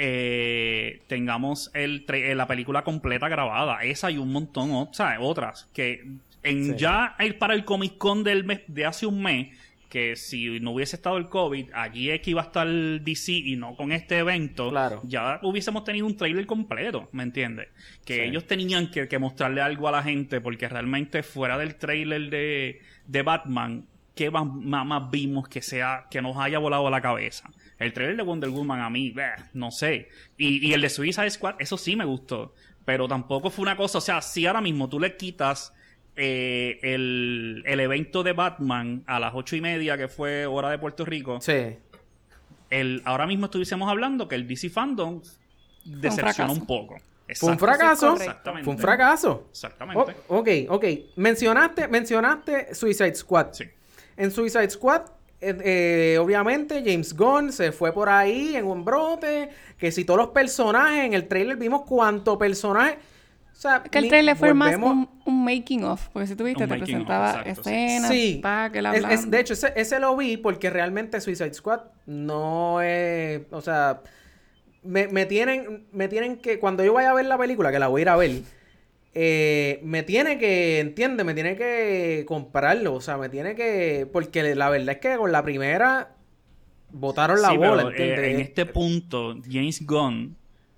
eh, 0.00 1.02
tengamos 1.08 1.72
el 1.74 2.04
eh, 2.12 2.32
la 2.36 2.46
película 2.46 2.84
completa 2.84 3.28
grabada. 3.28 3.82
Esa 3.82 4.12
y 4.12 4.16
un 4.16 4.30
montón, 4.30 4.70
o 4.70 4.88
sea, 4.92 5.18
otras 5.20 5.68
que 5.74 6.04
en 6.44 6.64
Sí. 6.64 6.74
ya 6.78 7.16
el, 7.18 7.34
para 7.34 7.54
el 7.54 7.64
Comic 7.64 7.98
Con 7.98 8.22
del 8.22 8.44
mes 8.44 8.60
de 8.68 8.86
hace 8.86 9.06
un 9.06 9.20
mes 9.20 9.48
que 9.88 10.16
si 10.16 10.60
no 10.60 10.72
hubiese 10.72 10.96
estado 10.96 11.16
el 11.16 11.28
COVID, 11.28 11.70
allí 11.72 12.10
es 12.10 12.20
que 12.20 12.30
iba 12.32 12.42
a 12.42 12.44
estar 12.44 12.66
el 12.66 13.02
DC 13.04 13.32
y 13.32 13.56
no 13.56 13.74
con 13.74 13.90
este 13.92 14.18
evento, 14.18 14.68
Claro. 14.70 15.00
ya 15.04 15.40
hubiésemos 15.42 15.84
tenido 15.84 16.06
un 16.06 16.16
trailer 16.16 16.44
completo, 16.46 17.08
¿me 17.12 17.22
entiendes? 17.22 17.68
Que 18.04 18.14
Sí. 18.16 18.20
ellos 18.20 18.46
tenían 18.46 18.90
que, 18.90 19.08
que 19.08 19.18
mostrarle 19.18 19.60
algo 19.62 19.88
a 19.88 19.92
la 19.92 20.02
gente 20.02 20.40
porque 20.40 20.68
realmente 20.68 21.22
fuera 21.22 21.56
del 21.56 21.76
trailer 21.76 22.28
de, 22.28 22.80
de 23.06 23.22
Batman, 23.22 23.86
¿qué 24.14 24.30
más, 24.30 24.44
más- 24.46 25.10
vimos 25.10 25.48
que 25.48 25.62
sea 25.62 26.06
que 26.10 26.20
nos 26.20 26.36
haya 26.36 26.58
volado 26.58 26.90
la 26.90 27.00
cabeza? 27.00 27.48
El 27.78 27.92
trailer 27.92 28.16
de 28.16 28.22
Wonder 28.24 28.50
Woman 28.50 28.80
a 28.80 28.90
mí, 28.90 29.10
bleh, 29.10 29.30
no 29.54 29.70
sé. 29.70 30.08
Y, 30.36 30.66
y 30.66 30.72
el 30.74 30.80
de 30.80 30.90
Suicide 30.90 31.30
Squad, 31.30 31.54
eso 31.60 31.78
sí 31.78 31.94
me 31.96 32.04
gustó. 32.04 32.52
Pero 32.84 33.06
tampoco 33.06 33.50
fue 33.50 33.62
una 33.62 33.76
cosa, 33.76 33.98
o 33.98 34.00
sea, 34.00 34.20
si 34.20 34.46
ahora 34.46 34.60
mismo 34.60 34.88
tú 34.88 34.98
le 34.98 35.16
quitas 35.16 35.72
eh, 36.18 36.78
el, 36.82 37.62
el 37.64 37.80
evento 37.80 38.22
de 38.22 38.32
Batman 38.32 39.04
a 39.06 39.18
las 39.20 39.32
ocho 39.34 39.56
y 39.56 39.60
media, 39.60 39.96
que 39.96 40.08
fue 40.08 40.44
hora 40.46 40.68
de 40.70 40.78
Puerto 40.78 41.04
Rico, 41.04 41.40
Sí. 41.40 41.76
el, 42.70 43.02
ahora 43.04 43.26
mismo 43.26 43.46
estuviésemos 43.46 43.88
hablando 43.88 44.28
que 44.28 44.34
el 44.34 44.46
DC 44.46 44.68
Fandom 44.70 45.20
decepciona 45.84 46.32
fracaso. 46.34 46.52
un 46.52 46.66
poco. 46.66 46.96
Fue 47.34 47.50
un 47.52 47.58
fracaso. 47.58 48.14
Exactamente. 48.16 48.64
Fue 48.64 48.74
un 48.74 48.78
fracaso. 48.80 49.46
Exactamente. 49.50 50.14
Oh, 50.28 50.38
ok, 50.38 50.48
ok. 50.70 50.84
Mencionaste, 51.16 51.86
mencionaste 51.88 52.74
Suicide 52.74 53.14
Squad. 53.14 53.48
Sí. 53.52 53.64
En 54.16 54.30
Suicide 54.30 54.70
Squad, 54.70 55.02
eh, 55.40 55.56
eh, 56.14 56.18
obviamente, 56.18 56.82
James 56.84 57.14
Gunn 57.14 57.52
se 57.52 57.70
fue 57.70 57.92
por 57.92 58.08
ahí 58.08 58.56
en 58.56 58.64
un 58.66 58.82
brote. 58.84 59.50
Que 59.76 59.92
si 59.92 60.04
todos 60.04 60.18
los 60.18 60.28
personajes, 60.30 61.04
en 61.04 61.12
el 61.14 61.28
trailer 61.28 61.56
vimos 61.58 61.82
cuánto 61.86 62.38
personaje. 62.38 62.98
O 63.58 63.60
sea, 63.60 63.82
Que 63.82 63.98
el 63.98 64.04
ni- 64.04 64.08
trailer 64.10 64.36
fue 64.36 64.54
más 64.54 64.76
un, 64.76 65.10
un 65.24 65.44
making 65.44 65.82
of, 65.82 66.10
porque 66.12 66.28
si 66.28 66.36
tuviste 66.36 66.64
te 66.68 66.78
presentaba 66.78 67.42
escenas, 67.42 68.08
Sí. 68.08 68.38
pa, 68.40 68.70
que 68.70 68.80
la 68.80 68.94
Es- 68.94 69.28
de 69.28 69.40
hecho, 69.40 69.54
ese, 69.54 69.72
ese 69.74 69.98
lo 69.98 70.16
vi 70.16 70.36
porque 70.36 70.70
realmente 70.70 71.20
Suicide 71.20 71.52
Squad 71.54 71.80
no 72.06 72.80
es. 72.80 73.42
O 73.50 73.60
sea, 73.60 74.00
me, 74.84 75.08
me 75.08 75.26
tienen, 75.26 75.88
me 75.90 76.06
tienen 76.06 76.36
que. 76.36 76.60
Cuando 76.60 76.84
yo 76.84 76.92
vaya 76.92 77.10
a 77.10 77.14
ver 77.14 77.26
la 77.26 77.36
película, 77.36 77.72
que 77.72 77.80
la 77.80 77.88
voy 77.88 78.00
a 78.00 78.02
ir 78.02 78.08
a 78.10 78.16
ver, 78.16 78.30
eh, 79.14 79.80
me 79.82 80.04
tiene 80.04 80.38
que. 80.38 80.78
¿Entiendes? 80.78 81.26
Me 81.26 81.34
tiene 81.34 81.56
que 81.56 82.24
comprarlo. 82.28 82.94
O 82.94 83.00
sea, 83.00 83.16
me 83.16 83.28
tiene 83.28 83.56
que. 83.56 84.08
Porque 84.12 84.54
la 84.54 84.70
verdad 84.70 84.90
es 84.90 84.98
que 85.00 85.16
con 85.16 85.32
la 85.32 85.42
primera. 85.42 86.14
Botaron 86.92 87.42
la 87.42 87.50
Sí, 87.50 87.56
bola, 87.56 87.90
pero, 87.94 88.22
eh, 88.22 88.30
en 88.34 88.40
este 88.40 88.66
punto, 88.66 89.36
James 89.50 89.84
Gunn 89.84 90.36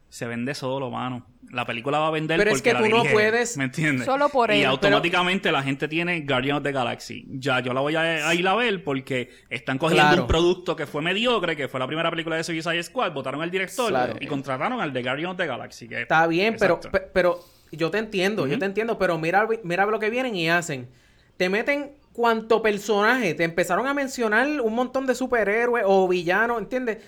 se 0.09 0.27
vende 0.27 0.55
solo, 0.55 0.91
mano. 0.91 1.27
La 1.53 1.67
película 1.67 1.99
va 1.99 2.07
a 2.07 2.11
vender 2.13 2.39
Pero 2.39 2.53
es 2.53 2.63
que 2.63 2.73
la 2.73 2.79
tú 2.81 2.89
no 2.89 3.03
puedes- 3.05 3.57
¿Me 3.57 3.65
entiendes? 3.65 4.07
Solo 4.07 4.29
por 4.29 4.51
él, 4.53 4.59
Y 4.59 4.61
pero- 4.61 4.71
automáticamente 4.71 5.51
la 5.51 5.63
gente 5.65 5.89
tiene 5.89 6.21
Guardians 6.21 6.59
of 6.59 6.63
the 6.63 6.71
Galaxy. 6.73 7.25
Ya, 7.29 7.59
yo 7.61 7.73
la 7.75 7.81
voy 7.81 7.97
a, 7.97 8.29
a 8.29 8.35
ir 8.35 8.47
a 8.47 8.55
ver 8.55 8.85
porque 8.85 9.31
están 9.49 9.77
cogiendo 9.77 10.07
Claro. 10.07 10.23
un 10.23 10.29
producto 10.29 10.77
que 10.77 10.87
fue 10.87 11.03
mediocre, 11.03 11.57
que 11.57 11.67
fue 11.67 11.81
la 11.81 11.89
primera 11.89 12.09
película 12.11 12.37
de 12.37 12.45
Suicide 12.45 12.83
Squad, 12.85 13.13
votaron 13.13 13.43
al 13.43 13.51
director 13.51 13.89
Claro. 13.89 14.15
y 14.21 14.27
contrataron 14.27 14.81
al 14.81 14.93
de 14.93 15.03
Guardians 15.03 15.33
of 15.33 15.37
the 15.39 15.47
Galaxy. 15.47 15.89
Que, 15.89 16.03
Está 16.03 16.27
bien, 16.29 16.55
pero, 16.59 16.77
Exacto. 16.77 17.01
pero 17.13 17.41
yo 17.73 17.91
te 17.91 17.99
entiendo, 17.99 18.47
yo 18.47 18.59
te 18.59 18.65
entiendo, 18.67 18.97
pero 18.99 19.19
mira, 19.19 19.47
mira 19.65 19.87
lo 19.87 19.99
que 19.99 20.09
vienen 20.09 20.37
y 20.37 20.49
hacen. 20.49 20.89
Te 21.37 21.49
meten 21.49 21.93
cuánto 22.13 22.63
personaje, 22.63 23.35
te 23.35 23.45
empezaron 23.45 23.87
a 23.89 23.95
mencionar 23.95 24.47
un 24.61 24.75
montón 24.75 25.05
de 25.07 25.15
superhéroes 25.17 25.85
o 25.87 26.07
villanos, 26.07 26.59
¿entiendes? 26.61 26.99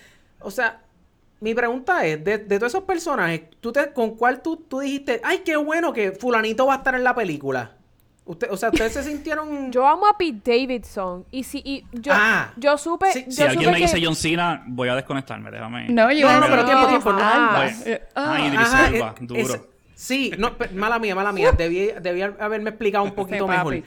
O 0.41 0.51
sea, 0.51 0.82
mi 1.43 1.55
pregunta 1.55 2.07
es, 2.07 2.23
de, 2.25 2.39
de 2.39 2.59
todos 2.59 2.73
esos 2.73 2.85
personajes, 2.85 3.43
¿tú 3.61 3.73
te, 3.73 3.93
¿con 3.93 4.17
cuál 4.17 4.41
tú, 4.41 4.57
tú 4.57 4.79
dijiste, 4.81 5.21
ay, 5.25 5.39
qué 5.45 5.57
bueno 5.57 5.93
que 5.93 6.13
fulanito 6.13 6.65
va 6.67 6.75
a 6.75 6.77
estar 6.79 6.95
en 6.95 7.05
la 7.05 7.15
película? 7.15 7.73
Usted, 8.25 8.49
o 8.53 8.57
sea, 8.57 8.69
ustedes 8.71 8.93
se 8.93 9.03
sintieron... 9.11 9.73
Yo 9.73 9.87
amo 9.87 10.07
a 10.07 10.17
Pete 10.17 10.53
Davidson. 10.53 11.27
Y 11.33 11.43
si 11.43 11.59
y 11.65 11.85
yo, 11.93 12.13
Ah. 12.15 12.53
yo 12.57 12.79
supe. 12.79 13.13
Sí, 13.13 13.25
yo 13.27 13.33
si 13.33 13.43
alguien 13.43 13.61
supe 13.65 13.73
me 13.73 13.77
que- 13.79 13.83
dice 13.93 14.01
John 14.07 14.15
Cena, 14.15 14.63
voy 14.69 14.89
a 14.89 14.95
desconectarme, 14.95 15.51
déjame. 15.51 15.89
No, 15.89 16.11
yo 16.13 16.31
No, 16.31 16.39
no, 16.41 16.47
pero 16.47 16.65
tiempo, 16.65 16.87
tiempo. 16.87 17.11
Oye, 17.11 17.75
Eh, 17.87 18.03
ah, 18.15 18.37
ah, 18.39 18.61
Ajá, 18.61 18.89
Elba, 18.89 19.15
es- 19.21 19.27
duro. 19.27 19.41
es- 19.41 19.61
sí, 19.97 20.31
no, 20.39 20.53
mala 20.75 21.01
mía, 21.01 21.17
mala 21.17 21.33
mía. 21.33 21.51
Debí, 21.51 21.91
debí 22.01 22.23
haberme 22.23 22.71
explicado 22.71 23.03
un 23.05 23.13
poquito 23.13 23.49
mejor. 23.49 23.83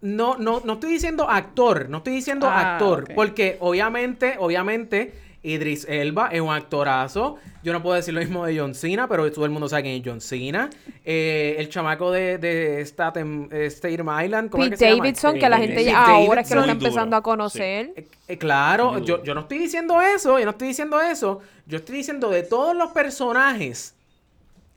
No, 0.00 0.36
no, 0.36 0.60
no 0.64 0.74
estoy 0.74 0.92
diciendo 0.92 1.28
actor, 1.30 1.88
no 1.88 1.98
estoy 1.98 2.12
diciendo 2.12 2.46
Ah, 2.46 2.74
actor, 2.74 3.08
porque 3.14 3.56
obviamente, 3.60 4.36
obviamente, 4.38 5.14
Idris 5.44 5.86
Elba 5.88 6.28
es 6.32 6.40
un 6.40 6.52
actorazo. 6.52 7.36
Yo 7.62 7.72
no 7.72 7.82
puedo 7.82 7.94
decir 7.96 8.12
lo 8.14 8.20
mismo 8.20 8.44
de 8.44 8.58
John 8.58 8.74
Cena, 8.74 9.06
pero 9.06 9.30
todo 9.30 9.44
el 9.44 9.50
mundo 9.50 9.68
sabe 9.68 9.82
quién 9.84 9.94
es 9.96 10.02
John 10.04 10.20
Cena. 10.20 10.70
Eh, 11.04 11.54
el 11.58 11.68
chamaco 11.68 12.10
de, 12.10 12.38
de 12.38 12.80
Staten, 12.84 13.48
eh, 13.52 13.70
Staten 13.70 14.06
Island, 14.24 14.50
¿cómo 14.50 14.64
es 14.64 14.70
Pete 14.70 14.70
que 14.70 14.76
se 14.78 14.84
llama? 14.90 14.96
Davidson, 15.04 15.30
Este, 15.30 15.40
que 15.40 15.48
la 15.48 15.58
gente 15.58 15.74
Pete 15.76 15.84
ya 15.86 16.04
ahora 16.04 16.40
es 16.40 16.48
que 16.48 16.54
lo 16.54 16.60
está 16.62 16.72
empezando 16.72 17.16
a 17.16 17.22
conocer. 17.22 17.92
Eh, 17.96 18.08
eh, 18.28 18.38
claro, 18.38 18.98
yo, 18.98 19.22
yo 19.22 19.34
no 19.34 19.42
estoy 19.42 19.58
diciendo 19.58 20.00
eso, 20.00 20.38
yo 20.38 20.44
no 20.44 20.50
estoy 20.52 20.68
diciendo 20.68 21.00
eso. 21.00 21.40
Yo 21.66 21.78
estoy 21.78 21.96
diciendo 21.96 22.30
de 22.30 22.42
todos 22.42 22.74
los 22.76 22.90
personajes, 22.92 23.94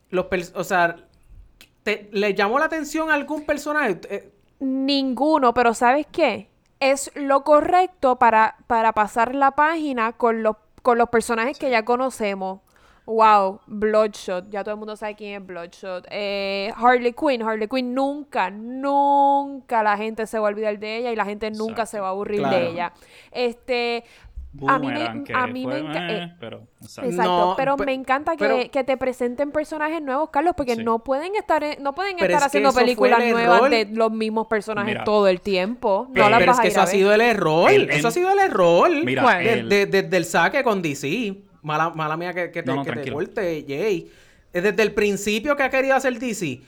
los 0.09 0.25
pers- 0.27 0.51
o 0.55 0.63
sea, 0.63 0.97
te, 1.83 2.09
¿le 2.11 2.33
llamó 2.33 2.59
la 2.59 2.65
atención 2.65 3.09
a 3.09 3.13
algún 3.13 3.45
personaje? 3.45 3.99
Eh, 4.09 4.29
Ninguno, 4.59 5.53
pero 5.53 5.73
¿sabes 5.73 6.07
qué? 6.11 6.47
Es 6.79 7.11
lo 7.15 7.43
correcto 7.43 8.17
para, 8.17 8.55
para 8.67 8.93
pasar 8.93 9.33
la 9.35 9.51
página 9.51 10.13
con 10.13 10.43
los, 10.43 10.55
con 10.83 10.97
los 10.97 11.09
personajes 11.09 11.57
que 11.57 11.69
ya 11.69 11.83
conocemos. 11.85 12.59
Wow, 13.05 13.61
Bloodshot, 13.67 14.49
ya 14.49 14.65
todo 14.65 14.73
el 14.73 14.79
mundo 14.79 14.97
sabe 14.97 15.15
quién 15.15 15.41
es 15.41 15.47
Bloodshot. 15.47 16.05
Eh, 16.11 16.73
Harley 16.75 17.13
Quinn, 17.13 17.41
Harley 17.41 17.69
Quinn 17.69 17.93
nunca, 17.95 18.49
nunca 18.49 19.81
la 19.81 19.95
gente 19.95 20.27
se 20.27 20.37
va 20.39 20.47
a 20.47 20.51
olvidar 20.51 20.77
de 20.77 20.97
ella 20.97 21.11
y 21.11 21.15
la 21.15 21.23
gente 21.23 21.49
nunca 21.51 21.83
Exacto. 21.83 21.91
se 21.91 21.99
va 22.01 22.07
a 22.07 22.09
aburrir 22.11 22.39
Claro. 22.41 22.57
de 22.57 22.67
ella. 22.69 22.91
Este, 23.31 24.03
a 24.67 24.79
mí 24.79 24.87
me, 24.87 25.33
a 25.33 25.47
mí 25.47 25.65
me 25.67 25.77
eh, 25.79 25.83
eh, 26.09 26.33
pero, 26.39 26.63
exacto. 26.81 27.09
Exacto, 27.09 27.31
No, 27.49 27.53
pero 27.57 27.75
pe- 27.77 27.85
me 27.85 27.93
encanta 27.93 28.31
que, 28.35 28.37
pero- 28.45 28.71
que 28.71 28.83
te 28.83 28.97
presenten 28.97 29.51
personajes 29.51 30.01
nuevos, 30.01 30.29
Carlos, 30.29 30.53
porque 30.57 30.75
Sí. 30.75 30.83
no 30.83 31.03
pueden 31.03 31.35
estar 31.35 31.63
en- 31.63 31.83
no 31.83 31.93
pueden 31.93 32.15
Pero 32.15 32.25
estar 32.27 32.41
es 32.41 32.45
haciendo 32.47 32.73
películas 32.73 33.19
el 33.21 33.31
nuevas 33.31 33.57
error. 33.57 33.69
de 33.69 33.85
los 33.91 34.11
mismos 34.11 34.47
personajes 34.47 34.93
Mira. 34.93 35.03
todo 35.03 35.27
el 35.27 35.41
tiempo. 35.41 36.07
No 36.13 36.29
las 36.29 36.39
pero 36.39 36.51
vas 36.51 36.55
es 36.55 36.59
a 36.59 36.61
que 36.63 36.67
ir 36.67 36.71
eso 36.71 36.79
a 36.79 36.83
ha 36.83 36.87
sido 36.87 37.13
el 37.13 37.21
error. 37.21 37.71
El- 37.71 37.89
eso 37.89 38.07
ha 38.07 38.11
sido 38.11 38.31
el 38.31 38.39
error. 38.39 38.89
Mira, 39.03 39.21
¿Cuál? 39.23 39.43
De- 39.43 39.53
el- 39.53 39.69
de- 39.69 39.85
de- 39.85 40.01
desde 40.03 40.17
el 40.17 40.25
saque 40.25 40.63
con 40.63 40.81
DC. 40.81 41.35
Mala, 41.61 41.89
mala 41.89 42.15
mía 42.15 42.33
que, 42.33 42.51
que 42.51 42.63
te, 42.63 42.69
No, 42.69 42.77
no, 42.77 42.83
que 42.83 42.89
te 42.89 42.93
tranquilo. 42.93 43.15
corte, 43.17 43.65
Jay. 43.67 44.09
Es 44.53 44.63
Desde 44.63 44.81
el 44.83 44.93
principio 44.93 45.55
que 45.55 45.63
ha 45.63 45.69
querido 45.69 45.95
hacer 45.95 46.17
DC. 46.17 46.61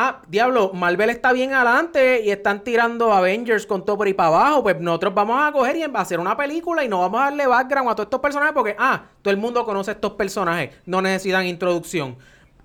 Ah, 0.00 0.22
diablo, 0.28 0.72
Marvel 0.74 1.10
está 1.10 1.32
bien 1.32 1.52
adelante 1.52 2.22
y 2.24 2.30
están 2.30 2.62
tirando 2.62 3.12
Avengers 3.12 3.66
con 3.66 3.84
todo 3.84 3.96
por 3.98 4.06
ahí 4.06 4.14
para 4.14 4.28
abajo. 4.28 4.62
Pues 4.62 4.80
nosotros 4.80 5.12
vamos 5.12 5.42
a 5.42 5.50
coger 5.50 5.74
y 5.74 5.82
a 5.82 5.86
hacer 5.94 6.20
una 6.20 6.36
película 6.36 6.84
y 6.84 6.88
no 6.88 7.00
vamos 7.00 7.20
a 7.20 7.24
darle 7.24 7.48
background 7.48 7.90
a 7.90 7.94
todos 7.96 8.06
estos 8.06 8.20
personajes 8.20 8.54
porque, 8.54 8.76
ah, 8.78 9.06
todo 9.22 9.34
el 9.34 9.40
mundo 9.40 9.64
conoce 9.64 9.90
estos 9.90 10.12
personajes. 10.12 10.70
No 10.86 11.02
necesitan 11.02 11.46
introducción. 11.46 12.16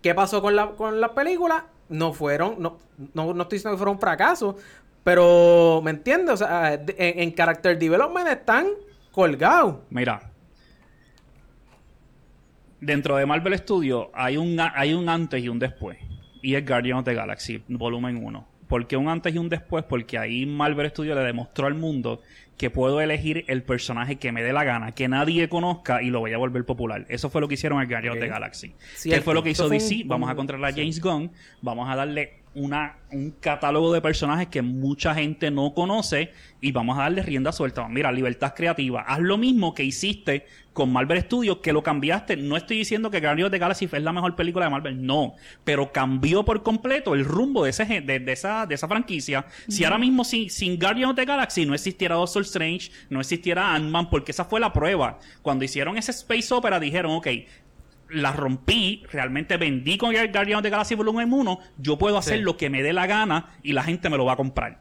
¿Qué 0.03 0.13
pasó 0.13 0.43
con 0.43 0.55
la, 0.55 0.73
con 0.73 1.01
las 1.01 1.09
películas? 1.09 1.63
No 1.89 2.13
fueron, 2.13 2.61
no, 2.61 2.77
no, 3.15 3.33
no 3.33 3.41
estoy 3.41 3.57
diciendo 3.57 3.75
que 3.75 3.79
fueron 3.79 3.95
un 3.95 3.99
fracaso, 3.99 4.55
pero, 5.03 5.81
¿me 5.83 5.89
entiendes? 5.89 6.35
O 6.35 6.37
sea, 6.37 6.75
en, 6.75 6.85
en 6.97 7.33
Character 7.33 7.79
Development 7.79 8.27
están 8.27 8.67
colgados. 9.11 9.77
Mira. 9.89 10.29
Dentro 12.79 13.15
de 13.15 13.25
Marvel 13.25 13.57
Studios 13.57 14.09
hay 14.13 14.37
un, 14.37 14.55
hay 14.59 14.93
un 14.93 15.09
antes 15.09 15.43
y 15.43 15.49
un 15.49 15.57
después. 15.57 15.97
Y 16.43 16.53
es 16.55 16.63
Guardians 16.67 16.99
of 16.99 17.05
the 17.05 17.15
Galaxy, 17.15 17.63
volumen 17.67 18.23
1. 18.23 18.47
¿Por 18.67 18.85
qué 18.87 18.97
un 18.97 19.07
antes 19.07 19.33
y 19.33 19.37
un 19.39 19.49
después? 19.49 19.83
Porque 19.85 20.17
ahí 20.19 20.45
Marvel 20.45 20.89
Studios 20.89 21.17
le 21.17 21.23
demostró 21.23 21.65
al 21.67 21.73
mundo 21.73 22.21
que 22.57 22.69
puedo 22.69 23.01
elegir 23.01 23.45
el 23.47 23.63
personaje 23.63 24.17
que 24.17 24.31
me 24.31 24.43
dé 24.43 24.53
la 24.53 24.63
gana, 24.63 24.91
que 24.93 25.07
nadie 25.07 25.49
conozca 25.49 26.01
y 26.03 26.09
lo 26.09 26.19
voy 26.19 26.33
a 26.33 26.37
volver 26.37 26.65
popular. 26.65 27.05
Eso 27.09 27.29
fue 27.29 27.41
lo 27.41 27.47
que 27.47 27.55
hicieron 27.55 27.81
en 27.81 27.89
Guardians 27.89 28.15
Ok. 28.15 28.21
of 28.21 28.27
the 28.27 28.29
Galaxy. 28.29 28.69
¿Qué 28.69 28.75
Cierto. 28.95 29.23
fue 29.23 29.33
lo 29.33 29.41
que 29.43 29.51
hizo 29.51 29.65
un- 29.65 29.71
DC? 29.71 30.03
Vamos 30.05 30.29
a 30.29 30.35
contratar 30.35 30.65
a 30.69 30.71
James 30.73 31.01
Gunn, 31.01 31.31
vamos 31.61 31.89
a 31.89 31.95
darle 31.95 32.42
una, 32.55 32.97
un 33.11 33.31
catálogo 33.31 33.93
de 33.93 34.01
personajes 34.01 34.47
que 34.47 34.61
mucha 34.61 35.15
gente 35.15 35.51
no 35.51 35.73
conoce 35.73 36.31
y 36.61 36.71
vamos 36.71 36.97
a 36.97 37.03
darle 37.03 37.23
rienda 37.23 37.51
suelta. 37.51 37.87
Mira, 37.87 38.11
libertad 38.11 38.53
creativa. 38.55 39.01
Haz 39.01 39.19
lo 39.19 39.37
mismo 39.37 39.73
que 39.73 39.83
hiciste 39.83 40.45
con 40.73 40.91
Marvel 40.91 41.21
Studios, 41.21 41.57
que 41.57 41.71
lo 41.71 41.83
cambiaste. 41.83 42.35
No 42.35 42.57
estoy 42.57 42.77
diciendo 42.77 43.11
que 43.11 43.19
Guardians 43.19 43.47
of 43.47 43.51
the 43.51 43.59
Galaxy 43.59 43.85
es 43.91 44.03
la 44.03 44.11
mejor 44.11 44.35
película 44.35 44.65
de 44.65 44.71
Marvel, 44.71 45.05
no. 45.05 45.35
Pero 45.63 45.91
cambió 45.91 46.43
por 46.43 46.63
completo 46.63 47.13
el 47.13 47.25
rumbo 47.25 47.63
de, 47.63 47.69
ese, 47.69 47.85
de, 47.85 48.19
de 48.19 48.31
esa, 48.31 48.65
de 48.65 48.75
esa 48.75 48.87
franquicia. 48.87 49.45
Si 49.67 49.83
ahora 49.83 49.97
mismo 49.97 50.23
sin, 50.23 50.49
sin 50.49 50.79
Guardians 50.79 51.11
of 51.11 51.15
the 51.15 51.25
Galaxy 51.25 51.65
no 51.65 51.73
existiera 51.75 52.15
Doctor 52.15 52.41
Strange, 52.43 52.91
no 53.09 53.19
existiera 53.19 53.73
Ant-Man, 53.73 54.09
porque 54.09 54.31
esa 54.31 54.45
fue 54.45 54.59
la 54.59 54.73
prueba. 54.73 55.19
Cuando 55.41 55.63
hicieron 55.63 55.97
ese 55.97 56.11
Space 56.11 56.53
Opera 56.53 56.79
dijeron, 56.79 57.11
ok, 57.13 57.27
la 58.13 58.31
rompí, 58.31 59.03
realmente 59.11 59.57
vendí 59.57 59.97
con 59.97 60.15
el 60.15 60.31
Guardian 60.31 60.57
of 60.59 60.63
the 60.63 60.69
Galaxy 60.69 60.95
Volumen 60.95 61.31
1, 61.33 61.59
yo 61.77 61.97
puedo 61.97 62.17
hacer 62.17 62.37
Sí. 62.37 62.43
lo 62.43 62.57
que 62.57 62.69
me 62.69 62.83
dé 62.83 62.93
la 62.93 63.07
gana 63.07 63.51
y 63.63 63.73
la 63.73 63.83
gente 63.83 64.09
me 64.09 64.17
lo 64.17 64.25
va 64.25 64.33
a 64.33 64.37
comprar. 64.37 64.79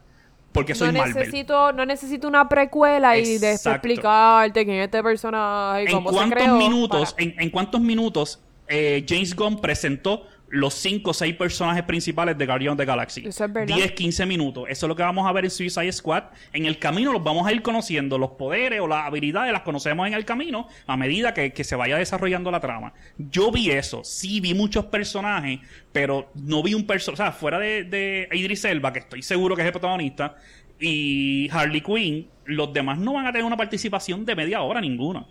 Porque 0.51 0.75
soy 0.75 0.91
no 0.91 0.99
Marvel. 0.99 1.15
necesito, 1.15 1.73
no 1.73 1.83
necesito 1.85 2.27
una 2.27 2.47
precuela 2.47 3.17
y 3.17 3.21
después 3.23 3.55
Exacto. 3.55 3.87
explicarte 3.87 4.65
quién 4.65 4.77
es 4.77 4.85
este 4.85 5.01
personaje 5.01 5.83
y 5.83 5.85
¿En 5.87 5.91
cómo 5.93 6.09
se 6.11 6.15
cuántos 6.15 6.43
creó. 6.43 6.57
minutos, 6.57 7.13
para- 7.13 7.23
en, 7.23 7.35
en 7.39 7.49
cuántos 7.49 7.81
minutos 7.81 8.39
eh, 8.67 9.03
James 9.09 9.35
Gunn 9.35 9.59
presentó 9.59 10.25
los 10.53 10.75
5 10.75 11.09
o 11.09 11.13
6 11.15 11.35
personajes 11.35 11.81
principales 11.81 12.37
de 12.37 12.45
Guardian 12.45 12.73
of 12.73 12.77
the 12.77 12.85
Galaxy? 12.85 13.25
Eso 13.25 13.45
es 13.45 13.51
verdad. 13.51 13.75
10, 13.75 13.93
15 13.93 14.25
minutos. 14.27 14.65
Eso 14.69 14.85
es 14.85 14.87
lo 14.87 14.95
que 14.95 15.01
vamos 15.01 15.27
a 15.27 15.31
ver 15.31 15.45
en 15.45 15.51
Suicide 15.51 15.91
Squad. 15.91 16.25
En 16.53 16.67
el 16.67 16.77
camino 16.77 17.11
los 17.11 17.23
vamos 17.23 17.47
a 17.47 17.51
ir 17.51 17.63
conociendo. 17.63 18.19
Los 18.19 18.31
poderes 18.31 18.79
o 18.79 18.87
las 18.87 19.07
habilidades 19.07 19.51
las 19.51 19.63
conocemos 19.63 20.05
en 20.05 20.13
el 20.13 20.25
camino 20.25 20.67
a 20.85 20.95
medida 20.95 21.33
que, 21.33 21.53
que 21.53 21.63
se 21.63 21.75
vaya 21.75 21.97
desarrollando 21.97 22.51
la 22.51 22.59
trama. 22.59 22.93
Yo 23.17 23.51
vi 23.51 23.71
eso. 23.71 24.03
Sí 24.03 24.41
vi 24.41 24.53
muchos 24.53 24.85
personajes, 24.85 25.59
pero 25.91 26.29
no 26.35 26.61
vi 26.61 26.75
un 26.75 26.85
personaje. 26.85 27.23
O 27.23 27.25
sea, 27.25 27.31
fuera 27.31 27.57
de, 27.57 27.83
de 27.85 28.29
Idris 28.31 28.63
Elba, 28.65 28.93
que 28.93 28.99
estoy 28.99 29.23
seguro 29.23 29.55
que 29.55 29.63
es 29.63 29.65
el 29.65 29.71
protagonista, 29.71 30.35
y 30.79 31.49
Harley 31.51 31.81
Quinn, 31.81 32.29
los 32.45 32.71
demás 32.73 32.99
no 32.99 33.13
van 33.13 33.25
a 33.25 33.31
tener 33.31 33.45
una 33.45 33.57
participación 33.57 34.23
de 34.23 34.35
media 34.35 34.61
hora 34.61 34.81
ninguna. 34.81 35.25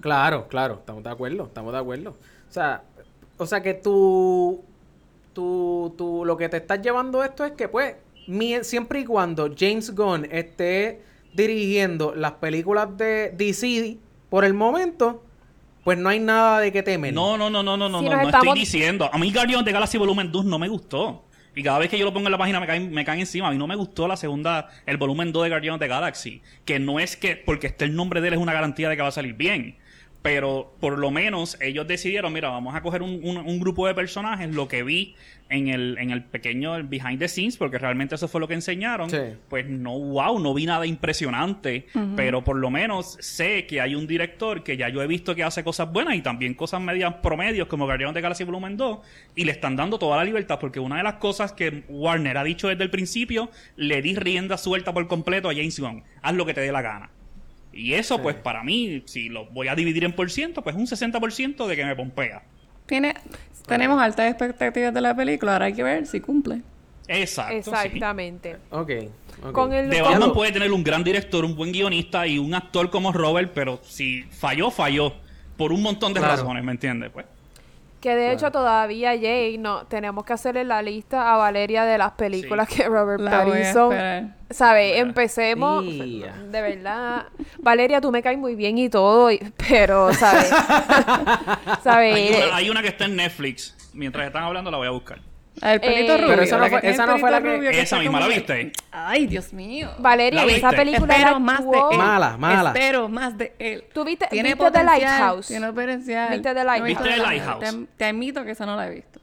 Claro, 0.00 0.48
claro, 0.48 0.74
estamos 0.80 1.02
de 1.02 1.10
acuerdo, 1.10 1.44
estamos 1.44 1.72
de 1.72 1.78
acuerdo. 1.78 2.18
O 2.48 2.52
sea, 2.52 2.82
o 3.36 3.46
sea 3.46 3.62
que 3.62 3.74
tú, 3.74 4.62
tú, 5.32 5.94
tú, 5.96 6.24
lo 6.24 6.36
que 6.36 6.48
te 6.48 6.58
estás 6.58 6.80
llevando 6.82 7.22
esto 7.24 7.44
es 7.44 7.52
que, 7.52 7.68
pues, 7.68 7.96
mi- 8.26 8.62
siempre 8.64 9.00
y 9.00 9.04
cuando 9.04 9.52
James 9.58 9.94
Gunn 9.94 10.26
esté 10.30 11.00
dirigiendo 11.34 12.14
las 12.14 12.32
películas 12.32 12.96
de 12.96 13.30
DC 13.36 13.96
por 14.28 14.44
el 14.44 14.54
momento, 14.54 15.22
pues 15.84 15.98
no 15.98 16.08
hay 16.10 16.20
nada 16.20 16.60
de 16.60 16.70
que 16.72 16.82
temer. 16.82 17.12
No, 17.12 17.36
no, 17.36 17.50
no, 17.50 17.62
no, 17.62 17.76
no, 17.76 17.88
no, 17.88 17.98
Si 18.00 18.04
no, 18.04 18.10
no 18.12 18.22
estamos- 18.22 18.46
estoy 18.46 18.60
diciendo. 18.60 19.10
A 19.12 19.18
mí 19.18 19.32
Guardians 19.32 19.64
de 19.64 19.72
Galaxy 19.72 19.98
Volumen 19.98 20.30
2 20.30 20.44
no 20.44 20.58
me 20.58 20.68
gustó. 20.68 21.24
Y 21.54 21.62
cada 21.62 21.78
vez 21.78 21.90
que 21.90 21.98
yo 21.98 22.04
lo 22.06 22.14
pongo 22.14 22.28
en 22.28 22.32
la 22.32 22.38
página 22.38 22.60
me 22.60 22.66
caen, 22.66 22.90
me 22.92 23.04
caen 23.04 23.20
encima. 23.20 23.48
A 23.48 23.50
mí 23.50 23.58
no 23.58 23.66
me 23.66 23.76
gustó 23.76 24.08
la 24.08 24.16
segunda, 24.16 24.68
el 24.86 24.96
volumen 24.96 25.32
2 25.32 25.42
de 25.42 25.48
Guardians 25.50 25.80
de 25.80 25.88
Galaxy. 25.88 26.40
Que 26.64 26.78
no 26.78 26.98
es 26.98 27.14
que, 27.16 27.36
porque 27.36 27.66
esté 27.66 27.84
el 27.84 27.94
nombre 27.94 28.20
de 28.22 28.28
él 28.28 28.34
es 28.34 28.40
una 28.40 28.54
garantía 28.54 28.88
de 28.88 28.96
que 28.96 29.02
va 29.02 29.08
a 29.08 29.12
salir 29.12 29.34
bien. 29.34 29.76
Pero 30.22 30.72
por 30.80 30.98
lo 30.98 31.10
menos 31.10 31.58
ellos 31.60 31.86
decidieron, 31.88 32.32
mira, 32.32 32.48
vamos 32.48 32.74
a 32.76 32.80
coger 32.80 33.02
un, 33.02 33.20
un- 33.24 33.38
un 33.38 33.58
grupo 33.60 33.86
de 33.88 33.94
personajes, 33.94 34.54
lo 34.54 34.68
que 34.68 34.84
vi 34.84 35.16
en 35.48 35.66
el, 35.68 35.98
en 35.98 36.10
el 36.12 36.22
pequeño 36.22 36.76
el 36.76 36.84
behind 36.84 37.18
the 37.18 37.26
scenes, 37.28 37.56
porque 37.56 37.76
realmente 37.76 38.14
eso 38.14 38.28
fue 38.28 38.40
lo 38.40 38.46
que 38.48 38.54
enseñaron. 38.54 39.10
Sí. 39.10 39.18
Pues 39.48 39.68
no, 39.68 39.98
wow, 39.98 40.38
no 40.38 40.54
vi 40.54 40.64
nada 40.64 40.86
impresionante, 40.86 41.86
pero 42.16 42.42
por 42.44 42.56
lo 42.56 42.70
menos 42.70 43.16
sé 43.20 43.66
que 43.66 43.80
hay 43.80 43.94
un 43.96 44.06
director 44.06 44.62
que 44.62 44.76
ya 44.76 44.88
yo 44.88 45.02
he 45.02 45.06
visto 45.06 45.34
que 45.34 45.42
hace 45.44 45.64
cosas 45.64 45.92
buenas 45.92 46.14
y 46.14 46.22
también 46.22 46.54
cosas 46.54 46.80
medias 46.80 47.14
promedios 47.22 47.66
como 47.68 47.84
Guardians 47.86 48.14
de 48.14 48.20
Galaxy 48.20 48.44
Volumen 48.44 48.76
2 48.76 48.98
y 49.34 49.44
le 49.44 49.52
están 49.52 49.76
dando 49.76 49.98
toda 49.98 50.16
la 50.16 50.24
libertad 50.24 50.58
porque 50.60 50.78
una 50.80 50.98
de 50.98 51.02
las 51.02 51.14
cosas 51.14 51.52
que 51.52 51.82
Warner 51.88 52.38
ha 52.38 52.44
dicho 52.44 52.68
desde 52.68 52.84
el 52.84 52.90
principio, 52.90 53.50
le 53.76 54.00
di 54.02 54.14
rienda 54.14 54.56
suelta 54.56 54.94
por 54.94 55.06
completo 55.08 55.50
a 55.50 55.52
James 55.52 55.78
Gunn, 55.80 56.04
haz 56.22 56.34
lo 56.34 56.46
que 56.46 56.54
te 56.54 56.60
dé 56.60 56.70
la 56.72 56.80
gana. 56.82 57.10
Y 57.72 57.94
eso, 57.94 58.20
pues 58.20 58.36
para 58.36 58.62
mí, 58.62 59.02
si 59.06 59.28
lo 59.28 59.46
voy 59.46 59.68
a 59.68 59.74
dividir 59.74 60.04
en 60.04 60.12
por 60.12 60.30
ciento, 60.30 60.62
pues 60.62 60.76
un 60.76 60.86
60% 60.86 61.66
de 61.66 61.76
que 61.76 61.84
me 61.84 61.96
pompea. 61.96 62.42
Tiene, 62.86 63.14
tenemos 63.66 64.00
altas 64.00 64.28
expectativas 64.28 64.92
de 64.92 65.00
la 65.00 65.14
película, 65.16 65.54
ahora 65.54 65.66
hay 65.66 65.72
que 65.74 65.82
ver 65.82 66.06
si 66.06 66.20
cumple. 66.20 66.60
Exacto. 67.08 67.52
sí. 67.52 67.58
Exactamente. 67.58 68.56
Ok. 68.70 68.90
ok. 69.44 69.52
Con 69.52 69.72
el 69.72 69.88
De 69.90 70.00
con- 70.00 70.10
Batman 70.12 70.32
puede 70.32 70.52
tener 70.52 70.70
un 70.72 70.84
gran 70.84 71.02
director, 71.02 71.44
un 71.44 71.56
buen 71.56 71.72
guionista 71.72 72.26
y 72.26 72.38
un 72.38 72.54
actor 72.54 72.90
como 72.90 73.12
Robert, 73.12 73.52
pero 73.54 73.80
si 73.82 74.22
falló, 74.24 74.70
falló. 74.70 75.14
Por 75.56 75.72
un 75.72 75.82
montón 75.82 76.12
de 76.14 76.20
Claro. 76.20 76.36
razones, 76.36 76.64
¿me 76.64 76.72
entiendes? 76.72 77.10
Pues. 77.10 77.26
Que 78.02 78.16
de 78.16 78.32
hecho 78.32 78.50
todavía, 78.50 79.10
Jay, 79.10 79.58
no, 79.58 79.86
tenemos 79.86 80.24
que 80.24 80.32
hacerle 80.32 80.64
la 80.64 80.82
lista 80.82 81.32
a 81.32 81.36
Valeria 81.36 81.84
de 81.84 81.98
las 81.98 82.10
películas 82.12 82.68
que 82.68 82.88
Robert 82.88 83.20
La 83.20 83.30
Pattinson... 83.30 84.32
¿Sabes? 84.50 84.98
Empecemos... 84.98 85.84
De 85.84 86.60
verdad. 86.60 87.26
Valeria, 87.60 88.00
tú 88.00 88.10
me 88.10 88.20
caes 88.20 88.38
muy 88.38 88.56
bien 88.56 88.76
y 88.76 88.88
todo, 88.90 89.30
y- 89.30 89.38
pero, 89.68 90.12
¿sabes? 90.14 90.48
¿Sabes? 91.84 92.14
Hay 92.14 92.34
una, 92.44 92.56
hay 92.56 92.70
una 92.70 92.82
que 92.82 92.88
está 92.88 93.04
en 93.04 93.14
Netflix. 93.16 93.76
Mientras 93.94 94.26
están 94.26 94.42
hablando, 94.42 94.70
la 94.72 94.78
voy 94.78 94.88
a 94.88 94.90
buscar. 94.90 95.20
El 95.60 95.80
pelito 95.80 96.14
Eh, 96.14 96.16
rubio. 96.16 96.28
Pero 96.30 96.42
esa 96.42 96.56
no 96.56 96.64
que 96.64 96.70
fue- 96.70 96.90
esa 96.90 97.06
no 97.06 97.18
fue 97.18 97.30
la 97.30 97.42
que- 97.42 97.56
rubio 97.56 97.70
Esa 97.70 97.98
misma, 97.98 98.18
como 98.18 98.26
¿la 98.28 98.32
que- 98.34 98.38
viste? 98.40 98.72
Ay, 98.90 99.26
Dios 99.26 99.52
mío. 99.52 99.90
Valeria, 99.98 100.44
¿La 100.44 100.50
en 100.50 100.56
esa 100.56 100.70
película 100.70 101.14
Espero 101.14 101.36
él 101.36 101.42
más 101.42 101.60
de 101.70 101.78
él. 101.90 101.98
Mala, 101.98 102.36
mala. 102.38 102.70
Espero 102.70 103.08
más 103.08 103.36
de 103.36 103.52
él. 103.58 103.84
¿Tú 103.92 104.04
viste- 104.04 104.26
tiene 104.28 104.50
viste 104.50 104.64
The 104.64 104.70
potencial, 104.70 105.00
Lighthouse? 105.00 105.46
Tiene 105.48 105.72
potencial. 105.72 106.30
¿Viste 106.32 106.54
The 106.54 106.64
Lighthouse? 106.64 106.88
¿Viste 106.88 107.04
The 107.04 107.16
Lighthouse? 107.18 107.60
Te, 107.60 107.86
te 107.98 108.04
admito 108.06 108.44
que 108.44 108.50
esa 108.52 108.66
no 108.66 108.76
la 108.76 108.86
he 108.88 108.90
visto. 108.94 109.20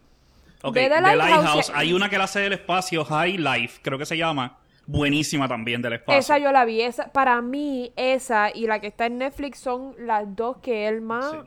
Ok, 0.62 0.74
The 0.76 0.90
The 0.90 1.02
Lighthouse, 1.02 1.18
Lighthouse. 1.44 1.72
Hay 1.74 1.94
una 1.94 2.10
que 2.10 2.18
la 2.18 2.26
hace 2.26 2.42
del 2.42 2.54
espacio, 2.54 3.04
High 3.06 3.38
Life, 3.38 3.80
creo 3.82 3.98
que 3.98 4.06
se 4.06 4.16
llama. 4.18 4.58
Buenísima 4.86 5.48
también 5.48 5.82
del 5.82 5.94
espacio. 5.94 6.20
Esa 6.20 6.38
yo 6.40 6.52
la 6.52 6.66
vi. 6.66 6.82
Esa, 6.82 7.12
para 7.12 7.42
mí, 7.42 7.92
esa 7.96 8.50
y 8.54 8.66
la 8.68 8.80
que 8.80 8.88
está 8.88 9.06
en 9.06 9.20
Netflix 9.20 9.60
son 9.60 9.94
las 10.00 10.24
dos 10.36 10.58
que 10.64 10.88
él 10.88 11.02
más... 11.02 11.30
Sí. 11.32 11.38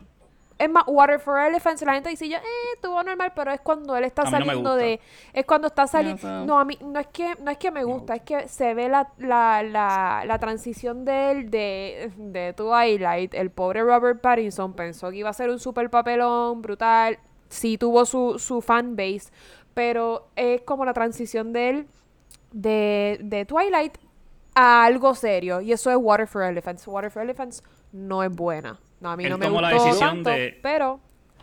Es 0.63 0.71
más, 0.71 0.85
Water 0.87 1.19
for 1.19 1.41
Elephants, 1.41 1.83
la 1.83 1.95
gente 1.95 2.09
dice 2.09 2.29
ya, 2.29 2.39
eh, 2.39 2.75
estuvo 2.77 3.03
normal, 3.03 3.33
pero 3.35 3.51
es 3.51 3.61
cuando 3.61 3.97
él 3.97 4.05
está 4.05 4.23
no 4.23 4.31
saliendo 4.31 4.77
de... 4.77 5.01
Es 5.33 5.45
cuando 5.45 5.67
está 5.67 5.89
saliendo... 5.89 6.47
No, 6.47 6.61
a 6.61 6.65
mí 6.65 6.79
no 6.81 7.01
es 7.01 7.09
que, 7.09 7.35
no 7.41 7.51
es 7.51 7.59
que 7.59 7.73
me 7.73 7.83
gusta, 7.83 8.15
es 8.15 8.23
que 8.23 8.47
se 8.47 8.73
ve 8.73 8.89
la, 8.89 9.11
la, 9.19 9.65
la, 9.65 10.23
la 10.25 10.39
transición 10.39 11.05
de 11.05 11.31
él 11.33 11.51
de, 11.51 12.13
de 12.17 12.53
Twilight. 12.53 13.35
El 13.35 13.51
pobre 13.51 13.83
Robert 13.83 14.21
Pattinson 14.21 14.73
pensó 14.75 15.11
que 15.11 15.17
iba 15.17 15.31
a 15.31 15.33
ser 15.33 15.51
un 15.51 15.59
super 15.59 15.91
papelón, 15.91 16.63
brutal. 16.63 17.19
Sí 17.49 17.77
tuvo 17.77 18.05
su, 18.05 18.39
su 18.39 18.61
fanbase, 18.61 19.33
pero 19.75 20.29
es 20.37 20.61
como 20.63 20.85
la 20.85 20.93
transición 20.93 21.53
de 21.53 21.71
él 21.71 21.89
de, 22.53 23.19
de 23.21 23.45
Twilight 23.47 23.99
a 24.55 24.85
algo 24.85 25.17
serio. 25.17 25.61
Y 25.61 25.73
eso 25.73 25.91
es 25.91 25.97
Water 25.97 26.29
for 26.29 26.43
Elephants. 26.45 26.87
Water 26.87 27.11
for 27.11 27.23
Elephants 27.23 27.65
no 27.91 28.23
es 28.23 28.31
buena. 28.31 28.79
No, 29.03 29.11
a 29.11 29.17
mí 29.17 29.25
Él 29.25 29.31
no 29.31 29.39
me 29.39 29.47
tomó 29.47 29.61
la 29.61 29.71
decisión 29.71 29.99
tanto, 29.99 30.31
de- 30.31 30.59
pero... 30.63 31.01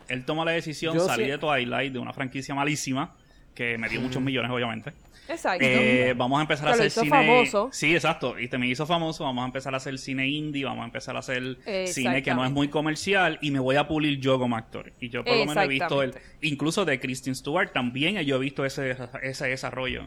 Él 0.08 0.24
toma 0.24 0.44
la 0.44 0.52
decisión, 0.52 0.94
Yo 0.94 1.06
salir 1.06 1.26
sí- 1.26 1.30
de 1.32 1.38
Twilight, 1.38 1.92
de 1.92 1.98
una 1.98 2.12
franquicia 2.12 2.54
malísima, 2.54 3.14
que 3.54 3.76
me 3.78 3.88
dio 3.88 4.00
muchos 4.00 4.20
millones, 4.22 4.50
obviamente. 4.50 4.92
Exacto. 5.30 5.64
Eh, 5.64 6.14
vamos 6.16 6.38
a 6.38 6.42
empezar 6.42 6.68
a 6.68 6.72
hacer 6.72 6.86
hizo 6.86 7.00
cine. 7.02 7.10
famoso. 7.16 7.68
Sí, 7.72 7.94
exacto. 7.94 8.38
Y 8.38 8.48
te 8.48 8.58
me 8.58 8.66
hizo 8.66 8.86
famoso. 8.86 9.24
Vamos 9.24 9.42
a 9.42 9.46
empezar 9.46 9.72
a 9.74 9.76
hacer 9.76 9.98
cine 9.98 10.26
indie. 10.28 10.64
Vamos 10.64 10.82
a 10.82 10.86
empezar 10.86 11.16
a 11.16 11.20
hacer 11.20 11.58
cine 11.86 12.22
que 12.22 12.34
no 12.34 12.44
es 12.44 12.50
muy 12.50 12.68
comercial. 12.68 13.38
Y 13.40 13.50
me 13.50 13.58
voy 13.60 13.76
a 13.76 13.86
pulir 13.86 14.18
yo 14.20 14.38
como 14.38 14.56
actor. 14.56 14.92
Y 15.00 15.08
yo 15.08 15.24
por 15.24 15.34
lo 15.36 15.46
menos 15.46 15.64
he 15.64 15.68
visto 15.68 16.02
el. 16.02 16.14
Incluso 16.42 16.84
de 16.84 16.98
Kristen 16.98 17.34
Stewart 17.34 17.72
también 17.72 18.18
yo 18.22 18.36
he 18.36 18.38
visto 18.38 18.64
ese, 18.64 18.96
ese 19.22 19.46
desarrollo. 19.46 20.04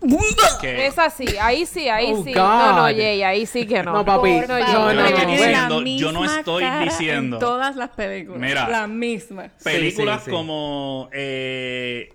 que, 0.61 0.85
Es 0.87 0.97
así, 0.99 1.25
ahí 1.39 1.65
sí, 1.65 1.87
ahí 1.87 2.11
Oh, 2.13 2.23
sí. 2.23 2.31
God. 2.33 2.39
No, 2.39 2.75
no, 2.75 2.83
Jay, 2.95 3.21
ahí 3.23 3.45
sí 3.45 3.65
que 3.65 3.81
no. 3.83 3.93
No, 3.93 4.05
papi, 4.05 4.31
No, 4.31 4.47
no, 4.47 4.53
Jay, 4.55 4.73
Yo 4.73 4.79
no, 4.79 4.93
no 4.93 5.05
estoy 5.05 5.25
diciendo- 5.31 5.83
yo 5.85 6.11
no 6.11 6.25
estoy 6.25 6.63
cara 6.63 6.83
diciendo. 6.85 7.35
En 7.37 7.39
todas 7.39 7.75
las 7.75 7.89
películas. 7.91 8.41
Mira. 8.41 8.67
La 8.67 8.87
misma. 8.87 9.49
películas 9.63 10.19
Sí, 10.19 10.25
sí, 10.25 10.31
sí. 10.31 10.31
como. 10.31 11.09
eh, 11.13 12.09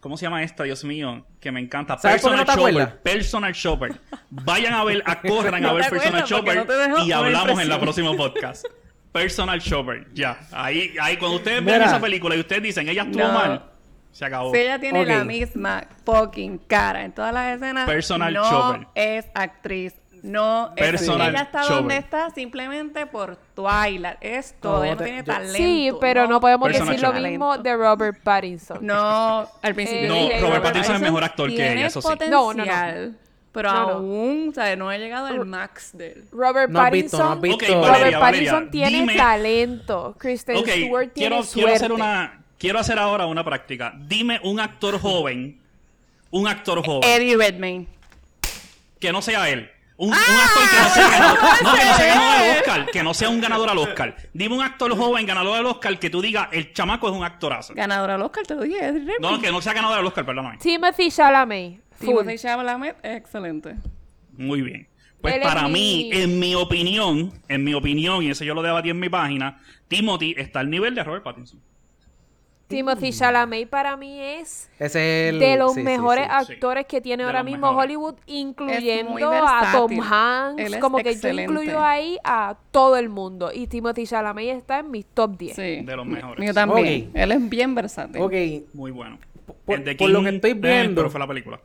¿Cómo 0.00 0.16
se 0.16 0.26
llama 0.26 0.42
esta, 0.42 0.62
Dios 0.64 0.84
mío? 0.84 1.24
Que 1.40 1.50
me 1.50 1.58
encanta. 1.60 1.98
¿Sabes 1.98 2.22
por 2.22 2.32
qué 2.32 2.36
Personal 2.38 2.46
no 2.46 2.62
Shopper. 2.62 2.82
acuerdas? 2.82 3.02
Personal 3.02 3.52
Shopper. 3.52 4.00
Vayan 4.30 4.74
a 4.74 4.84
ver, 4.84 5.02
a 5.04 5.20
corran 5.20 5.62
No 5.62 5.70
a 5.70 5.72
ver 5.72 5.90
Personal 5.90 6.24
Shopper 6.24 6.66
no 6.90 7.04
y 7.04 7.12
hablamos 7.12 7.60
en 7.60 7.68
la 7.68 7.80
próxima 7.80 8.14
podcast. 8.16 8.64
Personal 9.12 9.58
Shopper, 9.60 10.06
ya. 10.12 10.38
Ahí, 10.52 10.94
ahí 11.00 11.16
cuando 11.16 11.38
ustedes 11.38 11.64
ven 11.64 11.74
Mira. 11.74 11.86
esa 11.86 12.00
película 12.00 12.36
y 12.36 12.40
ustedes 12.40 12.62
dicen, 12.62 12.88
ella 12.88 13.02
estuvo 13.02 13.22
No. 13.26 13.32
mal, 13.32 13.64
se 14.12 14.26
acabó. 14.26 14.52
Si 14.52 14.58
ella 14.60 14.78
tiene 14.78 15.06
la 15.06 15.24
misma 15.24 15.86
fucking 16.04 16.58
cara 16.58 17.02
en 17.04 17.12
todas 17.12 17.32
las 17.32 17.56
escenas, 17.56 17.86
Personal 17.86 18.34
no 18.34 18.44
shopper. 18.50 18.86
es 18.94 19.26
actriz. 19.34 19.94
No 20.26 20.72
es 20.76 20.82
Personal 20.90 21.30
Ella 21.30 21.42
está 21.42 21.62
donde 21.62 21.96
está 21.96 22.30
simplemente 22.30 23.06
por 23.06 23.36
Twilight. 23.54 24.16
Es 24.20 24.54
todo. 24.60 24.78
No, 24.78 24.84
ella 24.84 24.96
tiene 24.96 25.18
yo- 25.18 25.24
talento. 25.24 25.56
Sí, 25.56 25.90
pero 26.00 26.26
no, 26.26 26.40
podemos 26.40 26.68
Personal 26.68 26.96
decir 26.96 27.08
lo 27.08 27.28
mismo 27.28 27.58
de 27.58 27.76
Robert 27.76 28.20
Pattinson. 28.22 28.78
No, 28.84 29.48
al 29.62 29.74
principio. 29.74 30.08
No, 30.08 30.14
Robert 30.16 30.40
Robert 30.42 30.62
Pattinson 30.64 30.96
es 30.96 31.00
mejor 31.02 31.24
actor 31.24 31.48
que 31.50 31.72
ella, 31.72 31.86
eso 31.86 32.02
sí. 32.02 32.08
No, 32.28 32.52
no, 32.52 32.64
no. 32.64 32.72
Pero 33.52 33.72
No, 33.72 33.86
no. 33.86 33.92
aún, 33.94 34.48
o 34.50 34.52
sea, 34.52 34.76
no 34.76 34.90
ha 34.90 34.98
llegado 34.98 35.28
al 35.28 35.46
max 35.46 35.90
de 35.96 36.08
él. 36.12 36.24
Robert 36.30 36.70
No 36.70 36.78
has 36.80 36.90
visto, 36.90 37.16
no 37.16 37.24
Pattinson, 37.24 37.32
has 37.32 37.40
visto. 37.40 37.64
Ok, 37.64 37.70
Robert 37.86 37.90
Valeria, 38.00 38.20
Pattinson 38.20 38.54
Valeria, 38.66 38.70
tiene 38.70 38.98
dime- 39.00 39.16
talento. 39.16 40.14
Kristen 40.18 40.56
Ok, 40.58 40.68
Stewart 40.68 41.12
tiene 41.14 41.28
quiero, 41.30 41.42
suerte. 41.42 41.54
quiero 41.54 41.72
hacer 41.74 41.92
una. 41.92 42.42
Quiero 42.58 42.78
hacer 42.78 42.98
ahora 42.98 43.24
una 43.26 43.44
práctica. 43.44 43.94
Dime 43.96 44.40
un 44.42 44.60
actor 44.60 44.98
joven. 45.00 45.58
Un 46.30 46.48
actor 46.48 46.84
joven. 46.84 47.08
Eddie 47.08 47.36
Redmayne. 47.36 47.86
Que 48.98 49.12
no 49.12 49.22
sea 49.22 49.48
él. 49.48 49.70
Un, 49.98 50.08
un 50.08 50.14
actor 50.14 50.68
que 50.70 50.76
no 50.82 50.88
sea 50.90 51.08
ganador. 51.10 51.38
No, 51.62 51.72
que 51.74 51.84
no 51.84 51.94
sea 51.94 52.06
ganador 52.06 52.36
al 52.36 52.56
Oscar. 52.58 52.86
Que 52.92 53.02
no 53.02 53.14
sea 53.14 53.28
un 53.30 53.40
ganador 53.40 53.70
al 53.70 53.78
Oscar. 53.78 54.16
Dime 54.34 54.54
un 54.54 54.62
actor 54.62 54.96
joven 54.96 55.24
ganador 55.26 55.56
al 55.58 55.66
Oscar 55.66 55.98
que 55.98 56.10
tú 56.10 56.20
digas, 56.20 56.48
el 56.52 56.72
chamaco 56.74 57.08
es 57.08 57.14
un 57.14 57.24
actorazo. 57.24 57.72
Ganador 57.74 58.10
al 58.10 58.22
Oscar, 58.22 58.46
te 58.46 58.54
lo 58.54 58.62
dije. 58.62 58.92
No, 59.20 59.40
que 59.40 59.50
no 59.50 59.60
sea 59.62 59.72
ganador 59.72 59.98
al 59.98 60.06
Oscar, 60.06 60.26
perdóname. 60.26 60.58
Timothy 60.58 61.10
Chalamet. 61.10 61.80
Full. 61.92 62.08
Timothée 62.08 62.38
Chalamet, 62.38 62.96
excelente. 63.02 63.76
Muy 64.36 64.60
bien. 64.60 64.86
Pues 65.22 65.34
Él 65.36 65.40
es 65.40 65.46
para 65.48 65.62
mi- 65.66 65.70
mí, 65.72 66.10
en 66.12 66.38
mi 66.38 66.54
opinión, 66.54 67.32
en 67.48 67.64
mi 67.64 67.72
opinión, 67.72 68.22
y 68.22 68.28
eso 68.30 68.44
yo 68.44 68.52
lo 68.54 68.60
debatí 68.60 68.90
en 68.90 69.00
mi 69.00 69.08
página, 69.08 69.60
Timothy 69.88 70.34
está 70.36 70.60
al 70.60 70.68
nivel 70.68 70.94
de 70.94 71.02
Robert 71.02 71.24
Pattinson. 71.24 71.58
Timothy 72.68 73.12
Chalamet 73.12 73.68
para 73.68 73.96
mí 73.96 74.20
es 74.20 74.68
Ese 74.78 75.28
es 75.28 75.34
el... 75.34 75.38
de 75.38 75.56
los 75.56 75.74
sí, 75.74 75.82
mejores 75.82 76.24
sí. 76.40 76.46
sí. 76.46 76.52
actores 76.54 76.86
que 76.86 77.00
tiene 77.00 77.22
De 77.22 77.28
ahora 77.28 77.42
mismo 77.44 77.68
mejores. 77.68 77.84
Hollywood, 77.84 78.14
incluyendo 78.26 79.30
a 79.32 79.70
Tom. 79.72 80.00
Hanks. 80.00 80.62
Él 80.64 80.74
es 80.74 80.80
Como 80.80 80.98
que 80.98 81.10
excelente. 81.10 81.52
yo 81.52 81.60
incluyo 81.60 81.80
ahí 81.84 82.18
a 82.24 82.56
todo 82.72 82.96
el 82.96 83.08
mundo. 83.08 83.50
Y 83.54 83.68
Timothy 83.68 84.04
Chalamet 84.06 84.56
está 84.56 84.80
en 84.80 84.90
mis 84.90 85.06
top 85.06 85.36
10. 85.38 85.54
Sí. 85.56 85.62
De 85.82 85.96
los 85.96 86.04
mejores. 86.06 86.38
Mío 86.38 86.52
también. 86.52 87.10
Él 87.14 87.32
es 87.32 87.48
bien 87.48 87.74
versátil. 87.74 88.20
Ok, 88.20 88.32
Muy 88.74 88.90
bueno. 88.90 89.18
Por- 89.64 89.78
lo 90.08 90.22
que 90.22 90.28
estoy 90.30 90.50
eh, 90.50 90.54
viendo- 90.54 91.02
pero 91.02 91.10
fue 91.10 91.20
la 91.20 91.26
película. 91.28 91.60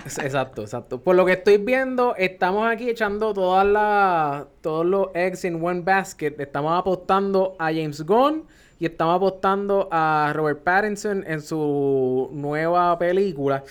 Exacto, 0.00 0.62
exacto. 0.62 1.00
Por 1.00 1.14
lo 1.14 1.24
que 1.24 1.32
estoy 1.32 1.58
viendo, 1.58 2.16
estamos 2.16 2.68
aquí 2.68 2.88
echando 2.90 3.32
todas 3.32 3.66
las 3.66 4.46
todos 4.60 4.84
los 4.84 5.08
eggs 5.14 5.44
in 5.44 5.64
one 5.64 5.82
basket. 5.82 6.34
Estamos 6.38 6.76
apostando 6.78 7.54
a 7.58 7.66
James 7.66 8.02
Gunn 8.04 8.44
y 8.80 8.86
estamos 8.86 9.14
apostando 9.16 9.88
a 9.92 10.32
Robert 10.34 10.62
Pattinson 10.64 11.22
en 11.26 11.40
su 11.42 12.28
nueva 12.32 12.98
película. 12.98 13.62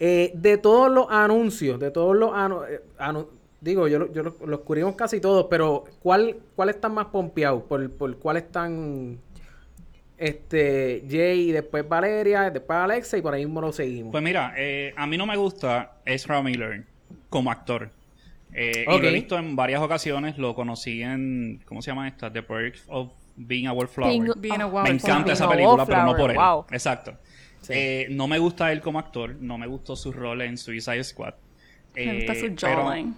Eh, 0.00 0.32
de 0.34 0.58
todos 0.58 0.90
los 0.90 1.06
anuncios, 1.10 1.78
de 1.78 1.90
todos 1.92 2.16
los 2.16 2.30
anu- 2.32 2.64
eh, 2.68 2.80
anu- 2.98 3.28
digo, 3.60 3.86
yo, 3.86 4.00
lo- 4.00 4.12
yo 4.12 4.22
lo- 4.24 4.36
los 4.46 4.60
cubrimos 4.60 4.96
casi 4.96 5.20
todos, 5.20 5.46
pero 5.48 5.84
¿cuál, 6.02 6.36
cuál 6.56 6.70
están 6.70 6.94
más 6.94 7.06
pompeados? 7.06 7.62
¿Por, 7.62 7.88
por 7.92 8.16
cuál 8.18 8.38
están 8.38 9.18
este 10.16 11.04
Jay 11.08 11.48
y 11.50 11.52
después 11.52 11.88
Valeria, 11.88 12.50
después 12.50 12.76
Alexa 12.78 13.18
y 13.18 13.22
por 13.22 13.34
ahí 13.34 13.44
mismo 13.44 13.60
lo 13.60 13.72
seguimos? 13.72 14.12
Pues 14.12 14.22
mira, 14.22 14.54
eh, 14.56 14.92
a 14.96 15.06
mí 15.06 15.16
no 15.16 15.26
me 15.26 15.36
gusta 15.36 15.92
Ezra 16.04 16.42
Miller 16.42 16.84
como 17.28 17.50
actor. 17.50 17.90
Eh, 18.56 18.84
Y 18.88 18.98
lo 19.00 19.08
he 19.08 19.12
visto 19.12 19.36
en 19.36 19.56
varias 19.56 19.82
ocasiones. 19.82 20.38
Lo 20.38 20.54
conocí 20.54 21.02
en. 21.02 21.60
¿Cómo 21.66 21.82
se 21.82 21.90
llama 21.90 22.06
esta? 22.06 22.32
The 22.32 22.42
Perks 22.42 22.84
of 22.88 23.10
Being 23.36 23.66
a 23.66 23.72
Wallflower. 23.72 24.10
Being- 24.12 24.32
Being 24.40 24.60
a 24.60 24.66
oh, 24.66 24.82
me 24.82 24.90
encanta 24.90 25.32
esa 25.32 25.46
Being 25.46 25.58
película, 25.58 25.86
pero 25.86 26.04
no 26.04 26.16
por 26.16 26.30
él. 26.30 26.36
wow. 26.36 26.66
Exacto. 26.70 27.16
Eh, 27.68 28.06
no 28.10 28.28
me 28.28 28.38
gusta 28.38 28.70
él 28.72 28.80
como 28.80 28.98
actor. 28.98 29.36
No 29.40 29.56
me 29.58 29.66
gustó 29.66 29.96
su 29.96 30.12
rol 30.12 30.42
en 30.42 30.56
Suicide 30.58 31.02
Squad. 31.02 31.34
Me 31.94 32.16
gusta 32.16 32.32
Eh, 32.32 32.36
su 32.48 32.54
pero- 32.54 32.84
jawline. 32.84 33.14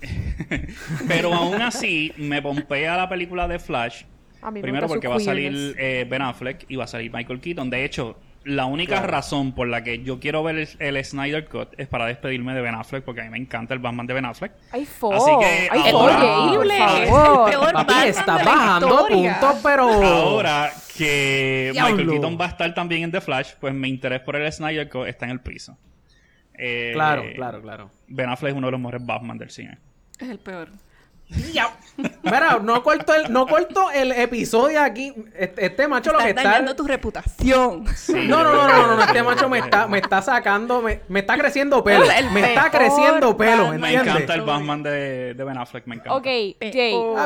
pero 1.08 1.32
aún 1.32 1.62
así, 1.62 2.12
me 2.18 2.42
pompea 2.42 2.96
la 2.96 3.08
película 3.08 3.48
de 3.48 3.58
Flash. 3.58 4.02
A 4.42 4.50
mí 4.50 4.58
me 4.58 4.62
Primero 4.62 4.86
porque 4.88 5.08
va 5.08 5.16
a 5.16 5.20
salir 5.20 5.74
eh, 5.78 6.06
Ben 6.08 6.20
Affleck 6.20 6.66
y 6.68 6.76
va 6.76 6.84
a 6.84 6.86
salir 6.86 7.10
Michael 7.12 7.40
Keaton. 7.40 7.70
De 7.70 7.84
hecho, 7.84 8.18
la 8.44 8.66
única 8.66 9.00
razón 9.00 9.52
por 9.52 9.68
la 9.68 9.82
que 9.82 10.02
yo 10.02 10.20
quiero 10.20 10.42
ver 10.42 10.56
el, 10.58 10.68
el 10.78 11.04
Snyder 11.04 11.48
Cut 11.48 11.70
es 11.78 11.88
para 11.88 12.06
despedirme 12.06 12.54
de 12.54 12.60
Ben 12.60 12.74
Affleck, 12.74 13.02
porque 13.04 13.22
a 13.22 13.24
mí 13.24 13.30
me 13.30 13.38
encanta 13.38 13.72
el 13.74 13.80
Batman 13.80 14.06
de 14.06 14.14
Ben 14.14 14.24
Affleck. 14.26 14.52
Ay, 14.70 14.84
fo. 14.84 15.12
Así 15.14 15.30
que 15.40 15.68
Ay, 15.70 15.90
ahora- 15.92 16.42
Horrible, 16.42 16.74
es 16.76 17.08
el 17.08 17.08
peor 17.08 17.72
Papi, 17.72 17.92
Batman 17.94 18.08
está 18.08 18.38
de 18.38 18.44
bajando 18.44 19.06
puntos, 19.08 19.56
pero... 19.62 19.90
Ahora 19.90 20.70
que 20.96 21.72
Michael. 21.74 22.08
Keaton 22.10 22.38
va 22.40 22.44
a 22.44 22.48
estar 22.48 22.74
también 22.74 23.02
en 23.04 23.10
The 23.12 23.20
Flash, 23.20 23.52
pues 23.60 23.72
mi 23.74 23.88
interés 23.88 24.20
por 24.20 24.36
el 24.36 24.52
Snyder 24.52 24.88
Cut 24.88 25.06
está 25.08 25.24
en 25.24 25.30
el 25.32 25.40
piso. 25.40 25.76
Eh, 26.56 26.90
Claro, 26.94 27.24
claro, 27.34 27.60
claro. 27.62 27.90
Ben 28.06 28.28
Affleck 28.28 28.52
es 28.52 28.56
uno 28.56 28.68
de 28.68 28.72
los 28.72 28.80
mejores 28.80 29.04
Batman 29.04 29.38
del 29.38 29.50
cine. 29.50 29.78
Es 30.20 30.28
el 30.28 30.38
peor. 30.38 30.68
Mira, 32.22 32.58
no 32.62 32.82
corto 32.82 33.14
el, 33.14 33.32
no 33.32 33.46
corto 33.46 33.90
el 33.92 34.12
episodio 34.12 34.82
aquí. 34.82 35.12
Este, 35.36 35.66
este 35.66 35.88
macho 35.88 36.12
lo 36.12 36.18
que 36.18 36.30
está. 36.30 36.42
dañando 36.42 36.74
tu 36.74 36.84
reputación. 36.86 37.84
No, 37.84 38.42
no, 38.42 38.52
no, 38.52 38.68
no, 38.68 38.86
no, 38.88 38.96
no, 38.96 39.02
este 39.04 39.22
macho 39.22 39.48
me 39.48 39.58
está, 39.58 39.86
me 39.86 39.98
está 39.98 40.20
sacando, 40.22 40.82
me, 40.82 41.00
me 41.08 41.20
está 41.20 41.36
creciendo 41.38 41.82
pelo. 41.84 42.04
El 42.10 42.30
Me 42.30 42.40
está 42.54 42.70
creciendo 42.70 43.36
pelo. 43.36 43.72
Me 43.78 43.94
encanta 43.94 44.34
el 44.34 44.42
Batman 44.42 44.82
de, 44.82 45.34
de 45.34 45.44
Ben 45.44 45.56
Affleck, 45.58 45.86
me 45.86 45.96
encanta. 45.96 46.14
Ok, 46.14 46.24
Jay. 46.24 46.56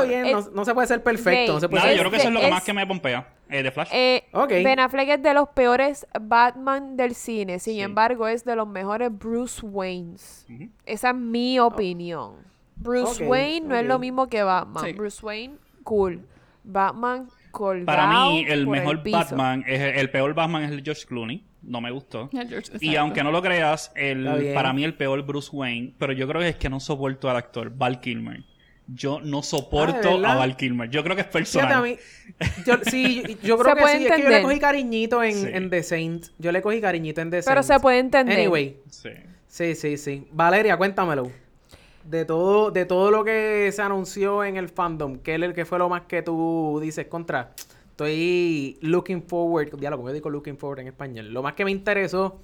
Bien, 0.06 0.26
eh, 0.26 0.32
no, 0.32 0.40
no 0.52 0.64
se 0.64 0.74
puede 0.74 0.86
ser 0.86 1.02
perfecto, 1.02 1.54
no 1.54 1.60
se 1.60 1.68
puede 1.68 1.80
Nada, 1.82 1.88
ser 1.92 1.96
yo 1.96 2.02
creo 2.02 2.10
que 2.10 2.16
eso 2.18 2.28
es 2.28 2.34
lo 2.34 2.40
que 2.40 2.46
es- 2.46 2.52
más 2.52 2.64
que 2.64 2.72
me 2.72 2.86
pompea. 2.86 3.26
Eh, 3.50 3.62
de 3.62 3.70
Flash. 3.70 3.88
eh, 3.92 4.24
Ok. 4.32 4.50
Ben 4.50 4.78
Affleck 4.78 5.08
es 5.08 5.22
de 5.22 5.32
los 5.32 5.48
peores 5.48 6.06
Batman 6.20 6.98
del 6.98 7.14
cine. 7.14 7.58
Sin 7.58 7.74
Sí. 7.76 7.80
embargo, 7.80 8.28
es 8.28 8.44
de 8.44 8.54
los 8.54 8.68
mejores 8.68 9.08
Bruce 9.10 9.64
Waynes. 9.64 10.44
Ujú. 10.54 10.68
Esa 10.84 11.08
es 11.10 11.14
mi 11.14 11.58
opinión. 11.58 12.34
Bruce 12.80 13.24
Wayne 13.24 13.66
no 13.66 13.74
es 13.76 13.86
lo 13.86 13.98
mismo 13.98 14.28
que 14.28 14.42
Batman. 14.42 14.84
Sí. 14.84 14.92
Bruce 14.92 15.24
Wayne, 15.24 15.54
cool. 15.84 16.20
Batman, 16.64 17.28
colgado 17.50 17.86
Para 17.86 18.08
mí, 18.08 18.44
el 18.46 18.66
mejor. 18.66 19.02
Batman, 19.10 19.64
es 19.66 19.80
el, 19.80 19.94
el 19.96 20.10
peor 20.10 20.34
Batman 20.34 20.64
es 20.64 20.70
el 20.70 20.82
George 20.82 21.06
Clooney. 21.06 21.44
No 21.62 21.80
me 21.80 21.90
gustó. 21.90 22.28
George, 22.48 22.72
Y 22.80 22.96
aunque 22.96 23.22
no 23.24 23.32
lo 23.32 23.42
creas, 23.42 23.90
el, 23.96 24.52
para 24.54 24.72
mí 24.72 24.84
el 24.84 24.94
peor 24.94 25.22
Bruce 25.24 25.50
Wayne, 25.52 25.94
pero 25.98 26.12
yo 26.12 26.28
creo 26.28 26.40
que 26.40 26.48
es 26.50 26.56
que 26.56 26.68
no 26.68 26.78
soporto 26.80 27.28
al 27.30 27.36
actor, 27.36 27.70
Val 27.74 28.00
Kilmer. 28.00 28.44
Yo 28.90 29.20
no 29.20 29.42
soporto 29.42 30.20
Ah, 30.24 30.32
a 30.32 30.36
Val 30.36 30.56
Kilmer. 30.56 30.88
Yo 30.88 31.02
creo 31.04 31.14
que 31.14 31.20
es 31.22 31.28
personal. 31.28 31.82
mí, 31.82 31.96
yo, 32.64 32.76
sí, 32.84 33.22
yo, 33.22 33.34
yo 33.42 33.58
creo 33.58 33.74
Se 33.76 33.82
que 33.82 33.88
sí, 33.88 33.92
es 33.92 33.98
que 33.98 34.08
yo 34.08 34.08
le 34.08 34.36
entender. 34.36 34.42
cogí 34.42 34.58
cariñito 34.60 35.22
en, 35.22 35.34
Sí. 35.34 35.46
en 35.52 35.68
The 35.70 35.82
Saint. 35.82 36.26
Yo 36.38 36.52
le 36.52 36.62
cogí 36.62 36.80
cariñito 36.80 37.20
en 37.20 37.30
The 37.30 37.42
Pero 37.42 37.62
Saint. 37.62 37.80
se 37.80 37.82
puede 37.82 37.98
entender. 37.98 38.38
Anyway, 38.38 38.78
Sí. 38.88 39.10
sí, 39.46 39.74
sí, 39.74 39.96
sí. 39.98 40.26
Valeria, 40.32 40.76
cuéntamelo. 40.78 41.30
De 42.08 42.24
todo, 42.24 42.70
de 42.70 42.86
todo 42.86 43.10
lo 43.10 43.22
que 43.22 43.70
se 43.70 43.82
anunció 43.82 44.42
en 44.42 44.56
el 44.56 44.70
fandom, 44.70 45.18
¿qué, 45.18 45.52
qué 45.54 45.66
fue 45.66 45.78
lo 45.78 45.90
más 45.90 46.02
que 46.02 46.22
tú 46.22 46.78
dices 46.80 47.06
contra? 47.06 47.52
Estoy 47.90 48.78
looking 48.80 49.22
forward, 49.22 49.76
diálogo, 49.78 50.04
¿cómo 50.04 50.12
digo 50.14 50.30
looking 50.30 50.56
forward 50.56 50.80
en 50.80 50.86
español? 50.86 51.34
Lo 51.34 51.42
más 51.42 51.52
que 51.52 51.66
me 51.66 51.70
interesó 51.70 52.40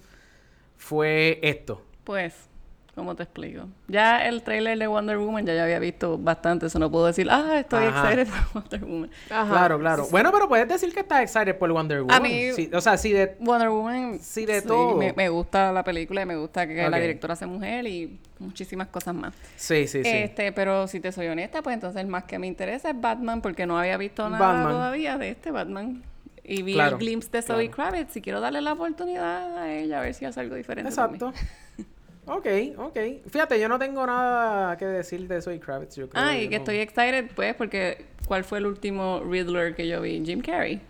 fue 0.77 1.39
esto. 1.43 1.81
Pues, 2.05 2.51
¿cómo 2.95 3.15
te 3.17 3.25
explico? 3.25 3.67
Ya 3.89 4.25
el 4.27 4.43
trailer 4.43 4.79
de 4.79 4.87
Wonder 4.87 5.19
Woman 5.19 5.45
ya, 5.47 5.55
ya 5.55 5.65
había 5.65 5.79
visto 5.79 6.17
bastante, 6.19 6.67
eso 6.67 6.79
no 6.79 6.91
puedo 6.91 7.07
decir, 7.07 7.29
ah, 7.31 7.59
estoy 7.59 7.87
Ajá. 7.87 8.13
excited 8.13 8.29
por 8.53 8.53
Wonder 8.63 8.85
Woman. 8.85 9.11
Ajá. 9.31 9.51
Claro, 9.51 9.79
claro. 9.79 10.07
Bueno, 10.11 10.31
pero 10.33 10.49
puedes 10.49 10.69
decir 10.69 10.93
que 10.93 11.01
estás 11.01 11.23
excited 11.23 11.57
por 11.59 11.71
Wonder 11.73 12.03
Woman. 12.03 12.23
mí- 12.23 12.53
Sí, 12.53 12.71
o 12.73 12.81
sea, 12.81 12.97
sí, 12.97 13.13
de, 13.13 13.37
Wonder 13.41 13.69
Woman, 13.71 14.19
Sí, 14.21 14.47
de 14.47 14.63
todo. 14.63 14.97
Me, 14.97 15.13
me 15.13 15.29
gusta 15.29 15.73
la 15.73 15.83
película 15.85 16.23
y 16.23 16.27
me 16.27 16.37
gusta 16.37 16.67
que 16.67 16.89
la 16.89 16.99
directora 16.99 17.35
sea 17.37 17.47
mujer 17.49 17.87
y 17.87 18.19
muchísimas 18.39 18.89
cosas 18.89 19.15
más. 19.15 19.35
sí, 19.57 19.87
sí, 19.87 20.03
sí. 20.03 20.09
Este, 20.11 20.53
pero 20.53 20.87
si 20.87 21.01
te 21.01 21.13
soy 21.13 21.27
honesta, 21.29 21.63
pues 21.63 21.75
entonces 21.75 22.01
el 22.01 22.07
más 22.09 22.25
que 22.25 22.39
me 22.39 22.47
interesa 22.47 22.91
es 22.91 23.01
Batman 23.01 23.41
porque 23.43 23.67
no 23.67 23.79
había 23.79 23.97
visto 23.97 24.29
nada 24.29 24.47
Batman. 24.53 24.73
todavía 24.73 25.19
de 25.19 25.31
este 25.31 25.51
Batman. 25.51 26.03
Y 26.47 26.63
vi 26.63 26.75
Claro, 26.75 26.97
el 26.97 26.99
glimpse 26.99 27.31
de 27.33 27.41
Zoe 27.41 27.71
claro. 27.71 27.91
Kravitz 27.91 28.17
y 28.19 28.21
quiero 28.21 28.39
darle 28.39 28.61
la 28.61 28.75
oportunidad 28.75 29.57
a 29.57 29.73
ella 29.73 30.01
a 30.01 30.03
ver 30.03 30.13
si 30.13 30.27
hace 30.27 30.41
algo 30.41 30.55
diferente. 30.57 30.91
mí. 30.91 30.93
Exacto. 30.95 31.33
ok, 32.27 32.47
ok. 32.79 32.99
Fíjate, 33.29 33.61
yo 33.61 33.69
no 33.69 33.79
tengo 33.79 34.07
nada 34.07 34.77
que 34.77 34.85
decir 34.87 35.27
de 35.29 35.41
Zoe 35.43 35.59
Kravitz. 35.61 35.97
Yo 35.97 36.09
creo, 36.09 36.23
Ah, 36.25 36.37
y 36.37 36.49
que 36.49 36.57
no- 36.57 36.63
estoy 36.63 36.77
excited, 36.79 37.31
pues, 37.35 37.55
porque 37.55 38.07
¿cuál 38.27 38.45
fue 38.45 38.59
el 38.59 38.67
último 38.67 39.23
Riddler 39.29 39.75
que 39.75 39.87
yo 39.89 40.01
vi? 40.01 40.23
Jim 40.25 40.41
Carrey. 40.41 40.81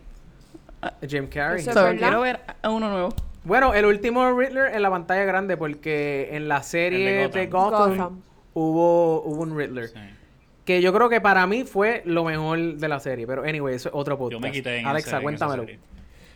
Jim 1.09 1.27
Carrey. 1.29 1.63
So, 1.63 1.73
quiero 1.97 2.21
ver 2.21 2.41
a 2.63 2.71
uno 2.71 2.91
nuevo. 2.91 3.09
Bueno, 3.45 3.75
el 3.75 3.85
último 3.87 4.39
Riddler 4.39 4.75
en 4.75 4.83
la 4.83 4.91
pantalla 4.91 5.25
grande 5.25 5.57
porque 5.57 6.29
en 6.33 6.49
la 6.49 6.63
serie 6.63 7.13
de 7.13 7.29
de 7.29 7.47
Gotham. 7.47 8.23
Hubo, 8.55 9.23
hubo 9.23 9.43
un 9.43 9.57
Riddler. 9.57 9.89
Sí. 9.89 9.99
Que 10.65 10.81
yo 10.81 10.93
creo 10.95 11.09
que 11.09 11.21
para 11.21 11.47
mí 11.47 11.65
fue 11.65 12.03
lo 12.07 12.25
mejor 12.25 12.77
de 12.77 12.89
la 12.89 13.01
serie. 13.01 13.27
Pero 13.27 13.43
anyway, 13.43 13.75
eso 13.75 13.89
es 13.91 13.95
otro 13.95 14.17
podcast. 14.17 14.41
Yo 14.41 14.41
me 14.41 14.53
quité 14.53 14.77
en 14.79 14.87
Alexa, 14.87 15.09
ese- 15.09 15.17
en 15.17 15.35
esa 15.35 15.47
cuéntamelo. 15.47 15.63
serie. 15.65 15.79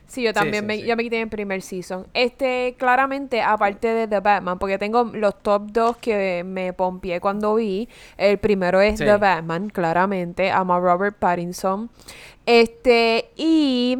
Sí, 0.08 0.22
yo 0.22 0.32
también 0.32 0.64
sí, 0.64 0.66
me, 0.66 0.76
sí. 0.76 0.86
yo 0.86 0.96
me 0.96 1.02
quité 1.02 1.20
en 1.20 1.28
primer 1.28 1.60
season. 1.62 2.06
Este, 2.14 2.74
claramente, 2.78 3.42
aparte 3.42 3.88
de 3.88 4.08
The 4.08 4.20
Batman, 4.20 4.58
porque 4.58 4.78
tengo 4.78 5.04
los 5.04 5.40
top 5.42 5.70
2 5.70 5.96
que 5.98 6.42
me 6.44 6.72
pompié 6.72 7.20
cuando 7.20 7.54
vi. 7.54 7.88
El 8.16 8.38
primero 8.38 8.80
es. 8.80 8.98
The 8.98 9.16
Batman, 9.16 9.68
claramente. 9.68 10.50
Amo 10.50 10.74
a 10.74 10.80
Robert 10.80 11.16
Pattinson. 11.18 11.90
Este, 12.46 13.30
y 13.36 13.98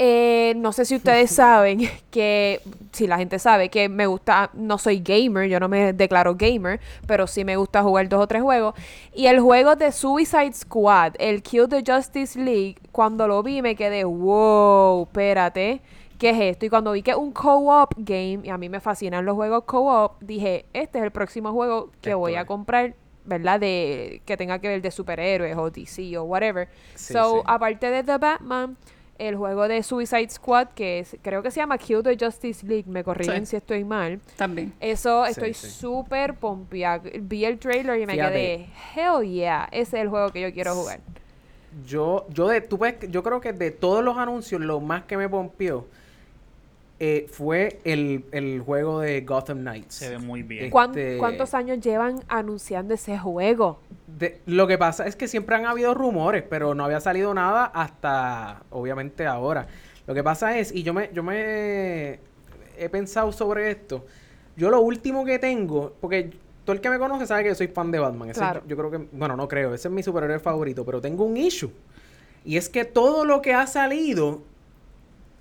eh, 0.00 0.54
no 0.56 0.72
sé 0.72 0.84
si 0.84 0.94
ustedes 0.94 1.32
saben 1.32 1.80
que, 2.10 2.60
si 2.92 3.06
la 3.06 3.18
gente 3.18 3.38
sabe 3.38 3.68
que 3.68 3.88
me 3.88 4.06
gusta, 4.06 4.50
no 4.54 4.78
soy 4.78 5.00
gamer, 5.00 5.48
yo 5.48 5.58
no 5.58 5.68
me 5.68 5.92
declaro 5.92 6.36
gamer, 6.36 6.80
pero 7.06 7.26
sí 7.26 7.44
me 7.44 7.56
gusta 7.56 7.82
jugar 7.82 8.08
dos 8.08 8.22
o 8.22 8.26
tres 8.26 8.42
juegos. 8.42 8.74
Y 9.12 9.26
el 9.26 9.40
juego 9.40 9.74
de 9.74 9.90
Suicide 9.90 10.52
Squad, 10.52 11.14
el 11.18 11.42
Kill 11.42 11.68
the 11.68 11.82
Justice 11.84 12.38
League, 12.38 12.76
cuando 12.92 13.26
lo 13.26 13.42
vi 13.42 13.60
me 13.60 13.74
quedé, 13.74 14.04
wow, 14.04 15.02
espérate, 15.02 15.80
¿qué 16.16 16.30
es 16.30 16.40
esto? 16.40 16.66
Y 16.66 16.68
cuando 16.68 16.92
vi 16.92 17.02
que 17.02 17.10
es 17.10 17.16
un 17.16 17.32
co-op 17.32 17.94
game, 17.96 18.40
y 18.44 18.50
a 18.50 18.58
mí 18.58 18.68
me 18.68 18.80
fascinan 18.80 19.24
los 19.24 19.34
juegos 19.34 19.64
co-op, 19.64 20.20
dije, 20.20 20.66
este 20.72 20.98
es 20.98 21.04
el 21.04 21.10
próximo 21.10 21.52
juego 21.52 21.90
que 22.00 22.14
voy 22.14 22.36
a 22.36 22.46
comprar. 22.46 22.94
¿Verdad? 23.24 23.60
De 23.60 24.22
que 24.24 24.38
tenga 24.38 24.58
que 24.58 24.68
ver 24.68 24.80
de 24.80 24.90
superhéroes 24.90 25.54
o 25.54 25.68
DC 25.68 26.16
o 26.16 26.22
whatever. 26.22 26.66
Sí, 26.94 27.12
so, 27.12 27.34
sí. 27.34 27.42
aparte 27.44 27.90
de 27.90 28.02
The 28.02 28.16
Batman, 28.16 28.78
el 29.18 29.36
juego 29.36 29.66
de 29.68 29.82
Suicide 29.82 30.30
Squad, 30.30 30.68
que 30.68 31.00
es- 31.00 31.16
creo 31.22 31.42
que 31.42 31.50
se 31.50 31.60
llama 31.60 31.76
Kill 31.78 32.02
the 32.02 32.16
Justice 32.18 32.64
League, 32.66 32.84
me 32.86 33.02
corrigen 33.04 33.44
Sí. 33.46 33.50
si 33.50 33.56
estoy 33.56 33.84
mal. 33.84 34.20
También. 34.36 34.72
Eso 34.80 35.24
Sí, 35.26 35.30
estoy 35.32 35.54
sí. 35.54 35.68
súper 35.70 36.34
pompeada. 36.34 37.02
Vi 37.20 37.44
el 37.44 37.58
trailer 37.58 38.00
y 38.00 38.06
me 38.06 38.12
Fíjate. 38.14 38.32
quedé, 38.32 38.68
hell 38.96 39.28
yeah, 39.28 39.68
ese 39.72 39.96
es 39.98 40.02
el 40.02 40.08
juego 40.08 40.30
que 40.30 40.40
yo 40.40 40.52
quiero 40.52 40.74
jugar. 40.74 41.00
Yo, 41.86 42.26
yo 42.30 42.48
de, 42.48 42.60
tú 42.60 42.78
ves, 42.78 42.94
que- 42.94 43.08
yo 43.08 43.22
creo 43.22 43.40
que 43.40 43.52
de 43.52 43.70
todos 43.70 44.02
los 44.02 44.16
anuncios, 44.16 44.60
lo 44.60 44.80
más 44.80 45.04
que 45.04 45.16
me 45.16 45.28
pompió 45.28 45.86
eh, 47.00 47.26
fue 47.30 47.78
el, 47.84 48.24
el 48.32 48.60
juego 48.60 49.00
de 49.00 49.20
Gotham 49.20 49.58
Knights. 49.60 49.94
Se 49.94 50.10
ve 50.10 50.18
muy 50.18 50.42
bien. 50.42 50.70
¿Cuán- 50.70 50.90
Este- 50.90 51.18
¿Cuántos 51.18 51.54
años 51.54 51.80
llevan 51.80 52.20
anunciando 52.28 52.94
ese 52.94 53.16
juego? 53.18 53.80
De- 54.06 54.40
lo 54.46 54.66
que 54.66 54.78
pasa 54.78 55.06
es 55.06 55.14
que 55.14 55.28
siempre 55.28 55.54
han 55.56 55.66
habido 55.66 55.94
rumores, 55.94 56.42
pero 56.48 56.74
no 56.74 56.84
había 56.84 57.00
salido 57.00 57.32
nada 57.34 57.66
hasta, 57.66 58.62
obviamente, 58.70 59.26
ahora. 59.26 59.66
Lo 60.06 60.14
que 60.14 60.24
pasa 60.24 60.58
es, 60.58 60.74
y 60.74 60.82
yo 60.82 60.92
me, 60.94 61.10
yo 61.12 61.22
me 61.22 62.18
he 62.76 62.88
pensado 62.90 63.30
sobre 63.32 63.70
esto. 63.70 64.04
Yo 64.56 64.70
lo 64.70 64.80
último 64.80 65.24
que 65.24 65.38
tengo, 65.38 65.94
porque 66.00 66.30
todo 66.64 66.74
el 66.74 66.80
que 66.80 66.90
me 66.90 66.98
conoce 66.98 67.26
sabe 67.26 67.44
que 67.44 67.50
yo 67.50 67.54
soy 67.54 67.68
fan 67.68 67.90
de 67.92 67.98
Batman. 68.00 68.30
Ese 68.30 68.40
Claro. 68.40 68.62
yo, 68.62 68.70
yo 68.70 68.76
creo 68.76 68.90
que, 68.90 69.08
bueno, 69.12 69.36
no 69.36 69.46
creo, 69.46 69.72
ese 69.74 69.86
es 69.88 69.94
mi 69.94 70.02
superhéroe 70.02 70.40
favorito, 70.40 70.84
pero 70.84 71.00
tengo 71.00 71.24
un 71.24 71.36
issue. 71.36 71.70
Y 72.44 72.56
es 72.56 72.68
que 72.68 72.84
todo 72.84 73.24
lo 73.24 73.40
que 73.42 73.54
ha 73.54 73.66
salido 73.66 74.42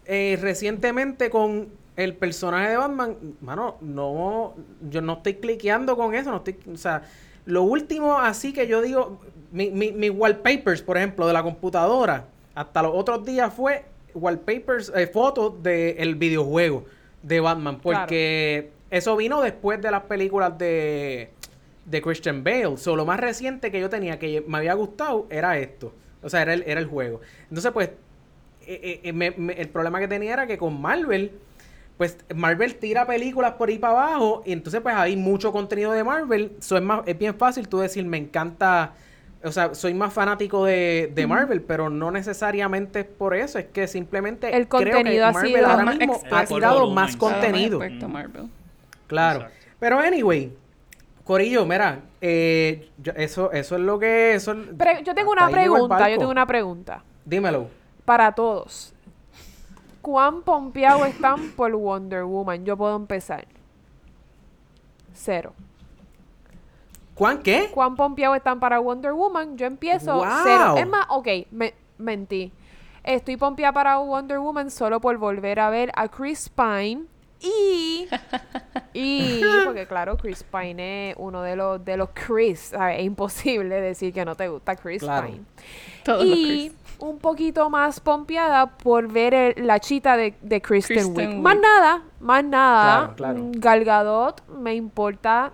eh, 0.08 0.38
recientemente 0.42 1.30
con 1.30 1.70
el 1.96 2.16
personaje 2.16 2.70
de 2.70 2.78
Batman, 2.78 3.18
mano, 3.42 3.78
no, 3.82 4.54
yo 4.90 5.02
no 5.02 5.14
estoy 5.14 5.36
cliqueando 5.36 5.98
con 5.98 6.14
eso, 6.14 6.32
no 6.32 6.38
estoy, 6.38 6.58
o 6.72 6.78
sea, 6.78 7.04
lo 7.46 7.64
último 7.64 8.18
así 8.20 8.54
que 8.54 8.68
yo 8.68 8.82
digo, 8.82 9.20
mi, 9.52 9.72
mi, 9.72 9.92
mis 9.92 10.12
wallpapers, 10.12 10.82
por 10.82 10.98
ejemplo, 10.98 11.26
de 11.28 11.34
la 11.34 11.44
computadora, 11.44 12.26
hasta 12.54 12.82
los 12.84 12.92
otros 12.96 13.26
días 13.26 13.54
fue 13.54 13.86
wallpapers, 14.14 14.92
eh, 14.96 15.08
fotos 15.08 15.62
del 15.62 16.16
videojuego 16.16 16.86
de 17.22 17.40
Batman, 17.40 17.80
porque 17.80 18.72
eso 18.90 19.16
vino 19.16 19.42
después 19.42 19.82
de 19.82 19.92
las 19.92 20.04
películas 20.04 20.58
de, 20.58 21.32
de 21.86 22.02
Christian 22.02 22.44
Bale. 22.44 22.78
So, 22.78 22.96
lo 22.96 23.06
más 23.06 23.20
reciente 23.20 23.72
que 23.72 23.80
yo 23.80 23.90
tenía 23.90 24.20
que 24.20 24.44
me 24.48 24.60
había 24.60 24.74
gustado 24.74 25.28
era 25.30 25.58
esto. 25.58 25.94
O 26.24 26.30
sea, 26.30 26.42
era 26.42 26.54
el, 26.54 26.64
era 26.66 26.80
el 26.80 26.88
juego. 26.88 27.22
Entonces, 27.44 27.72
pues, 27.72 27.92
eh, 28.68 29.00
eh, 29.04 29.14
me- 29.14 29.32
me- 29.32 29.54
el 29.54 29.70
problema 29.70 30.00
que 30.00 30.08
tenía 30.08 30.34
era 30.34 30.48
que 30.48 30.58
con 30.58 30.80
Marvel, 30.82 31.32
pues 31.98 32.18
Marvel 32.36 32.76
tira 32.76 33.06
películas 33.08 33.54
por 33.54 33.70
ahí 33.70 33.80
para 33.80 33.94
abajo 33.94 34.44
y 34.46 34.52
entonces 34.52 34.82
pues 34.82 34.94
hay 34.96 35.16
mucho 35.16 35.52
contenido 35.52 35.92
de 35.94 36.04
Marvel. 36.04 36.52
So, 36.60 36.78
es, 36.78 36.84
más, 36.84 37.02
es 37.06 37.18
bien 37.18 37.36
fácil 37.36 37.68
tú 37.68 37.80
decir, 37.80 38.06
me 38.06 38.18
encanta, 38.18 38.94
o 39.44 39.52
sea, 39.52 39.74
soy 39.74 39.94
más 39.94 40.14
fanático 40.14 40.66
de, 40.66 41.12
de 41.16 41.26
Marvel, 41.28 41.62
pero 41.62 41.90
no 41.90 42.12
necesariamente 42.12 43.00
es 43.00 43.06
por 43.06 43.34
eso, 43.36 43.58
es 43.58 43.66
que 43.66 43.88
simplemente 43.88 44.56
El 44.56 44.68
creo 44.68 44.84
que 44.84 44.92
contenido 44.92 45.26
ha 45.26 45.32
Marvel 45.32 45.54
sido 45.56 45.68
ahora 45.68 45.86
más 45.86 45.98
mismo 45.98 46.22
ha 46.32 46.46
tirado 46.46 46.80
Volumen, 46.82 46.96
más 46.96 47.18
contenido. 47.18 47.80
Marvel. 47.80 48.50
Claro. 49.08 49.40
Exacto. 49.40 49.58
Pero 49.80 50.00
anyway, 50.00 50.52
Corillo, 51.24 51.66
mira, 51.66 52.00
eh, 52.22 52.90
yo- 53.02 53.14
eso, 53.16 53.52
eso 53.52 53.76
es 53.76 53.82
lo 53.82 54.00
que... 54.00 54.34
Eso, 54.36 54.56
Pero 54.78 55.02
yo 55.02 55.14
tengo 55.16 55.32
una 55.32 55.50
pregunta, 55.50 56.10
yo 56.10 56.18
tengo 56.20 56.32
una 56.32 56.46
pregunta 56.46 57.04
Dímelo. 57.26 57.70
Para 58.08 58.32
todos. 58.32 58.94
¿Cuán 60.02 60.42
pompeados 60.42 61.06
están 61.10 61.50
por 61.58 61.76
Wonder 61.76 62.24
Woman? 62.24 62.64
Yo 62.64 62.78
puedo 62.78 62.96
empezar. 62.96 63.46
Cero. 65.14 65.52
¿Cuán 67.14 67.44
qué? 67.44 67.70
¿Cuán 67.74 67.98
pompeados 67.98 68.38
están 68.38 68.62
para 68.62 68.80
Wonder 68.80 69.12
Woman? 69.12 69.58
Yo 69.58 69.66
empiezo 69.66 70.16
Wow. 70.16 70.26
cero. 70.44 70.76
Es 70.78 70.88
más, 70.88 71.06
ok, 71.10 71.28
me, 71.52 71.74
mentí. 71.98 72.54
Estoy 73.04 73.36
pompeada 73.36 73.74
para 73.74 73.98
Wonder 73.98 74.40
Woman 74.40 74.72
solo 74.72 75.02
por 75.02 75.18
volver 75.18 75.60
a 75.60 75.70
ver 75.70 75.92
a 75.94 76.08
Chris 76.08 76.48
Pine. 76.48 77.04
Y, 77.42 78.08
y, 78.94 79.42
porque 79.66 79.86
claro, 79.86 80.16
Chris 80.16 80.44
Pine 80.44 81.10
es 81.12 81.16
uno 81.20 81.42
de 81.42 81.58
los, 81.58 81.84
de 81.84 81.98
los 81.98 82.10
Chris. 82.14 82.60
¿sabes? 82.72 83.00
Es 83.00 83.06
imposible 83.06 83.82
decir 83.82 84.14
que 84.14 84.24
no 84.24 84.36
te 84.36 84.48
gusta 84.48 84.78
Chris 84.78 85.02
Claro. 85.02 85.28
Pine. 85.28 85.42
Todos 86.06 86.26
los 86.26 86.38
y 86.38 86.46
Chris. 86.70 86.87
Un 87.00 87.20
poquito 87.20 87.70
más 87.70 88.00
pompeada 88.00 88.66
por 88.68 89.08
ver 89.08 89.34
el- 89.34 89.68
la 89.68 89.80
chita 89.80 90.18
de, 90.18 90.34
de 90.42 90.62
Kristen, 90.62 90.98
Kristen 90.98 91.16
Wiig. 91.18 91.30
Wiig. 91.30 91.42
Más 91.42 91.58
nada, 91.58 92.02
más 92.20 92.44
nada. 92.44 92.98
Claro, 93.00 93.16
claro. 93.16 93.40
Mm, 93.40 93.52
Gal 93.60 93.84
Gadot 93.86 94.48
me 94.50 94.74
importa 94.76 95.52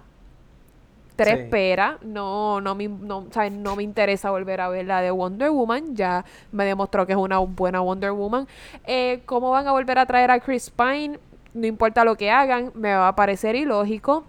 tres 1.16 1.42
Sí. 1.44 1.48
peras. 1.52 2.02
No, 2.02 2.60
no 2.62 2.74
me, 2.76 2.88
no, 2.88 3.28
¿sabes? 3.32 3.52
no 3.52 3.76
me 3.76 3.84
interesa 3.84 4.32
volver 4.32 4.62
a 4.62 4.70
ver 4.70 4.86
la 4.86 5.02
de 5.02 5.12
Wonder 5.12 5.52
Woman. 5.52 5.96
Ya 5.96 6.26
me 6.52 6.66
demostró 6.66 7.06
que 7.06 7.14
es 7.14 7.18
una 7.20 7.38
buena 7.40 7.82
Wonder 7.82 8.12
Woman. 8.12 8.48
Eh, 8.86 9.22
¿Cómo 9.26 9.52
van 9.52 9.68
a 9.68 9.72
volver 9.74 10.00
a 10.00 10.06
traer 10.06 10.32
a 10.32 10.40
Chris 10.40 10.70
Pine? 10.72 11.20
No 11.54 11.68
importa 11.68 12.04
lo 12.04 12.16
que 12.16 12.32
hagan, 12.32 12.72
me 12.74 12.96
va 12.96 13.10
a 13.10 13.16
parecer 13.16 13.56
ilógico. 13.56 14.24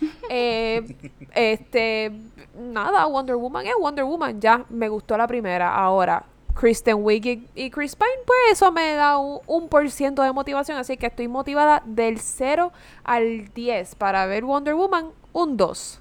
Eh, 0.30 0.96
este, 1.34 2.12
nada, 2.58 3.04
Wonder 3.06 3.36
Woman 3.36 3.66
es 3.66 3.74
Wonder 3.78 4.04
Woman. 4.04 4.40
Ya 4.40 4.64
me 4.70 4.88
gustó 4.88 5.16
la 5.16 5.26
primera. 5.26 5.74
Ahora, 5.74 6.22
Kristen 6.60 6.98
Wiig 7.02 7.26
y, 7.26 7.48
y 7.54 7.70
Chris 7.70 7.96
Pine, 7.96 8.10
pues 8.26 8.38
eso 8.52 8.70
me 8.70 8.92
da 8.94 9.16
un, 9.16 9.40
un 9.46 9.68
por 9.70 9.90
ciento 9.90 10.22
de 10.22 10.30
motivación. 10.32 10.76
Así 10.76 10.96
que 10.98 11.06
estoy 11.06 11.26
motivada 11.26 11.82
del 11.86 12.18
0 12.18 12.70
al 13.02 13.48
10 13.54 13.94
para 13.94 14.26
ver 14.26 14.44
Wonder 14.44 14.74
Woman, 14.74 15.06
un 15.32 15.56
2. 15.56 16.00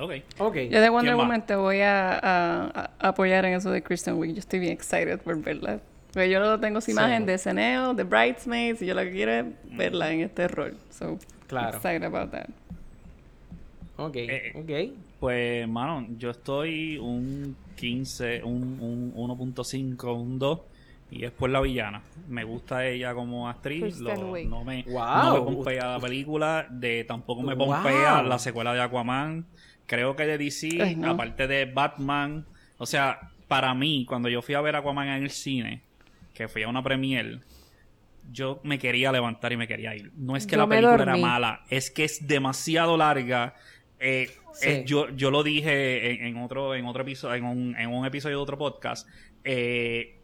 Ok. 0.00 0.12
Ok. 0.38 0.56
Yo 0.70 0.80
de 0.80 0.88
Wonder. 0.88 1.16
Woman 1.16 1.44
te 1.44 1.54
voy 1.54 1.80
a, 1.80 2.12
a- 2.18 2.90
a 2.98 3.08
apoyar 3.08 3.44
en 3.44 3.54
eso 3.54 3.70
de 3.70 3.82
Kristen 3.82 4.14
Wiig. 4.14 4.32
Yo 4.34 4.38
estoy 4.40 4.58
bien 4.58 4.72
excited 4.72 5.20
por 5.20 5.36
verla. 5.42 5.80
Porque 6.14 6.30
yo 6.30 6.40
no 6.40 6.58
tengo 6.58 6.78
esa 6.78 6.90
imagen 6.90 7.26
de 7.26 7.36
SNL, 7.38 7.94
de 7.94 8.04
Bridesmaids, 8.04 8.80
y 8.82 8.86
yo 8.86 8.94
lo 8.94 9.02
que 9.02 9.12
quiero 9.12 9.32
es 9.32 9.44
verla 9.64 10.10
en 10.12 10.20
este 10.20 10.48
rol. 10.48 10.76
So, 10.90 11.18
Claro. 11.46 11.76
excited 11.76 12.04
about 12.04 12.30
that. 12.30 12.48
Ok, 13.98 14.16
Eh, 14.16 14.52
ok. 14.56 14.98
Pues, 15.20 15.68
mano, 15.68 16.06
yo 16.18 16.30
estoy 16.30 16.96
un 16.98 17.54
15, 17.82 18.44
un, 18.44 18.78
un 18.80 19.12
1.5, 19.14 20.14
un 20.16 20.38
2. 20.38 20.60
Y 21.10 21.24
es 21.24 21.32
por 21.32 21.50
la 21.50 21.60
villana. 21.60 22.00
Me 22.28 22.44
gusta 22.44 22.86
ella 22.86 23.12
como 23.12 23.48
actriz. 23.48 23.98
Lo- 23.98 24.14
no, 24.16 24.64
me, 24.64 24.82
Wow. 24.84 24.94
no 25.24 25.34
me 25.34 25.40
pompea 25.56 25.86
la 25.94 25.98
película. 26.00 26.66
De, 26.70 27.02
tampoco 27.04 27.42
me 27.42 27.54
Wow. 27.54 27.66
pompea 27.72 28.22
la 28.22 28.38
secuela 28.38 28.72
de 28.72 28.80
Aquaman. 28.80 29.44
Creo 29.86 30.14
que 30.14 30.24
de 30.26 30.38
DC, 30.38 30.80
Ay, 30.80 30.94
no. 30.96 31.10
aparte 31.10 31.48
de 31.48 31.64
Batman. 31.66 32.46
O 32.78 32.86
sea, 32.86 33.18
para 33.48 33.74
mí, 33.74 34.06
cuando 34.08 34.28
yo 34.28 34.40
fui 34.42 34.54
a 34.54 34.60
ver 34.60 34.76
Aquaman 34.76 35.08
en 35.08 35.24
el 35.24 35.30
cine, 35.30 35.82
que 36.34 36.46
fui 36.48 36.62
a 36.62 36.68
una 36.68 36.82
premiere, 36.84 37.40
yo 38.30 38.60
me 38.62 38.78
quería 38.78 39.10
levantar 39.12 39.52
y 39.52 39.56
me 39.56 39.66
quería 39.68 39.94
ir. 39.96 40.12
No 40.16 40.36
es 40.36 40.46
que 40.46 40.52
Yo 40.52 40.62
la 40.62 40.68
película 40.68 41.02
era 41.02 41.16
mala, 41.16 41.62
es 41.68 41.90
que 41.90 42.04
es 42.04 42.26
demasiado 42.26 42.96
larga. 42.96 43.54
Eh, 44.02 44.28
Sí. 44.54 44.68
eh, 44.68 44.84
yo, 44.86 45.08
yo 45.10 45.30
lo 45.30 45.42
dije 45.42 46.12
en, 46.12 46.26
en 46.36 46.42
otro, 46.42 46.74
en 46.74 46.84
otro 46.84 47.02
episodio, 47.02 47.34
en 47.36 47.44
un, 47.44 47.74
en 47.78 47.88
un 47.88 48.04
episodio 48.04 48.36
de 48.36 48.42
otro 48.42 48.58
podcast. 48.58 49.08
Eh, 49.44 50.18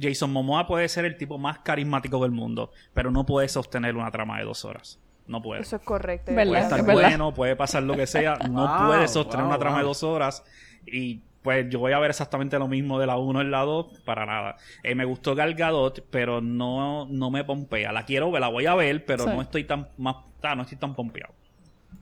Jason 0.00 0.32
Momoa 0.32 0.66
puede 0.66 0.88
ser 0.88 1.04
el 1.04 1.16
tipo 1.16 1.36
más 1.38 1.58
carismático 1.58 2.22
del 2.22 2.30
mundo, 2.30 2.70
pero 2.94 3.10
no 3.10 3.26
puede 3.26 3.48
sostener 3.48 3.96
una 3.96 4.10
trama 4.10 4.38
de 4.38 4.44
dos 4.44 4.64
horas. 4.64 5.00
No 5.26 5.42
puede. 5.42 5.62
Eso 5.62 5.76
es 5.76 5.82
correcto. 5.82 6.32
Puede 6.32 6.46
¿verdad? 6.50 6.62
estar 6.62 6.84
verdad. 6.84 7.02
bueno, 7.08 7.34
puede 7.34 7.56
pasar 7.56 7.82
lo 7.82 7.96
que 7.96 8.06
sea, 8.06 8.36
no 8.50 8.66
Wow, 8.66 8.86
puede 8.88 9.08
sostener 9.08 9.44
wow, 9.44 9.50
una 9.50 9.58
trama 9.58 9.78
de 9.78 9.84
dos 9.84 10.02
horas. 10.02 10.44
Y 10.86 11.22
pues 11.42 11.66
yo 11.70 11.78
voy 11.80 11.92
a 11.92 11.98
ver 11.98 12.10
exactamente 12.10 12.58
lo 12.58 12.68
mismo 12.68 12.98
de 12.98 13.06
la 13.06 13.16
1 13.16 13.40
en 13.40 13.50
la 13.50 13.60
2, 13.62 14.00
para 14.04 14.26
nada. 14.26 14.56
Eh, 14.82 14.94
me 14.94 15.04
gustó 15.04 15.34
Gal 15.34 15.54
Gadot, 15.54 16.06
pero 16.10 16.40
no, 16.40 17.06
no 17.06 17.30
me 17.30 17.44
pompea. 17.44 17.92
La 17.92 18.04
quiero 18.04 18.30
la 18.38 18.48
voy 18.48 18.66
a 18.66 18.74
ver, 18.74 19.04
pero 19.04 19.24
Sí. 19.24 19.30
no 19.30 19.42
estoy 19.42 19.64
tan 19.64 19.88
más, 19.98 20.16
ah, 20.42 20.54
no 20.54 20.62
estoy 20.62 20.78
tan 20.78 20.94
pompeado. 20.94 21.34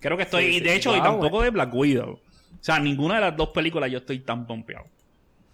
Creo 0.00 0.16
que 0.16 0.22
estoy, 0.24 0.44
Sí, 0.44 0.50
y 0.50 0.58
sí, 0.58 0.64
de 0.64 0.74
hecho, 0.76 0.90
y 0.94 1.00
wow, 1.00 1.04
tampoco 1.04 1.42
de 1.42 1.50
Black 1.50 1.74
Widow. 1.74 2.12
O 2.12 2.20
sea, 2.60 2.78
ninguna 2.78 3.16
de 3.16 3.20
las 3.22 3.36
dos 3.36 3.48
películas 3.50 3.90
yo 3.90 3.98
estoy 3.98 4.20
tan 4.20 4.46
pompeado. 4.46 4.84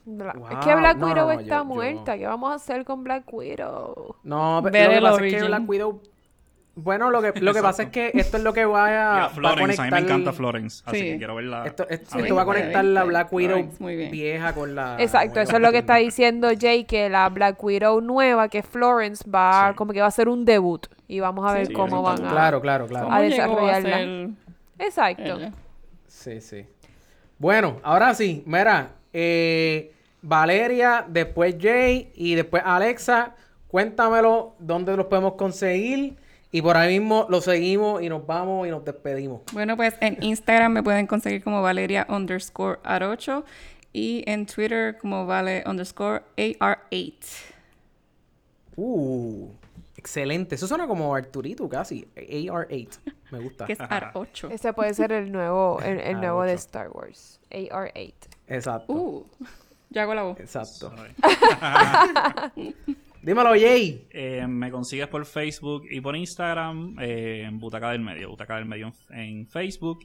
Bla- 0.06 0.34
Wow, 0.34 0.48
Es 0.50 0.58
que 0.66 0.74
Black 0.74 0.98
no, 0.98 1.06
Widow 1.06 1.24
no, 1.26 1.30
está 1.32 1.44
yo- 1.44 1.62
yo- 1.62 1.64
muerta. 1.64 2.18
¿Qué 2.18 2.26
vamos 2.26 2.52
a 2.52 2.54
hacer 2.56 2.84
con 2.84 3.04
Black 3.04 3.24
Widow? 3.32 4.16
No, 4.22 4.62
pero 4.70 4.88
lo 4.88 4.94
que 4.94 5.00
pasa 5.00 5.26
es 5.26 5.34
que. 5.34 5.42
Black 5.44 5.68
Widow... 5.68 6.02
Bueno, 6.76 7.10
lo 7.10 7.22
que, 7.22 7.40
lo 7.40 7.54
que 7.54 7.62
pasa 7.62 7.84
es 7.84 7.88
que 7.90 8.10
esto 8.14 8.36
es 8.36 8.42
lo 8.42 8.52
que 8.52 8.64
va 8.64 8.86
a, 8.86 8.88
a 8.88 9.20
va 9.20 9.24
a 9.26 9.30
Florence, 9.30 9.80
a 9.80 9.84
mí 9.84 9.90
me 9.92 9.98
encanta 10.00 10.32
Florence, 10.32 10.82
así 10.86 10.98
Sí. 10.98 11.04
que 11.04 11.18
quiero 11.18 11.36
verla. 11.36 11.64
Esto, 11.66 11.86
esto- 11.88 12.10
Sí, 12.10 12.18
esto 12.22 12.34
va 12.34 12.42
a 12.42 12.44
conectar 12.44 12.84
la. 12.84 13.04
Black 13.04 13.32
Widow 13.32 13.68
vieja 14.10 14.52
con 14.54 14.74
la... 14.74 14.96
Exacto, 14.98 15.40
eso 15.40 15.54
es 15.56 15.62
lo 15.62 15.70
que 15.70 15.78
está 15.78 15.96
diciendo 15.96 16.48
Jay, 16.58 16.82
que 16.84 17.08
la 17.08 17.28
Black 17.28 17.62
Widow 17.62 18.00
nueva, 18.00 18.48
que 18.48 18.62
Florence, 18.64 19.22
va 19.30 19.68
Sí. 19.70 19.76
como 19.76 19.92
que 19.92 20.00
va 20.00 20.08
a 20.08 20.10
ser 20.10 20.28
un 20.28 20.44
debut. 20.44 20.86
Y 21.06 21.20
vamos 21.20 21.48
a 21.48 21.54
ver 21.54 21.66
Sí, 21.68 21.72
cómo 21.74 22.02
van 22.02 22.24
a... 22.26 22.30
Claro, 22.30 22.60
claro, 22.60 22.86
claro. 22.88 23.04
¿Cómo 23.06 23.14
a 23.16 23.20
a 23.20 23.22
desarrollarla. 23.22 23.96
ser 23.96 24.28
Exacto. 24.80 25.22
ella? 25.22 25.52
Sí, 26.08 26.40
sí. 26.40 26.66
Bueno, 27.38 27.78
ahora 27.84 28.14
sí, 28.14 28.42
mira, 28.46 28.92
eh, 29.12 29.92
Valeria, 30.22 31.04
después 31.06 31.54
Jay 31.60 32.10
y 32.16 32.34
después 32.34 32.62
Alexa, 32.66 33.34
cuéntamelo 33.68 34.54
dónde 34.58 34.96
los 34.96 35.06
podemos 35.06 35.34
conseguir 35.34 36.16
y 36.54 36.62
por 36.62 36.76
ahí 36.76 37.00
mismo 37.00 37.26
lo 37.28 37.40
seguimos 37.40 38.00
y 38.00 38.08
nos 38.08 38.24
vamos 38.24 38.68
y 38.68 38.70
nos 38.70 38.84
despedimos. 38.84 39.40
Bueno, 39.52 39.76
pues 39.76 39.94
en 39.98 40.22
Instagram 40.22 40.70
me 40.70 40.84
pueden 40.84 41.08
conseguir 41.08 41.42
como 41.42 41.60
Valeria 41.62 42.06
underscore 42.08 42.78
Arocho. 42.84 43.44
Y 43.92 44.22
en 44.28 44.46
Twitter 44.46 44.96
como 44.98 45.26
vale 45.26 45.64
underscore 45.66 46.22
AR8. 46.36 47.14
Uh, 48.76 49.48
excelente. 49.96 50.54
Eso 50.54 50.68
suena 50.68 50.86
como 50.86 51.12
Arturito 51.12 51.68
casi. 51.68 52.06
AR8. 52.14 52.98
Me 53.32 53.40
gusta. 53.40 53.64
Que 53.66 53.72
es 53.72 53.80
AR8. 53.80 54.52
Ese 54.52 54.72
puede 54.72 54.94
ser 54.94 55.10
el 55.10 55.32
nuevo, 55.32 55.80
el, 55.82 55.98
el 55.98 56.20
nuevo 56.20 56.44
de. 56.44 56.52
Star 56.52 56.88
Wars. 56.88 57.40
AR-8. 57.50 58.14
Exacto. 58.46 58.92
Uh, 58.92 59.26
ya 59.90 60.02
hago 60.02 60.14
la 60.14 60.22
voz. 60.22 60.38
Exacto. 60.38 60.94
Dímelo, 63.24 63.54
Jay. 63.54 64.06
Eh, 64.10 64.46
me 64.46 64.70
consigues 64.70 65.08
por 65.08 65.24
Facebook 65.24 65.86
y 65.90 65.98
por 66.02 66.14
Instagram 66.14 66.96
eh, 67.00 67.44
en 67.46 67.58
Butaca 67.58 67.90
del 67.90 68.02
Medio. 68.02 68.28
Butaca 68.28 68.56
del 68.56 68.66
Medio 68.66 68.92
en, 69.08 69.18
en 69.18 69.46
Facebook 69.46 70.00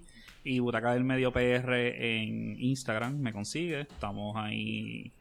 y 0.46 0.60
Butaca 0.60 0.94
del 0.94 1.04
Medio 1.04 1.34
PR 1.34 1.74
en 1.76 2.56
Instagram. 2.58 3.20
Me 3.20 3.34
consigues. 3.34 3.88
Estamos 3.92 4.38
ahí. 4.38 5.12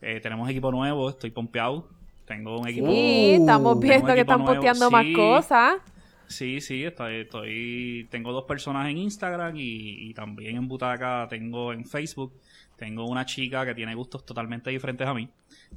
Eh, 0.00 0.18
tenemos 0.20 0.50
equipo 0.50 0.72
nuevo. 0.72 1.10
Estoy 1.10 1.30
pompeado. 1.30 1.88
Tengo 2.26 2.58
un 2.58 2.66
equipo. 2.66 2.88
Sí, 2.88 3.36
estamos 3.38 3.78
viendo 3.78 4.14
que 4.14 4.20
están 4.20 4.38
nuevo, 4.40 4.54
posteando 4.54 4.90
más 4.90 5.06
cosas. 5.14 5.74
Sí, 6.26 6.60
sí, 6.60 6.82
estoy, 6.82 7.20
estoy, 7.20 8.08
tengo 8.10 8.32
dos 8.32 8.44
personas 8.44 8.88
en 8.88 8.98
Instagram 8.98 9.54
y, 9.56 10.08
y 10.08 10.14
también 10.14 10.56
en 10.56 10.66
Butaca 10.66 11.28
tengo 11.30 11.72
en 11.72 11.84
Facebook. 11.84 12.32
Tengo 12.82 13.06
una 13.06 13.24
chica 13.24 13.64
que 13.64 13.76
tiene 13.76 13.94
gustos 13.94 14.26
totalmente 14.26 14.68
diferentes 14.68 15.06
a 15.06 15.14
mí, 15.14 15.28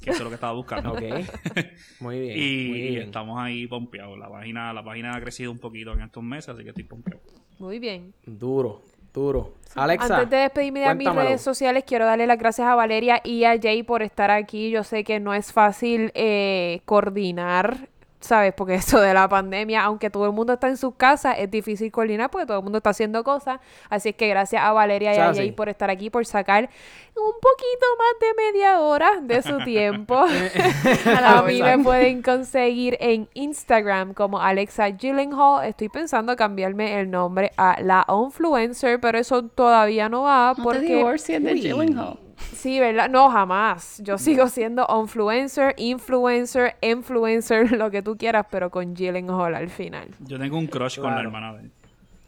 que 0.01 0.09
eso 0.09 0.17
es 0.17 0.23
lo 0.23 0.29
que 0.29 0.35
estaba 0.35 0.53
buscando. 0.53 0.93
Ok. 0.95 1.01
Muy 1.99 2.19
bien. 2.19 2.35
Y, 2.35 2.69
muy 2.69 2.79
y 2.79 2.89
bien. 2.89 3.03
estamos 3.03 3.39
ahí 3.39 3.67
pompeados. 3.67 4.17
La 4.17 4.27
página, 4.27 4.73
la 4.73 4.83
página 4.83 5.15
ha 5.15 5.21
crecido 5.21 5.51
un 5.51 5.59
poquito 5.59 5.93
en 5.93 6.01
estos 6.01 6.23
meses, 6.23 6.49
así 6.49 6.63
que 6.63 6.69
estoy 6.69 6.85
pompeado. 6.85 7.21
Muy 7.59 7.77
bien. 7.77 8.11
Duro, 8.25 8.81
duro. 9.13 9.53
Alexa. 9.75 10.15
Antes 10.15 10.31
de 10.31 10.37
despedirme 10.37 10.79
de 10.79 10.95
mis 10.95 11.13
redes 11.13 11.41
sociales, 11.41 11.83
quiero 11.85 12.05
darle 12.05 12.25
las 12.25 12.39
gracias 12.39 12.67
a 12.67 12.73
Valeria 12.73 13.21
y 13.23 13.43
a 13.43 13.55
Jay 13.61 13.83
por 13.83 14.01
estar 14.01 14.31
aquí. 14.31 14.71
Yo 14.71 14.83
sé 14.83 15.03
que 15.03 15.19
no 15.19 15.35
es 15.35 15.53
fácil 15.53 16.11
eh, 16.15 16.81
coordinar, 16.85 17.87
¿sabes? 18.25 18.53
Porque 18.53 18.75
esto 18.75 18.99
de 18.99 19.13
la 19.13 19.27
pandemia, 19.27 19.83
aunque 19.83 20.09
todo 20.09 20.25
el 20.25 20.31
mundo 20.31 20.53
está 20.53 20.67
en 20.67 20.77
sus 20.77 20.95
casas, 20.95 21.35
es 21.39 21.49
difícil 21.49 21.91
coordinar 21.91 22.29
porque 22.29 22.45
todo 22.45 22.57
el 22.57 22.63
mundo 22.63 22.77
está 22.77 22.91
haciendo 22.91 23.23
cosas. 23.23 23.59
Así 23.89 24.09
es 24.09 24.15
que 24.15 24.27
gracias 24.27 24.61
a 24.63 24.71
Valeria 24.73 25.15
y 25.15 25.17
a 25.17 25.33
Jay 25.33 25.47
sí. 25.47 25.51
por 25.51 25.69
estar 25.69 25.89
aquí, 25.89 26.09
por 26.09 26.25
sacar 26.25 26.69
un 27.15 27.33
poquito 27.41 27.85
más 27.97 28.19
de 28.19 28.51
media 28.51 28.79
hora 28.81 29.11
de 29.21 29.41
su 29.41 29.63
tiempo. 29.63 30.15
a 31.23 31.41
mí 31.43 31.61
me 31.61 31.77
pueden 31.79 32.21
conseguir 32.21 32.97
en 32.99 33.29
Instagram 33.33 34.13
como 34.13 34.39
Alexa 34.39 34.89
Gyllenhaal. 34.89 35.65
Estoy 35.65 35.89
pensando 35.89 36.35
cambiarme 36.35 36.99
el 36.99 37.09
nombre 37.09 37.51
a 37.57 37.81
La 37.81 38.05
Influencer, 38.09 38.99
pero 38.99 39.17
eso 39.17 39.43
todavía 39.43 40.09
no 40.09 40.23
va 40.23 40.49
No 40.49 40.55
te 40.55 40.61
porque... 40.61 41.39
de. 41.39 41.53
Gyllenhaal. 41.55 42.24
Sí, 42.53 42.79
¿verdad? 42.79 43.09
No, 43.09 43.29
jamás. 43.29 43.99
Yo 44.03 44.17
sigo 44.17 44.47
siendo 44.49 44.85
influencer, 45.01 45.73
influencer, 45.77 46.75
influencer, 46.81 47.71
lo 47.77 47.89
que 47.91 48.01
tú 48.01 48.17
quieras, 48.17 48.45
pero 48.49 48.69
con 48.69 48.93
Gyllenhaal 48.95 49.55
al 49.55 49.69
final. 49.69 50.09
Yo 50.19 50.37
tengo 50.39 50.57
un 50.57 50.67
crush 50.67 50.99
con 50.99 51.13
la 51.15 51.21
hermana 51.21 51.53
de 51.53 51.61
él. 51.63 51.71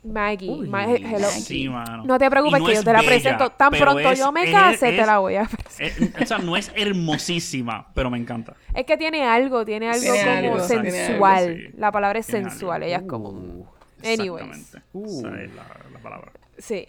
Maggie, 0.04 0.50
Uy. 0.50 0.70
Ma- 0.70 0.86
hello. 0.86 1.28
Sí, 1.28 1.68
mano. 1.68 2.06
No 2.06 2.18
te 2.18 2.30
preocupes 2.30 2.62
Y 2.62 2.66
que 2.66 2.76
yo 2.76 2.84
te 2.84 2.94
la 2.94 3.00
bella, 3.00 3.10
presento. 3.12 3.50
Tan 3.50 3.72
pronto 3.72 4.00
es- 4.12 4.20
yo 4.20 4.32
me 4.32 4.44
es- 4.44 4.52
case, 4.52 4.92
te 4.94 5.06
la 5.06 5.18
voy 5.18 5.36
a 5.36 5.44
presentar. 5.76 6.24
o 6.24 6.26
sea, 6.26 6.38
no 6.38 6.56
es 6.56 6.72
hermosísima, 6.76 7.88
pero 7.94 8.10
me 8.10 8.18
encanta. 8.18 8.54
Es 8.74 8.86
que 8.86 8.96
tiene 8.96 9.26
algo, 9.26 9.66
tiene 9.66 9.90
algo 9.90 10.02
Tiene 10.02 10.20
como 10.48 10.54
algo, 10.56 10.68
sensual. 10.68 11.44
algo, 11.44 11.58
sí. 11.58 11.68
La 11.78 11.92
palabra 11.92 12.20
es 12.20 12.28
Tiene 12.28 12.50
sensual, 12.50 12.76
algo. 12.84 12.86
ella 12.88 12.98
es 12.98 13.04
como... 13.04 13.30
Anyways. 14.04 14.46
Exactamente. 14.48 14.82
Uh. 14.94 15.20
Esa 15.20 15.42
es 15.42 15.56
la, 15.56 15.64
la 15.92 16.00
palabra. 16.00 16.32
Sí. 16.58 16.88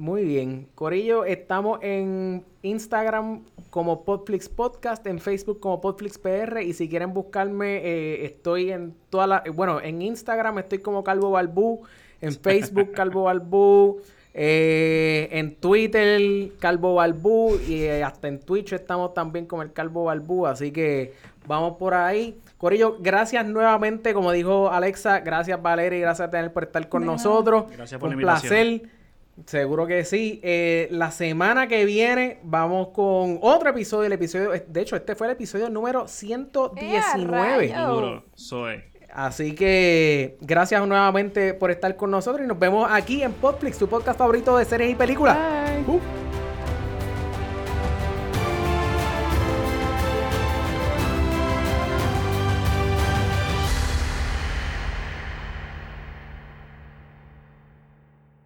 Muy 0.00 0.24
bien. 0.24 0.66
Corillo, 0.74 1.26
estamos 1.26 1.78
en 1.82 2.42
Instagram 2.62 3.44
como 3.68 4.02
Podflix 4.02 4.48
Podcast, 4.48 5.06
en 5.06 5.18
Facebook 5.18 5.60
como 5.60 5.82
Podflix 5.82 6.16
PR 6.16 6.62
y 6.62 6.72
si 6.72 6.88
quieren 6.88 7.12
buscarme, 7.12 7.82
eh, 7.84 8.24
estoy 8.24 8.72
en 8.72 8.94
todas 9.10 9.28
las... 9.28 9.42
Bueno, 9.54 9.78
en 9.78 10.00
Instagram 10.00 10.58
estoy 10.58 10.78
como 10.78 11.04
Calvo 11.04 11.32
Balbú, 11.32 11.82
en 12.22 12.32
Facebook 12.42 12.92
Calvo 12.92 13.24
Balbú, 13.24 14.00
eh, 14.32 15.28
en 15.32 15.56
Twitter 15.56 16.50
Calvo 16.58 16.94
Balbú 16.94 17.60
y 17.68 17.82
eh, 17.82 18.02
hasta 18.02 18.28
en 18.28 18.40
Twitch 18.40 18.72
estamos 18.72 19.12
también 19.12 19.44
como 19.44 19.60
el 19.60 19.74
Calvo 19.74 20.04
Balbú, 20.04 20.46
así 20.46 20.70
que 20.70 21.12
vamos 21.46 21.76
por 21.76 21.92
ahí. 21.92 22.40
Corillo, 22.56 22.96
gracias 23.00 23.44
nuevamente, 23.46 24.14
como 24.14 24.32
dijo 24.32 24.70
Alexa, 24.70 25.20
gracias 25.20 25.60
Valeria 25.60 25.98
y 25.98 26.00
gracias 26.00 26.28
a 26.28 26.30
tener 26.30 26.54
por 26.54 26.62
estar 26.64 26.88
con 26.88 27.04
nosotros. 27.04 27.64
Gracias 27.70 28.00
por 28.00 28.08
Un 28.08 28.16
la 28.16 28.22
invitación. 28.22 28.78
placer. 28.80 28.99
Seguro 29.46 29.86
que 29.86 30.04
sí. 30.04 30.40
Eh, 30.42 30.88
la 30.90 31.10
semana 31.10 31.66
que 31.66 31.84
viene 31.84 32.38
vamos 32.42 32.88
con 32.88 33.38
otro 33.42 33.70
episodio. 33.70 34.04
El 34.06 34.12
episodio, 34.12 34.50
de 34.50 34.80
hecho, 34.80 34.96
este 34.96 35.14
fue 35.14 35.26
el 35.28 35.32
episodio 35.32 35.70
número 35.70 36.06
119. 36.08 37.66
¡Eh, 37.66 37.74
a 37.74 37.86
Duro, 37.86 38.24
soy. 38.34 38.82
Así 39.12 39.54
que 39.54 40.36
gracias 40.40 40.86
nuevamente 40.86 41.54
por 41.54 41.70
estar 41.70 41.96
con 41.96 42.10
nosotros 42.10 42.44
y 42.44 42.48
nos 42.48 42.58
vemos 42.58 42.88
aquí 42.90 43.22
en 43.22 43.32
Podflix, 43.32 43.78
tu 43.78 43.88
podcast 43.88 44.18
favorito 44.18 44.56
de 44.56 44.64
series 44.64 44.92
y 44.92 44.94
películas. 44.94 45.36
Bye. 45.36 45.96
Uh. 45.96 46.29